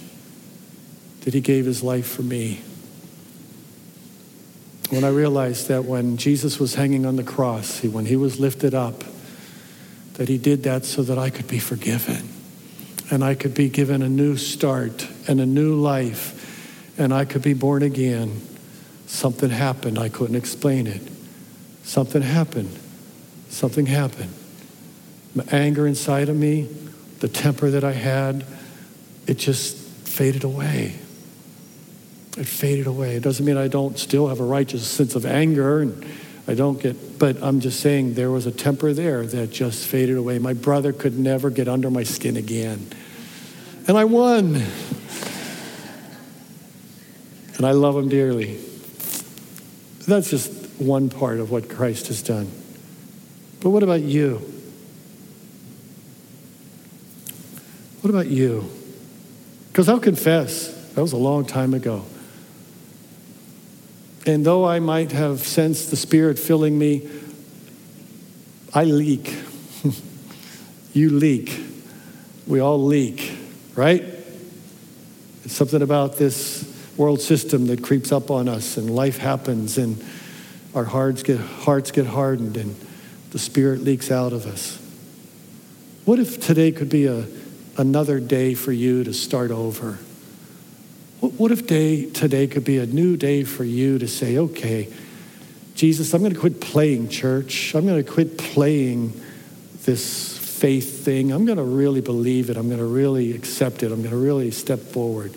that 1.22 1.34
he 1.34 1.42
gave 1.42 1.66
his 1.66 1.84
life 1.84 2.08
for 2.08 2.22
me 2.22 2.62
when 4.94 5.04
I 5.04 5.10
realized 5.10 5.70
that 5.70 5.86
when 5.86 6.18
Jesus 6.18 6.60
was 6.60 6.76
hanging 6.76 7.06
on 7.06 7.16
the 7.16 7.24
cross, 7.24 7.84
when 7.84 8.06
he 8.06 8.16
was 8.16 8.40
lifted 8.40 8.76
up, 8.76 9.04
that 10.14 10.30
he 10.30 10.38
did 10.38 10.64
that 10.64 10.86
so 10.86 11.02
that 11.02 11.18
I 11.18 11.32
could 11.32 11.48
be 11.48 11.58
forgiven 11.58 12.30
and 13.10 13.24
I 13.24 13.34
could 13.34 13.56
be 13.56 13.70
given 13.70 14.04
a 14.04 14.10
new 14.10 14.38
start 14.38 15.08
and 15.28 15.42
a 15.42 15.46
new 15.48 15.74
life 15.74 16.40
and 17.00 17.12
I 17.12 17.26
could 17.26 17.42
be 17.42 17.54
born 17.54 17.82
again. 17.82 18.40
Something 19.14 19.51
happened. 19.51 19.99
I 19.99 20.09
couldn't 20.09 20.36
explain 20.36 20.88
it. 20.88 21.03
Something 21.84 22.24
happened. 22.24 22.76
Something 23.47 23.86
happened. 23.86 24.34
The 25.36 25.55
anger 25.55 25.86
inside 25.86 26.30
of 26.30 26.36
me, 26.36 26.64
the 27.20 27.28
temper 27.28 27.70
that 27.70 27.84
I 27.84 27.91
had, 27.91 28.43
it 29.28 29.36
just 29.36 29.78
faded 29.78 30.43
away. 30.43 30.95
It 32.39 32.47
faded 32.47 32.88
away. 32.88 33.16
It 33.16 33.22
doesn't 33.22 33.45
mean 33.45 33.55
I 33.55 33.68
don't 33.68 33.99
still 33.99 34.30
have 34.30 34.39
a 34.39 34.43
righteous 34.43 34.88
sense 34.88 35.14
of 35.14 35.28
anger 35.28 35.82
and 35.82 36.03
I 36.47 36.55
don't 36.55 36.82
get, 36.82 37.20
but 37.20 37.38
I'm 37.43 37.59
just 37.59 37.82
saying 37.82 38.16
there 38.16 38.32
was 38.32 38.47
a 38.47 38.51
temper 38.51 38.93
there 38.93 39.28
that 39.28 39.51
just 39.51 39.86
faded 39.86 40.18
away. 40.18 40.39
My 40.39 40.53
brother 40.53 40.91
could 40.91 41.20
never 41.20 41.51
get 41.51 41.68
under 41.68 41.91
my 41.91 42.01
skin 42.01 42.36
again. 42.36 42.88
And 43.88 43.95
I 43.95 44.05
won. 44.05 44.59
And 47.57 47.66
I 47.68 47.74
love 47.74 47.95
him 47.95 48.09
dearly. 48.09 48.59
That's 50.08 50.30
just 50.30 50.51
one 50.80 51.10
part 51.10 51.39
of 51.39 51.49
what 51.49 51.70
Christ 51.70 52.08
has 52.08 52.22
done. 52.22 52.51
But 53.62 53.70
what 53.70 53.84
about 53.84 54.01
you? 54.01 54.38
What 58.01 58.10
about 58.10 58.28
you? 58.28 58.70
Because 59.70 59.88
I'll 59.88 59.99
confess, 59.99 60.68
that 60.93 61.01
was 61.01 61.14
a 61.14 61.18
long 61.18 61.45
time 61.45 61.74
ago. 61.74 62.06
And 64.26 64.45
though 64.45 64.66
I 64.66 64.80
might 64.80 65.12
have 65.14 65.39
sensed 65.39 65.89
the 65.89 65.95
Spirit 65.95 66.38
filling 66.38 66.78
me, 66.78 67.10
I 68.74 68.84
leak. 68.84 69.34
you 70.93 71.12
leak. 71.12 71.60
We 72.45 72.60
all 72.60 72.84
leak, 72.84 73.38
right? 73.76 74.04
It's 75.45 75.54
something 75.54 75.82
about 75.82 76.18
this 76.18 76.72
world 76.98 77.22
system 77.22 77.68
that 77.68 77.84
creeps 77.84 78.12
up 78.12 78.30
on 78.30 78.48
us, 78.48 78.78
and 78.78 78.94
life 78.94 79.18
happens, 79.18 79.78
and 79.78 80.04
our 80.76 80.84
hearts 80.84 81.24
get, 81.24 81.39
hearts 81.39 81.91
get 81.91 82.06
hardened, 82.06 82.58
and 82.58 82.76
the 83.32 83.39
Spirit 83.39 83.82
leaks 83.82 84.12
out 84.12 84.34
of 84.34 84.46
us. 84.46 84.80
What 86.06 86.20
if 86.20 86.39
today 86.39 86.72
could 86.72 86.89
be 86.89 87.06
a, 87.08 87.26
another 87.78 88.20
day 88.20 88.54
for 88.54 88.72
you 88.72 89.04
to 89.04 89.14
start 89.14 89.52
over? 89.52 89.94
What 91.20 91.52
if 91.52 91.66
day 91.66 92.10
today 92.10 92.48
could 92.48 92.66
be 92.66 92.80
a 92.80 92.86
new 92.86 93.16
day 93.16 93.44
for 93.44 93.64
you 93.64 93.98
to 93.98 94.08
say, 94.08 94.38
okay, 94.38 94.91
Jesus, 95.76 96.14
I'm 96.14 96.22
going 96.22 96.34
to 96.34 96.39
quit 96.39 96.60
playing 96.60 97.10
church. 97.10 97.74
I'm 97.74 97.88
going 97.88 98.04
to 98.04 98.10
quit 98.10 98.38
playing 98.38 99.20
this 99.86 100.38
faith 100.38 101.04
thing. 101.06 101.32
I'm 101.32 101.46
going 101.46 101.58
to 101.58 101.64
really 101.64 102.02
believe 102.02 102.50
it. 102.50 102.58
I'm 102.58 102.68
going 102.68 102.80
to 102.80 102.86
really 102.86 103.34
accept 103.34 103.84
it. 103.84 103.91
I'm 103.91 104.02
going 104.02 104.12
to 104.12 104.18
really 104.18 104.52
step 104.52 104.80
forward. 104.80 105.34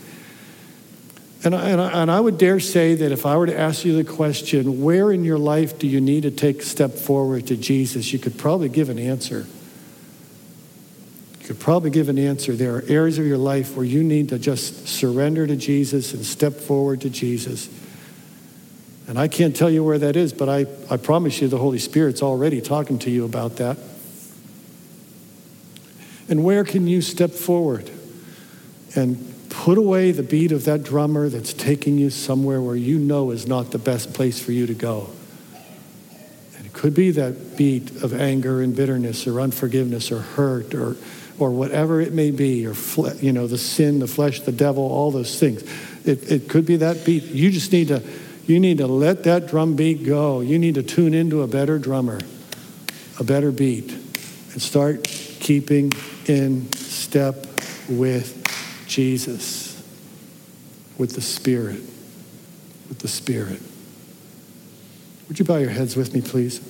And 1.47 1.55
I, 1.55 1.71
and, 1.71 1.81
I, 1.81 2.03
and 2.03 2.11
I 2.11 2.19
would 2.19 2.39
dare 2.39 2.59
say 2.59 2.97
that 2.97 3.13
if 3.13 3.25
I 3.25 3.37
were 3.37 3.47
to 3.47 3.57
ask 3.57 3.85
you 3.85 3.95
the 3.95 4.03
question, 4.03 4.83
where 4.83 5.13
in 5.13 5.23
your 5.23 5.39
life 5.39 5.79
do 5.79 5.87
you 5.87 6.01
need 6.01 6.25
to 6.25 6.33
take 6.33 6.63
a 6.63 6.65
step 6.65 6.91
forward 6.91 7.47
to 7.47 7.57
Jesus, 7.57 8.13
you 8.13 8.19
could 8.19 8.37
probably 8.37 8.69
give 8.69 8.89
an 8.89 8.99
answer 8.99 9.47
You 11.39 11.47
could 11.47 11.61
probably 11.61 11.91
give 11.91 12.09
an 12.09 12.19
answer. 12.19 12.55
There 12.55 12.75
are 12.75 12.83
areas 12.89 13.21
of 13.21 13.29
your 13.29 13.39
life 13.39 13.77
where 13.77 13.85
you 13.85 14.03
need 14.03 14.31
to 14.31 14.41
just 14.41 14.89
surrender 14.89 15.47
to 15.47 15.55
Jesus 15.55 16.15
and 16.15 16.27
step 16.27 16.53
forward 16.55 17.03
to 17.03 17.11
Jesus. 17.11 17.69
And 19.07 19.17
I 19.17 19.29
can't 19.29 19.55
tell 19.55 19.71
you 19.71 19.85
where 19.85 20.01
that 20.01 20.17
is, 20.17 20.33
but 20.33 20.49
I, 20.49 20.67
I 20.91 20.97
promise 20.97 21.41
you 21.41 21.47
the 21.47 21.59
Holy 21.59 21.79
Spirit's 21.79 22.25
already 22.25 22.61
talking 22.61 22.99
to 22.99 23.11
you 23.13 23.25
about 23.25 23.59
that. 23.59 23.79
And 26.29 26.43
where 26.43 26.65
can 26.65 26.89
you 26.89 27.01
step 27.01 27.31
forward 27.31 27.89
and 28.97 29.36
put 29.65 29.79
away 29.79 30.13
the 30.13 30.23
beat 30.23 30.53
of 30.53 30.65
that 30.67 30.83
drummer 30.83 31.29
that's 31.29 31.53
taking 31.53 31.97
you 31.99 32.11
somewhere 32.11 32.61
where 32.61 32.77
you 32.77 32.99
know 32.99 33.31
is 33.31 33.47
not 33.47 33.71
the 33.71 33.79
best 33.79 34.13
place 34.13 34.39
for 34.39 34.53
you 34.53 34.67
to 34.67 34.75
go? 34.75 35.09
And 36.57 36.67
it 36.67 36.73
could 36.73 36.95
be 36.95 37.11
that 37.13 37.57
beat 37.57 38.03
of 38.03 38.13
anger 38.13 38.61
and 38.61 38.77
bitterness 38.77 39.27
or 39.27 39.41
unforgiveness 39.41 40.13
or 40.13 40.21
hurt 40.21 40.75
or 40.75 40.97
or 41.39 41.51
whatever 41.51 42.01
it 42.01 42.13
may 42.13 42.31
be, 42.31 42.67
or 42.67 42.75
fle- 42.75 43.15
you 43.21 43.33
know, 43.33 43.47
the 43.47 43.59
sin, 43.59 43.99
the 43.99 44.07
flesh, 44.07 44.41
the 44.41 44.53
devil, 44.53 44.85
all 44.85 45.11
those 45.11 45.39
things. 45.39 45.63
It, 46.07 46.31
it 46.31 46.49
could 46.49 46.65
be 46.65 46.77
that 46.77 47.05
beat. 47.05 47.25
You 47.25 47.51
just 47.51 47.73
need 47.73 47.89
to, 47.89 48.03
you 48.47 48.59
need 48.59 48.79
to 48.79 48.87
let 48.87 49.25
that 49.25 49.47
drum 49.47 49.77
beat 49.77 50.05
go. 50.05 50.41
You 50.41 50.59
need 50.59 50.77
to 50.77 50.83
tune 50.83 51.13
into 51.13 51.43
a 51.43 51.47
better 51.47 51.79
drummer, 51.79 52.21
a 53.21 53.25
better 53.25 53.51
beat, 53.51 53.93
and 53.93 54.63
start 54.63 55.05
keeping 55.05 55.93
in 56.27 56.73
step 56.73 57.47
with 57.89 58.46
Jesus, 58.87 59.83
with 60.99 61.15
the 61.15 61.21
Spirit, 61.21 61.81
with 62.89 62.99
the 63.01 63.09
Spirit. 63.09 63.61
Would 65.29 65.39
you 65.39 65.45
bow 65.45 65.57
your 65.57 65.71
heads 65.71 65.97
with 65.97 66.15
me, 66.15 66.21
please? 66.21 66.61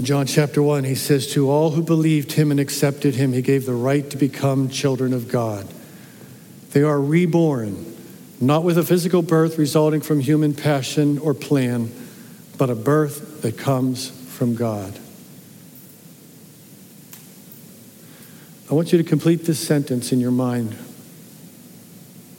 In 0.00 0.06
John 0.06 0.26
chapter 0.26 0.62
1, 0.62 0.84
he 0.84 0.94
says, 0.94 1.26
To 1.34 1.50
all 1.50 1.72
who 1.72 1.82
believed 1.82 2.32
him 2.32 2.50
and 2.50 2.58
accepted 2.58 3.16
him, 3.16 3.34
he 3.34 3.42
gave 3.42 3.66
the 3.66 3.74
right 3.74 4.08
to 4.08 4.16
become 4.16 4.70
children 4.70 5.12
of 5.12 5.28
God. 5.28 5.66
They 6.70 6.82
are 6.82 6.98
reborn, 6.98 7.96
not 8.40 8.64
with 8.64 8.78
a 8.78 8.82
physical 8.82 9.20
birth 9.20 9.58
resulting 9.58 10.00
from 10.00 10.20
human 10.20 10.54
passion 10.54 11.18
or 11.18 11.34
plan, 11.34 11.92
but 12.60 12.68
a 12.68 12.74
birth 12.74 13.40
that 13.40 13.56
comes 13.56 14.10
from 14.10 14.54
God. 14.54 14.92
I 18.70 18.74
want 18.74 18.92
you 18.92 18.98
to 18.98 19.04
complete 19.04 19.46
this 19.46 19.58
sentence 19.58 20.12
in 20.12 20.20
your 20.20 20.30
mind. 20.30 20.76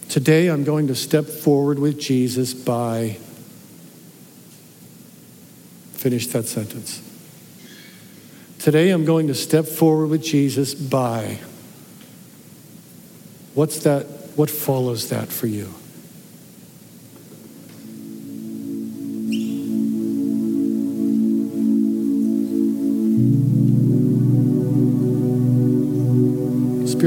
Today, 0.10 0.46
I'm 0.46 0.64
going 0.64 0.86
to 0.90 0.96
step 0.96 1.26
forward 1.26 1.80
with 1.80 2.00
Jesus 2.00 2.54
by. 2.54 3.18
Finish 5.94 6.28
that 6.28 6.46
sentence. 6.46 7.02
Today 8.60 8.92
I'm 8.92 9.06
going 9.06 9.26
to 9.26 9.34
step 9.34 9.66
forward 9.66 10.06
with 10.06 10.24
Jesus 10.24 10.76
by. 10.76 11.40
What's 13.56 13.80
that? 13.80 14.04
What 14.36 14.52
follows 14.52 15.10
that 15.10 15.30
for 15.30 15.48
you? 15.48 15.74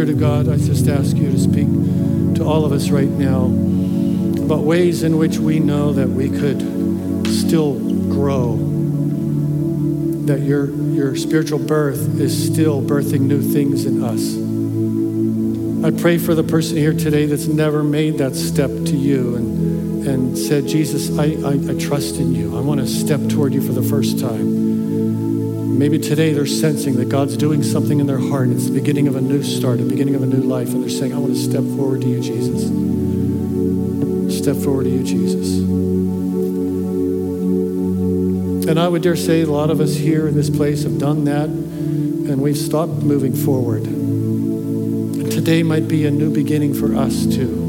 Spirit 0.04 0.16
of 0.16 0.20
God, 0.20 0.48
I 0.50 0.58
just 0.58 0.86
ask 0.86 1.16
you 1.16 1.30
to 1.30 1.38
speak 1.38 1.66
to 2.34 2.44
all 2.44 2.66
of 2.66 2.72
us 2.72 2.90
right 2.90 3.08
now 3.08 3.46
about 4.44 4.64
ways 4.64 5.02
in 5.02 5.16
which 5.16 5.38
we 5.38 5.60
know 5.60 5.94
that 5.94 6.06
we 6.10 6.28
could 6.28 6.60
still 7.26 7.78
grow 8.10 8.54
that 10.26 10.40
your, 10.40 10.68
your 10.92 11.16
spiritual 11.16 11.58
birth 11.58 12.20
is 12.20 12.52
still 12.52 12.82
birthing 12.82 13.20
new 13.20 13.40
things 13.40 13.86
in 13.86 14.04
us. 14.04 14.36
I 15.86 15.98
pray 15.98 16.18
for 16.18 16.34
the 16.34 16.44
person 16.44 16.76
here 16.76 16.92
today 16.92 17.24
that's 17.24 17.46
never 17.46 17.82
made 17.82 18.18
that 18.18 18.36
step 18.36 18.68
to 18.68 18.96
you 18.98 19.36
and, 19.36 20.06
and 20.06 20.38
said, 20.38 20.66
Jesus, 20.66 21.18
I, 21.18 21.28
I, 21.42 21.72
I 21.72 21.78
trust 21.80 22.16
in 22.16 22.34
you. 22.34 22.58
I 22.58 22.60
want 22.60 22.78
to 22.80 22.86
step 22.86 23.26
toward 23.30 23.54
you 23.54 23.62
for 23.62 23.72
the 23.72 23.82
first 23.82 24.18
time. 24.18 24.63
Maybe 25.76 25.98
today 25.98 26.32
they're 26.32 26.46
sensing 26.46 26.94
that 26.96 27.08
God's 27.08 27.36
doing 27.36 27.62
something 27.64 27.98
in 27.98 28.06
their 28.06 28.18
heart. 28.18 28.48
It's 28.48 28.66
the 28.66 28.72
beginning 28.72 29.08
of 29.08 29.16
a 29.16 29.20
new 29.20 29.42
start, 29.42 29.78
the 29.78 29.84
beginning 29.84 30.14
of 30.14 30.22
a 30.22 30.26
new 30.26 30.40
life. 30.40 30.68
And 30.68 30.82
they're 30.82 30.88
saying, 30.88 31.12
I 31.12 31.18
want 31.18 31.34
to 31.34 31.38
step 31.38 31.64
forward 31.76 32.02
to 32.02 32.08
you, 32.08 32.20
Jesus. 32.20 32.68
Step 34.38 34.56
forward 34.56 34.84
to 34.84 34.90
you, 34.90 35.02
Jesus. 35.02 35.58
And 38.68 38.78
I 38.78 38.88
would 38.88 39.02
dare 39.02 39.16
say 39.16 39.42
a 39.42 39.46
lot 39.46 39.70
of 39.70 39.80
us 39.80 39.94
here 39.94 40.28
in 40.28 40.34
this 40.34 40.48
place 40.48 40.84
have 40.84 40.98
done 40.98 41.24
that 41.24 41.48
and 41.48 42.40
we've 42.40 42.56
stopped 42.56 43.02
moving 43.02 43.34
forward. 43.34 43.84
Today 45.30 45.62
might 45.62 45.88
be 45.88 46.06
a 46.06 46.10
new 46.10 46.32
beginning 46.32 46.72
for 46.72 46.94
us 46.94 47.26
too. 47.26 47.63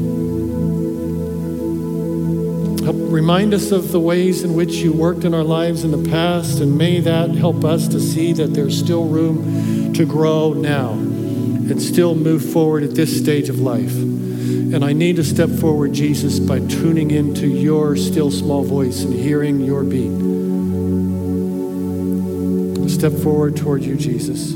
Remind 3.16 3.54
us 3.54 3.72
of 3.72 3.92
the 3.92 3.98
ways 3.98 4.44
in 4.44 4.52
which 4.52 4.74
you 4.74 4.92
worked 4.92 5.24
in 5.24 5.32
our 5.32 5.42
lives 5.42 5.84
in 5.84 5.90
the 5.90 6.10
past, 6.10 6.60
and 6.60 6.76
may 6.76 7.00
that 7.00 7.30
help 7.30 7.64
us 7.64 7.88
to 7.88 7.98
see 7.98 8.34
that 8.34 8.52
there's 8.52 8.78
still 8.78 9.06
room 9.06 9.94
to 9.94 10.04
grow 10.04 10.52
now 10.52 10.90
and 10.92 11.80
still 11.80 12.14
move 12.14 12.44
forward 12.52 12.82
at 12.82 12.94
this 12.94 13.18
stage 13.18 13.48
of 13.48 13.58
life. 13.58 13.94
And 13.96 14.84
I 14.84 14.92
need 14.92 15.16
to 15.16 15.24
step 15.24 15.48
forward, 15.48 15.94
Jesus, 15.94 16.38
by 16.38 16.58
tuning 16.58 17.10
into 17.10 17.46
your 17.46 17.96
still 17.96 18.30
small 18.30 18.62
voice 18.62 19.02
and 19.02 19.14
hearing 19.14 19.62
your 19.62 19.82
beat 19.82 20.36
step 22.96 23.12
forward 23.12 23.54
toward 23.56 23.82
you, 23.82 23.94
Jesus. 23.94 24.52